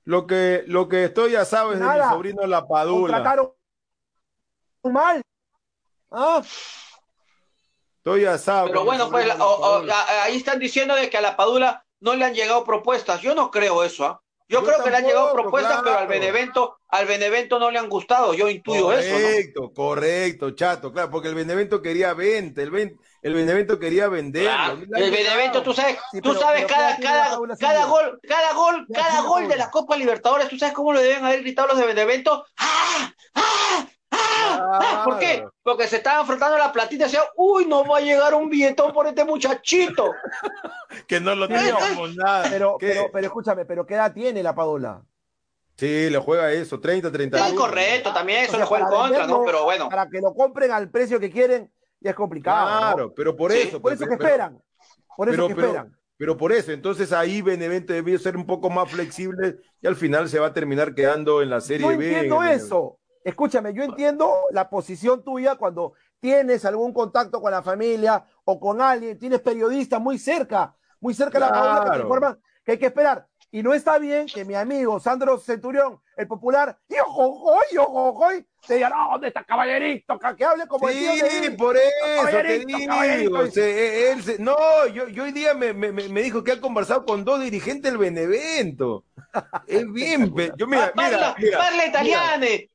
[0.04, 2.10] lo que, lo que estoy ya sabes de mi Nada.
[2.10, 3.14] sobrino La Padula.
[3.14, 3.52] Contrataron
[4.84, 5.20] mal.
[6.12, 6.40] Ah,
[7.98, 8.70] Estoy ya sabes.
[8.70, 9.84] Pero bueno, pues la- o- o-
[10.22, 13.20] ahí están diciendo de que a la Padula no le han llegado propuestas.
[13.22, 14.22] Yo no creo eso, ¿ah?
[14.48, 16.06] Yo, Yo creo que le han llegado propuestas, pero al.
[16.06, 18.32] Benevento, al Benevento no le han gustado.
[18.32, 19.18] Yo intuyo eso, ¿no?
[19.18, 24.44] Correcto, correcto, chato, claro, porque el Benevento quería venta, el, Ben- el Benevento quería vender.
[24.44, 27.24] Claro, El Benevento, tú sabes, Sí, tú pero- sabes pero cada, ¿qué tiene cada,
[27.59, 31.01] cada gol, cada gol, ¿Qué cada gol de la Copa Libertadores, tú sabes cómo lo
[31.01, 32.47] deben haber gritado los de Benevento.
[32.59, 33.12] ¡Ah!
[33.35, 33.86] ¡Ah!
[34.38, 34.80] ¡Ah!
[34.82, 35.02] ¡Ah!
[35.04, 35.46] ¿Por qué?
[35.62, 38.92] Porque se estaban frotando la platita y decían, uy, no va a llegar un billetón
[38.92, 40.12] por este muchachito.
[41.06, 42.46] que no lo Pero- teníamos nada.
[42.50, 45.02] pero, pero, pero escúchame, pero ¿qué edad tiene la Padula?
[45.76, 47.50] Sí, le juega eso, 30, 31.
[47.50, 49.42] Sí, correcto, también eso O sea, le juega en contra, ¿no?
[49.44, 49.88] Pero bueno.
[49.90, 52.70] Para que lo compren al precio que quieren, ya es complicado.
[52.70, 52.78] ¿no?
[52.78, 53.80] Claro, pero por Sí, eso.
[53.82, 54.62] Por pero- eso que pero- esperan.
[55.16, 55.96] Por eso pero, que pero- esperan.
[56.16, 60.28] pero por eso, entonces ahí Benevento debió ser un poco más flexible y al final
[60.30, 61.92] se va a terminar quedando en la Serie B.
[61.94, 62.64] en entiendo el Benevento.
[62.66, 62.98] eso.
[63.26, 68.80] Escúchame, yo entiendo la posición tuya cuando tienes algún contacto con la familia o con
[68.80, 72.78] alguien, tienes periodistas muy cerca, muy cerca de la paula que te informan que hay
[72.78, 73.26] que esperar.
[73.56, 78.74] Y no está bien que mi amigo Sandro Centurión, el popular, y ojojoy, ojojoy, te
[78.74, 80.18] diga, no, ¿dónde está caballerito?
[80.18, 83.44] Que- Que hable como el tío Sí, por eso te digo.
[83.44, 83.50] dice.
[83.52, 87.06] se- él se- no, yo, yo hoy día me, me, me dijo que ha conversado
[87.06, 89.04] con dos dirigentes del Benevento.
[89.66, 92.44] Es bien, yo mira, mira, parla, mira, parla italiano.
[92.44, 92.66] Mira,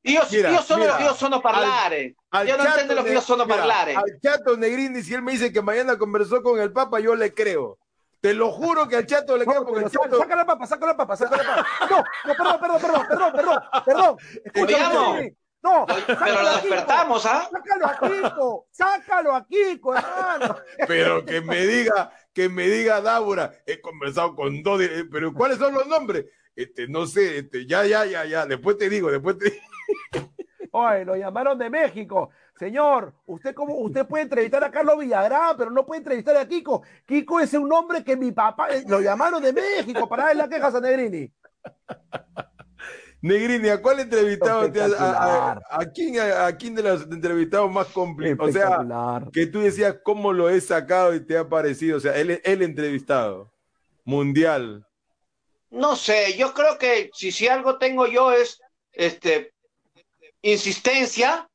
[0.51, 1.01] io sono, mira.
[1.01, 2.15] io sono parlare.
[2.31, 3.95] al io non Chato intendo lo Ne- io sono mira, parlare.
[3.95, 7.31] Al Chato Negrini, si él me dice que mañana conversó con el Papa, yo le
[7.35, 7.77] creo.
[8.21, 10.17] Te lo juro que al Chato le No, porque el Chato.
[10.19, 11.67] saca la papa, saca la papa, saca la papa.
[11.89, 14.17] No, no, perdón, perdón, perdón, perdón, perdón, perdón.
[14.45, 15.35] Escúchame.
[15.63, 17.49] No, Pero sácalo lo despertamos, ¿ah?
[17.51, 20.55] Sácalo a Kiko, sácalo a Kiko, hermano.
[20.87, 25.59] Pero que me diga, que me diga Débora, he conversado con dos, dir- pero ¿cuáles
[25.59, 26.25] son los nombres?
[26.55, 29.63] Este, no sé, este, ya, ya, ya, ya, después te digo, después te digo.
[30.71, 32.31] Oye, lo llamaron de México.
[32.61, 36.83] Señor, usted como usted puede entrevistar a Carlos Villagrán, pero no puede entrevistar a Kiko.
[37.07, 40.47] Kiko es un nombre que mi papá eh, lo llamaron de México para darle la
[40.47, 41.33] queja a Sanegrini.
[43.19, 47.71] Negrini, ¿a cuál entrevistado te has- a, a, quién, a, a quién de los entrevistados
[47.71, 48.49] más complicados?
[48.49, 52.15] O sea, que tú decías cómo lo he sacado y te ha parecido, o sea,
[52.15, 53.51] él, el entrevistado,
[54.05, 54.85] mundial.
[55.71, 58.61] No sé, yo creo que si, si algo tengo yo es
[58.91, 59.51] este
[60.43, 61.47] insistencia,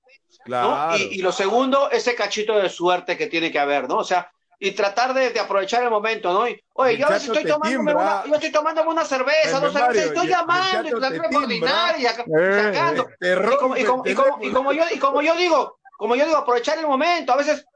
[0.49, 0.69] ¿no?
[0.69, 0.97] Claro.
[0.97, 3.97] Y, y lo segundo, ese cachito de suerte que tiene que haber, ¿no?
[3.99, 6.49] O sea, y tratar de, de aprovechar el momento, ¿no?
[6.49, 7.95] Y, oye, yo Chato estoy te tomándome timbra.
[7.95, 11.35] una, yo estoy tomándome una cerveza, dos Mario, cervezas, estoy llamando y tratando te de
[11.35, 13.07] coordinar y acá- Eh, sacando.
[13.21, 16.17] te Y como, y como- y como- y como yo, y como yo digo, como
[16.17, 17.33] yo digo, aprovechar el momento.
[17.33, 17.67] A veces,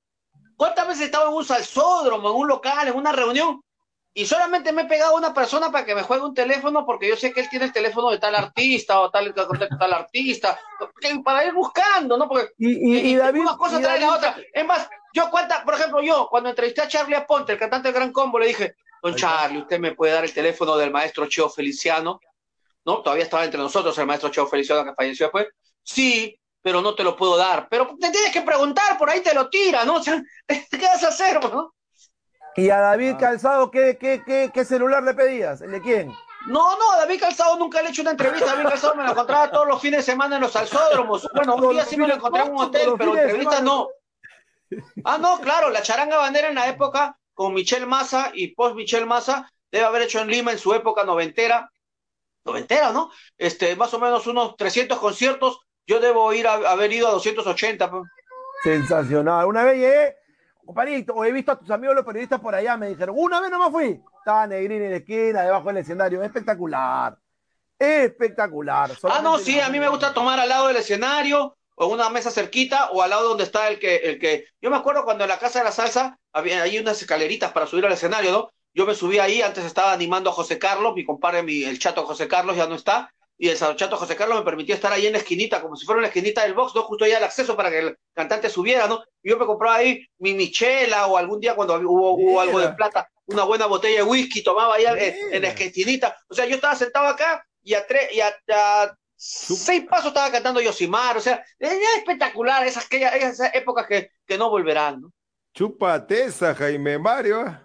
[0.56, 3.60] ¿cuántas veces he estado en un salsódromo, en un local, en una reunión?
[4.12, 7.08] Y solamente me he pegado a una persona para que me juegue un teléfono porque
[7.08, 10.58] yo sé que él tiene el teléfono de tal artista o tal, tal artista,
[11.00, 12.28] que- para ir buscando, ¿no?
[12.28, 14.36] Porque Y, y, y David, una cosa y trae la otra.
[14.52, 17.94] Es más, yo cuenta, por ejemplo, yo cuando entrevisté a Charlie Aponte, el cantante del
[17.94, 21.48] Gran Combo, le dije, don Charlie, usted me puede dar el teléfono del maestro Cheo
[21.48, 22.20] Feliciano,
[22.84, 23.02] ¿no?
[23.02, 25.46] Todavía estaba entre nosotros el maestro Cheo Feliciano que falleció después.
[25.84, 27.68] Sí, pero no te lo puedo dar.
[27.70, 29.94] Pero te tienes que preguntar, por ahí te lo tira, ¿no?
[29.98, 31.72] O sea, ¿qué vas a hacer, no?
[32.56, 33.18] Y a David Ah.
[33.18, 35.60] Calzado, ¿qué, qué, qué, qué celular le pedías?
[35.60, 36.12] ¿El de quién?
[36.46, 38.46] No, no, David Calzado nunca le he hecho una entrevista.
[38.46, 41.28] David Calzado me lo encontraba todos los fines de semana en los salsódromos.
[41.34, 43.88] Bueno, un día sí me lo encontré en un hotel, pero entrevista no.
[45.04, 49.06] Ah, no, claro, la charanga bandera en la época con Michelle Massa y post Michelle
[49.06, 51.70] Massa debe haber hecho en Lima en su época noventera,
[52.44, 53.10] noventera, ¿no?
[53.36, 55.60] Este, más o menos unos 300 conciertos.
[55.86, 57.90] Yo debo ir a haber ido a 280.
[57.90, 58.02] pues.
[58.62, 59.46] Sensacional.
[59.46, 60.16] Una vez llegué,
[60.70, 63.50] compadrito, o he visto a tus amigos los periodistas por allá, me dijeron, una vez
[63.50, 64.00] nomás fui.
[64.18, 66.22] Estaba Negrini en la esquina, debajo del escenario.
[66.22, 67.18] Espectacular.
[67.76, 68.92] Espectacular.
[69.04, 72.08] Ah, no, sí, a mí me gusta tomar al lado del escenario o en una
[72.10, 74.44] mesa cerquita o al lado donde está el que, el que.
[74.60, 77.66] Yo me acuerdo cuando en la casa de la salsa había ahí unas escaleritas para
[77.66, 78.52] subir al escenario, ¿no?
[78.72, 82.06] Yo me subí ahí, antes estaba animando a José Carlos, mi compadre, mi, el chato
[82.06, 83.12] José Carlos ya no está,
[83.42, 86.00] y el chato José Carlos me permitió estar ahí en la esquinita, como si fuera
[86.00, 86.82] una esquinita del box, ¿no?
[86.82, 89.02] Justo ahí al acceso para que el cantante subiera, ¿no?
[89.22, 92.68] Y yo me compraba ahí mi michela o algún día cuando hubo, hubo algo de
[92.74, 96.14] plata, una buena botella de whisky, tomaba ahí en, en la esquinita.
[96.28, 100.30] O sea, yo estaba sentado acá y a, tres y a, a seis pasos estaba
[100.30, 105.12] cantando Yosimar, o sea, es espectacular esas, aquellas, esas épocas que, que no volverán, ¿no?
[105.54, 107.58] Chúpate esa, Jaime Mario.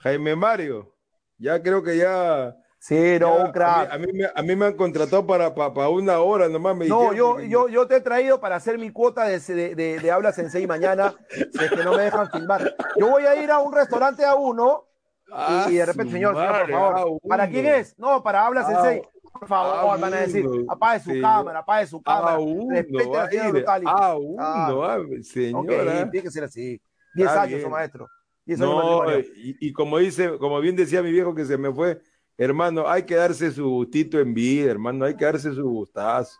[0.00, 0.94] Jaime Mario.
[1.38, 2.54] Ya creo que ya.
[2.80, 3.90] Sí, no, un crack.
[3.92, 6.48] A mí, a, mí, me- a mí me han contratado para, para, para una hora
[6.48, 6.76] nomás.
[6.76, 9.74] Me No, yo, que- yo, yo te he traído para hacer mi cuota de, de,
[9.74, 12.74] de, de Habla Sensei mañana, si es que no me dejan filmar.
[12.96, 14.84] Yo voy a ir a un restaurante a uno
[15.30, 17.20] Ah, y, y de repente, señor, señor, por madre, favor.
[17.22, 17.28] ah.
[17.28, 17.98] ¿Para quién es?
[17.98, 19.02] No, para Habla Ah, Sensei.
[19.30, 21.20] Por favor, ah, van a decir, apague su sí.
[21.20, 22.36] cámara, apague su cámara.
[22.36, 23.52] A uno, respete la señora ir.
[23.52, 23.92] Brutality.
[23.94, 26.10] A uno, Ah, ah, señora.
[26.10, 26.80] tiene que ser así.
[27.14, 27.70] Diez años, bien.
[27.70, 28.08] maestro.
[28.46, 31.70] Diez años No, y, y como dice, como bien decía mi viejo que se me
[31.72, 32.00] fue,
[32.38, 36.38] hermano, hay que darse su gustito en vida, hermano, hay que darse su gustazo.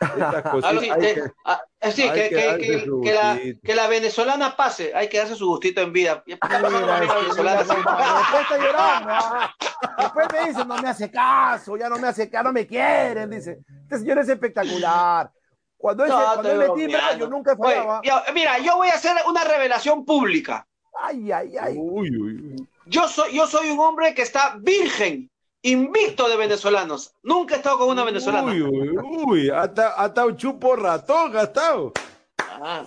[0.00, 1.60] Estas Ah, cositas sí, hay que- ah,
[1.92, 2.02] sí,
[3.12, 3.60] la, gustito.
[3.64, 6.22] que la venezolana pase, hay que darse su gustito en vida.
[6.26, 9.10] Mira, venezolana, mira, Después está llorando.
[9.10, 9.54] ah.
[9.98, 13.30] Después me dicen, no me hace caso, ya no me hace caso, no me quieren.
[13.30, 15.30] Dice, este señor es espectacular.
[15.76, 17.24] Cuando, ese, él me timbra, bromeando.
[17.24, 18.00] yo nunca Oye, fallaba.
[18.04, 20.64] ya, mira, yo voy a hacer una revelación pública.
[21.00, 21.74] Ay, ay, ay.
[21.76, 22.68] Uy, uy, uy.
[22.92, 25.30] Yo soy, yo soy un hombre que está virgen,
[25.62, 27.14] invicto de venezolanos.
[27.22, 28.52] Nunca he estado con una venezolana.
[28.52, 31.94] Uy, uy, uy, hasta, hasta un chupo ratón gastado.
[32.38, 32.86] Ah,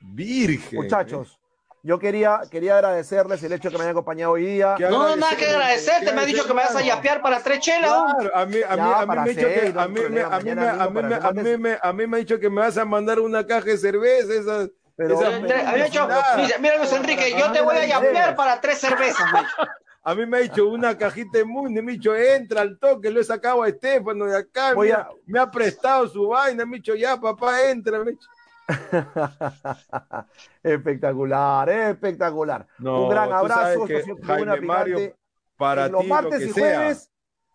[0.00, 0.80] Virgen.
[0.80, 1.40] Muchachos,
[1.82, 4.76] Yo quería, quería agradecerles el hecho que me hayan acompañado hoy día.
[4.78, 6.12] No, nada que agradecerte.
[6.12, 7.90] Me has dicho que me vas a yapear para tres chelas.
[7.90, 8.14] ¿no?
[8.18, 9.80] Claro, a mí, a mí, Ya, a mí para me ha dicho seis, que, no
[9.80, 11.32] a hay mí me, problema, a mí me, mañana a mí mismo me, para a
[11.32, 13.64] mí tomar me, a mí me ha dicho que me vas a mandar una caja
[13.66, 16.58] de cerveza, esas, Pero- había dicho, publicidad.
[16.60, 19.26] mira, Luis Enrique, yo te voy a yapear para tres cervezas.
[20.08, 23.10] A mí me ha dicho una cajita de Mundi, me ha dicho, entra al toque,
[23.10, 26.78] lo he sacado a Estefano de acá, a- me ha prestado su vaina, me ha
[26.78, 27.98] dicho, ya, papá, entra.
[27.98, 28.28] me ha dicho.
[30.62, 32.66] espectacular, espectacular.
[32.78, 33.84] No, Un gran abrazo.
[33.84, 35.16] que, Jaime Mario, picante
[35.56, 36.78] Para en los ti, martes lo que y sea.
[36.78, 37.10] jueves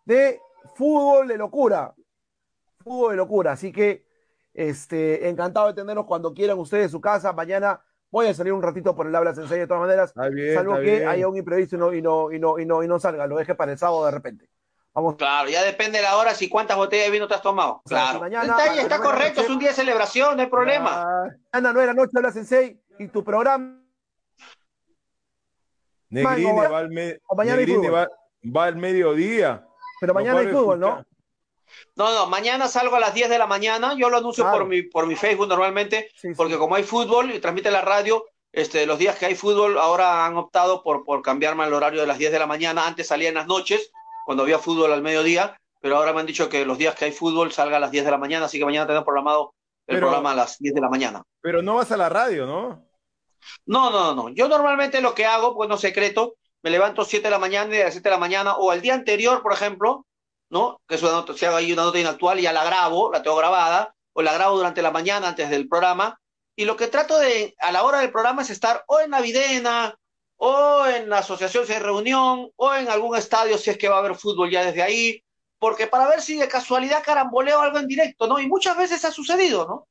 [0.06, 0.40] de
[0.76, 1.94] fútbol de locura.
[2.84, 3.52] Fútbol de locura.
[3.54, 4.06] Así que
[4.54, 7.34] este, encantado de tenerlos cuando quieran ustedes en su casa.
[7.34, 10.14] Mañana voy a salir un ratito por el habla sensei de todas maneras.
[10.34, 11.08] Bien, salvo que bien.
[11.08, 13.28] haya un imprevisto y no, y, no, y, no, y, no, y no salga.
[13.28, 14.50] Lo deje para el sábado de repente.
[14.94, 15.16] Vamos.
[15.16, 17.82] Claro, ya depende de la hora si cuántas botellas de vino te has tomado.
[17.86, 18.14] O sea, Claro.
[18.16, 20.50] si mañana- está, ahí, está mañana correcto, noche- es un día de celebración, no hay
[20.50, 21.02] problema.
[21.04, 23.78] Ah, Mañana no era noche habla sensei y tu programa.
[26.10, 28.10] Negrini va al, me- Negrini va,
[28.56, 29.66] va al mediodía.
[30.02, 30.80] Pero mañana hay fútbol.
[30.80, 31.06] No,
[31.96, 34.60] no, mañana salgo a las 10 de la mañana, yo lo anuncio Claro.
[34.60, 36.34] por mi por mi Facebook normalmente, Sí, sí.
[36.36, 40.26] porque como hay fútbol y transmite la radio, este, los días que hay fútbol ahora
[40.26, 43.30] han optado por, por cambiarme el horario de las 10 de la mañana, antes salía
[43.30, 43.92] en las noches,
[44.26, 47.12] cuando había fútbol al mediodía, pero ahora me han dicho que los días que hay
[47.12, 49.54] fútbol salga a las 10 de la mañana, así que mañana tenemos programado
[49.88, 51.24] el Pero- programa a las 10 de la mañana.
[51.42, 52.86] Pero no vas a la radio, ¿no?
[53.66, 54.30] No, no, no.
[54.30, 57.82] Yo normalmente lo que hago, pues no secreto, me levanto 7 de la mañana y
[57.82, 60.06] a las 7 de la mañana, o al día anterior, por ejemplo,
[60.52, 60.82] ¿no?
[60.88, 63.24] Que es una nota, si hago ahí una nota inactual y ya la grabo, la
[63.24, 66.20] tengo grabada, o la grabo durante la mañana antes del programa.
[66.56, 69.96] Y lo que trato de, a la hora del programa, es estar o en Navidena,
[70.36, 73.96] o en la asociación si hay reunión, o en algún estadio si es que va
[73.96, 75.24] a haber fútbol ya desde ahí,
[75.58, 78.38] porque para ver si de casualidad caramboleo algo en directo, ¿no?
[78.40, 79.88] Y muchas veces ha sucedido, ¿no?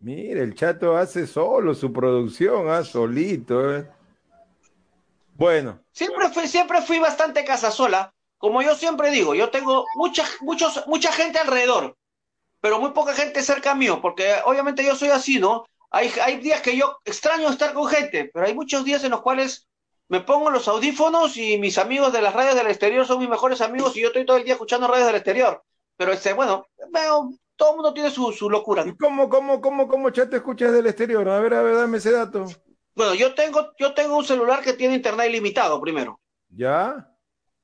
[0.00, 3.76] Mira, el chato hace solo su producción, ah, solito.
[3.76, 3.88] eh.
[5.34, 8.12] Bueno, Siempre fui, siempre fui bastante casasola.
[8.42, 11.96] Como yo siempre digo, yo tengo mucha, muchos, mucha gente alrededor,
[12.60, 15.64] pero muy poca gente cerca mío, porque obviamente yo soy así, ¿no?
[15.92, 19.22] Hay, hay días que yo extraño estar con gente, pero hay muchos días en los
[19.22, 19.68] cuales
[20.08, 23.60] me pongo los audífonos y mis amigos de las radios del exterior son mis mejores
[23.60, 25.62] amigos y yo estoy todo el día escuchando radios del exterior.
[25.96, 28.82] Pero este, bueno, veo, todo el mundo tiene su, su locura.
[28.84, 31.28] ¿y cómo, cómo, cómo, cómo chato escuchas del exterior?
[31.28, 32.46] A ver, a ver, dame ese dato.
[32.96, 36.18] Bueno, yo tengo, yo tengo un celular que tiene internet ilimitado primero.
[36.48, 37.08] ¿Ya?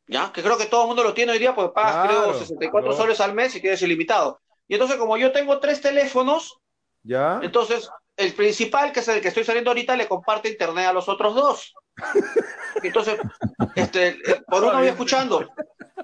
[0.08, 0.32] ¿Ya?
[0.32, 2.88] Que creo que todo el mundo lo tiene hoy día, porque pagas, Claro, creo, 64
[2.88, 3.02] claro.
[3.02, 4.40] soles al mes y tienes ilimitado.
[4.66, 6.58] Y entonces, como yo tengo tres teléfonos,
[7.02, 7.40] ¿Ya?
[7.42, 11.08] entonces el principal, que es el que estoy saliendo ahorita, le comparte internet a los
[11.08, 11.74] otros dos.
[12.82, 13.18] Entonces,
[13.74, 15.48] este, por uno voy escuchando.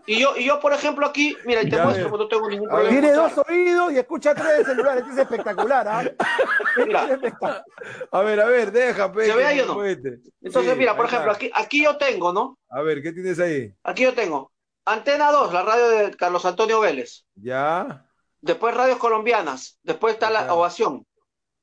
[0.06, 2.68] Y yo, y yo, por ejemplo, aquí, mira, y te Ya muestro, no tengo ningún
[2.68, 2.90] problema.
[2.90, 4.98] Tiene en dos oídos y escucha tres de celular.
[4.98, 6.02] Este es espectacular, ¿ah?
[6.86, 7.18] Mira.
[8.10, 9.84] A ver, a ver, deja, pe, ¿Se ve ahí o no?
[9.84, 12.58] entonces, Sí, mira, por ejemplo, aquí, aquí yo tengo, ¿no?
[12.68, 13.72] A ver, ¿qué tienes ahí?
[13.82, 14.52] Aquí yo tengo
[14.84, 17.24] Antena 2, la radio de Carlos Antonio Vélez.
[17.36, 18.06] ¿Ya?
[18.40, 19.78] Después radios colombianas.
[19.82, 20.52] Después está la.
[20.52, 21.06] Ovación.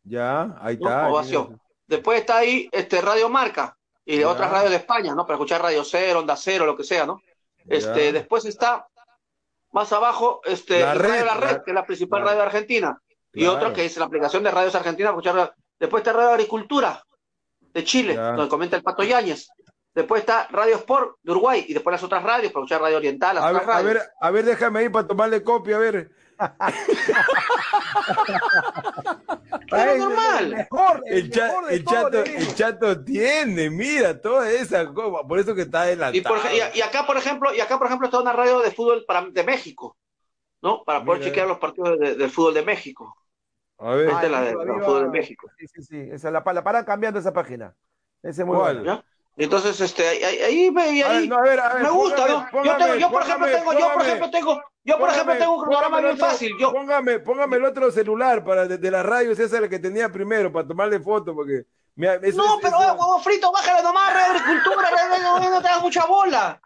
[0.03, 0.55] ¿Ya?
[0.61, 0.87] Ahí ¿no?
[0.87, 1.05] está.
[1.05, 1.61] ahí Ovación.
[1.85, 3.77] Después está ahí este, Radio Marca
[4.15, 4.29] y Ya.
[4.29, 5.25] otras radios de España, ¿no?
[5.25, 7.21] Para escuchar Radio Cero, Onda Cero, lo que sea, ¿no?
[7.67, 8.88] Este, después está
[9.71, 12.25] más abajo este, La Radio Red, La Red, la- que es la principal claro.
[12.27, 13.01] radio de Argentina.
[13.33, 13.55] Y Claro.
[13.57, 15.35] otra que es la aplicación de Radios Argentina para escuchar.
[15.35, 17.03] radio- Después está Radio Agricultura
[17.59, 19.47] de Chile, donde comenta el Pato Yáñez.
[19.93, 23.35] Después está Radio Sport de Uruguay y después las otras radios para escuchar Radio Oriental,
[23.35, 26.11] las A otras ver, a ver, a ver, déjame ahí para tomarle copia, a ver.
[29.68, 30.45] Claro, Ay, normal.
[30.45, 34.49] El mejor, el, El, cha- mejor de el todo, chato, el chato tiene, mira, toda
[34.51, 36.18] esa cosa, por eso que está adelantado.
[36.18, 38.72] Y, por y- y acá, por ejemplo, y acá, por ejemplo, está una radio de
[38.72, 39.97] fútbol para, de México,
[40.61, 40.84] ¿no?
[40.84, 41.30] Para poder Mira.
[41.31, 43.15] chequear los partidos de- del fútbol de México.
[43.77, 45.47] A ver, Esta es la del fútbol de México.
[45.57, 46.09] Sí, sí, sí.
[46.11, 47.73] Esa la, la paran cambiando esa página.
[48.22, 49.03] Ese es muy bueno.
[49.37, 52.95] Entonces, este, ahí, ahí, ahí, ahí no, a ver, a ver, me gusta, póngame, ¿no?
[52.95, 55.37] Yo, póngame, tengo, yo, por ejemplo, póngame, tengo, yo, por ejemplo, tengo, yo, por ejemplo,
[55.37, 56.51] tengo un programa bien otro- fácil.
[56.59, 59.79] Yo, Póngame, póngame el otro celular para de, de la radio, esa es la que
[59.79, 61.63] tenía primero, para tomarle foto, porque...
[61.95, 64.89] mira, eso- no, pero, eso- huevo frito, bájale nomás, Radio Agricultura,
[65.23, 66.61] no, no te das mucha bola.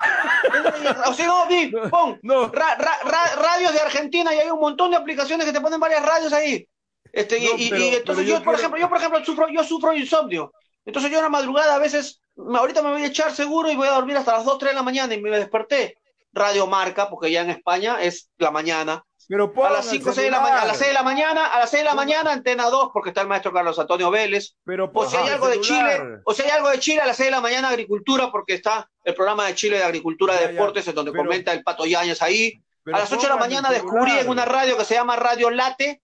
[1.08, 4.60] O sea, no, di, pon, no, ra- ra- ra- radios de Argentina y hay un
[4.60, 6.68] montón de aplicaciones que te ponen varias radios ahí.
[7.14, 9.24] Este, y, No, y- pero- y entonces yo yo, por quiero- ejemplo, yo por ejemplo
[9.24, 10.52] sufro, yo sufro insomnio.
[10.84, 13.88] Entonces yo en la madrugada a veces, ahorita me voy a echar seguro y voy
[13.88, 15.98] a dormir hasta las 2, 3 de la mañana y me desperté.
[16.34, 19.06] Radio Marca, porque ya en España es la mañana.
[19.30, 21.46] pero A las el 5, 6 de la mañana, a las 6 de la mañana,
[21.48, 24.54] a las 6 de la mañana, antena 2, porque está el maestro Carlos Antonio Vélez.
[24.66, 25.62] Pero O si hay algo de.
[25.62, 28.54] Chile, o si hay algo de Chile a las 6 de la mañana, agricultura, porque
[28.56, 31.86] está el programa de Chile de agricultura de deportes, en donde pero- comenta el Pato
[31.86, 32.62] Yáñez ahí.
[32.88, 36.02] A las 8 de la mañana descubrí en una radio que se llama Radio Late,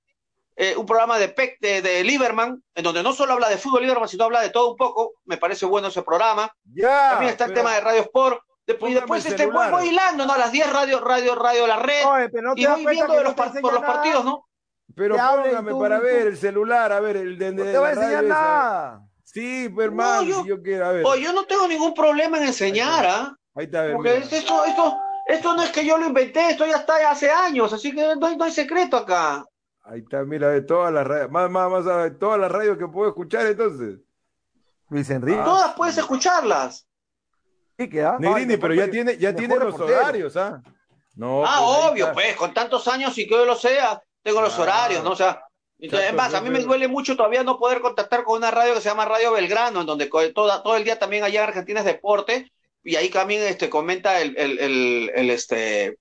[0.64, 3.82] eh, un programa de, Peck, de, de Lieberman, en donde no solo habla de fútbol
[3.82, 5.14] Lieberman, sino habla de todo un poco.
[5.26, 6.54] Me parece bueno ese programa.
[6.80, 8.40] También está el tema de Radio Sport.
[8.68, 10.34] Después, y después este, voy, voy hilando, ¿no?
[10.34, 12.06] A las 10 Radio, Radio, Radio La Red.
[12.06, 14.48] Oye, pero no te y voy viendo de los por los partidos, ¿no?
[14.96, 16.04] Pero póngame tú, para tú.
[16.04, 18.42] ver el celular, a ver, el de, No de te va a enseñar radio esa.
[18.42, 19.02] nada.
[19.24, 21.06] Sí, pero hermano, yo- si yo quiero, a ver.
[21.06, 23.36] Oye, yo no tengo ningún problema en enseñar, ¿ah?
[23.56, 26.66] Ahí está, a ver, Porque esto, esto, esto no es que yo lo inventé, esto
[26.68, 29.44] ya está hace años, así que no hay, no hay secreto acá.
[29.84, 32.88] Ahí está, mira, de todas las radios, más, más, más, ver, todas las radios que
[32.88, 34.00] puedo escuchar entonces.
[34.90, 35.40] Luis Enrique.
[35.40, 36.88] Ah, Todas puedes escucharlas.
[37.78, 38.18] ¿Qué queda?
[38.20, 40.00] Negrini, Ay, pero ya tiene, ya tiene los reportero.
[40.00, 40.62] horarios, ¿ah?
[41.16, 44.58] No, ah, pues, obvio, pues, con tantos años y que yo lo sea, tengo los
[44.60, 45.12] horarios, ¿no?
[45.12, 45.44] O sea,
[45.80, 48.76] entonces, es más, a mí me duele mucho todavía no poder contactar con una radio
[48.76, 51.80] que se llama Radio Belgrano, en donde toda, todo el día también allá en Argentina
[51.80, 52.52] es deporte,
[52.84, 55.98] y ahí también este, comenta el, el, el, el, este,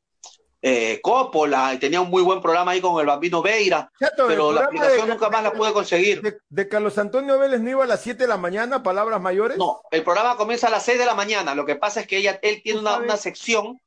[0.63, 4.53] eh, Coppola, y tenía un muy buen programa ahí con el Bambino Veira, Chato, pero
[4.53, 6.21] la aplicación de- nunca más la pude conseguir.
[6.21, 9.57] De, de Carlos Antonio Vélez no iba a las 7 de la mañana, palabras mayores.
[9.57, 11.55] No, el programa comienza a las 6 de la mañana.
[11.55, 13.81] Lo que pasa es que ella, él tiene una, una sección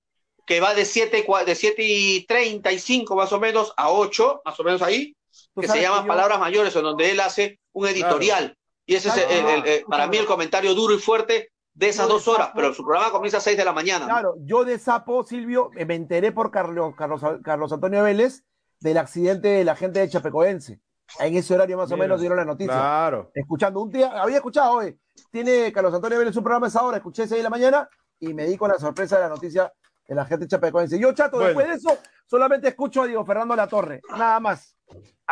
[0.45, 4.41] que va de 7, y cua- de 7 y 35 más o menos a 8,
[4.43, 5.15] más o menos ahí,
[5.59, 8.57] que se llama yo- Palabras Mayores, en donde él hace un editorial.
[8.85, 11.89] Y ese es el- el- el- el- para mí el comentario duro y fuerte de
[11.89, 14.05] esas Yo dos horas, pero su programa comienza a 6 de la mañana.
[14.05, 14.11] ¿no?
[14.11, 18.43] Claro, yo de sapo, Silvio, eh, me enteré por Carlos, Carlos, Carlos Antonio Vélez
[18.79, 20.79] del accidente de la gente de Chapecoense.
[21.19, 22.73] En ese horario más o menos dieron la noticia.
[22.73, 23.31] Claro.
[23.33, 24.97] Escuchando, un día, había escuchado hoy,
[25.31, 27.89] tiene Carlos Antonio Vélez un programa a esa hora, escuché 6 de la mañana
[28.19, 29.71] y me di con la sorpresa de la noticia
[30.07, 30.99] de la gente de Chapecoense.
[30.99, 31.47] Yo, chato, Bueno.
[31.47, 34.77] después de eso, solamente escucho a Diego Fernando La Torre, nada más.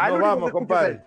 [0.09, 1.03] Nos vamos, compadre.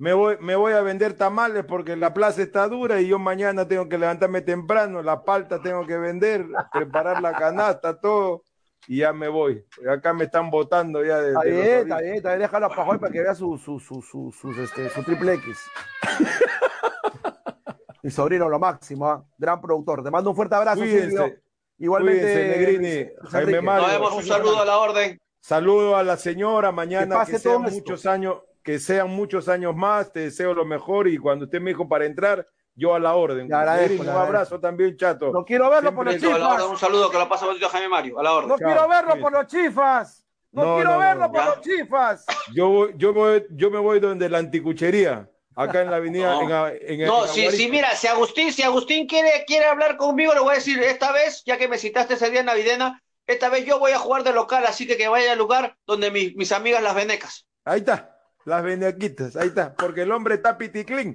[0.00, 3.66] Me voy, me voy a vender tamales porque la plaza está dura y yo mañana
[3.66, 8.44] tengo que levantarme temprano, la palta tengo que vender, preparar la canasta, todo,
[8.86, 9.64] y ya me voy.
[9.90, 12.98] Acá me están botando ya de, Está bien, está bien, está bien, déjalo a Pajoy
[12.98, 15.58] para que vea su, su, su, su, sus, este, su triple X.
[18.02, 19.24] Mi sobrino, lo máximo, ¿ah?
[19.36, 20.02] gran productor.
[20.04, 21.34] Te mando un fuerte abrazo, Cuídense, Silvio.
[21.78, 23.60] Igualmente, cuídense, Negrini, Luis- Jaime.
[23.60, 23.82] Mario.
[23.88, 25.18] Nos vemos, un saludo a la orden.
[25.40, 27.78] Saludo a la señora, mañana Que pase que, sean todo esto.
[27.80, 28.36] muchos años,
[28.68, 32.04] que sean muchos años más, te deseo lo mejor y cuando usted me dijo para
[32.04, 33.50] entrar, yo a la orden.
[33.50, 35.32] Agradezco, un abrazo también, chato.
[35.32, 36.70] No quiero verlo por los Siempre- A la orden, chifas.
[36.72, 38.48] un saludo que lo pasa a Jaime Mario, a la orden.
[38.50, 40.22] No Chao, quiero verlo por los chifas.
[40.52, 41.32] No, No, quiero no, verlo no.
[41.32, 41.46] por Ya.
[41.46, 42.26] los chifas.
[42.54, 46.30] Yo, yo, voy- yo me voy donde la anticuchería, acá en la avenida.
[46.42, 46.68] No.
[46.68, 47.50] en en- No, en sí, Aguarico.
[47.52, 51.10] sí, mira, si Agustín, si Agustín quiere, quiere hablar conmigo, le voy a decir, esta
[51.10, 54.24] vez, ya que me citaste ese día en Navidena, esta vez yo voy a jugar
[54.24, 57.46] de local, así que que vaya al lugar donde mis, mis amigas las venecas.
[57.64, 58.14] Ahí está,
[58.48, 61.14] las venequitas, ahí está, porque el hombre está piticlín.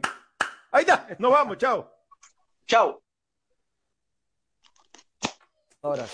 [0.71, 1.91] Ahí está, nos vamos, chao.
[2.67, 3.01] Chao.
[5.81, 6.05] Ahora.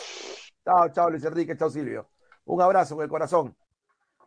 [0.63, 2.09] Chao, chao, Luis Enrique, chao, Silvio.
[2.45, 3.55] Un abrazo con el corazón.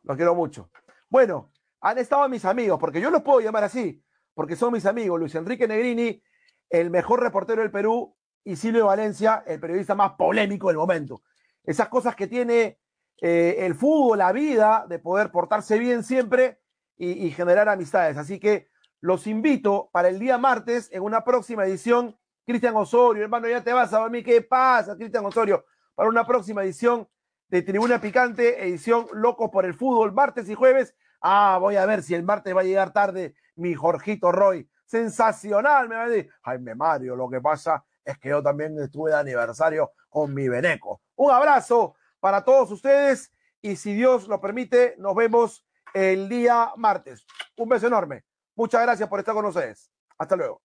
[0.02, 0.70] Los quiero mucho.
[1.09, 1.51] Bueno,
[1.81, 4.05] han estado mis amigos, porque yo los puedo llamar así,
[4.35, 5.19] porque son mis amigos.
[5.19, 6.23] Luis Enrique Negrini,
[6.69, 8.14] el mejor reportero del Perú,
[8.44, 11.23] y Silvio Valencia, el periodista más polémico del momento.
[11.64, 12.78] Esas cosas que tiene
[13.20, 16.61] eh, el fútbol, la vida, de poder portarse bien siempre
[16.97, 18.16] y, generar amistades.
[18.16, 18.69] Así que
[19.01, 22.16] los invito para el día martes en una próxima edición.
[22.44, 24.24] Cristian Osorio, hermano, ya te vas a dormir.
[24.24, 25.64] ¿Qué pasa, Cristian Osorio?
[25.94, 27.09] Para una próxima edición
[27.48, 30.94] de Tribuna Picante, edición Locos por el Fútbol, martes y jueves.
[31.20, 34.69] Ah, voy a ver si el martes va a llegar tarde mi Jorgito Roy.
[34.85, 36.31] Sensacional, me va a decir.
[36.43, 41.01] Jaime Mario, lo que pasa es que yo también estuve de aniversario con mi Beneco.
[41.16, 45.64] Un abrazo para todos ustedes y si Dios lo permite, nos vemos
[45.94, 47.27] el día martes.
[47.56, 48.24] Un beso enorme.
[48.56, 49.90] Muchas gracias por estar con ustedes.
[50.19, 50.60] Hasta luego.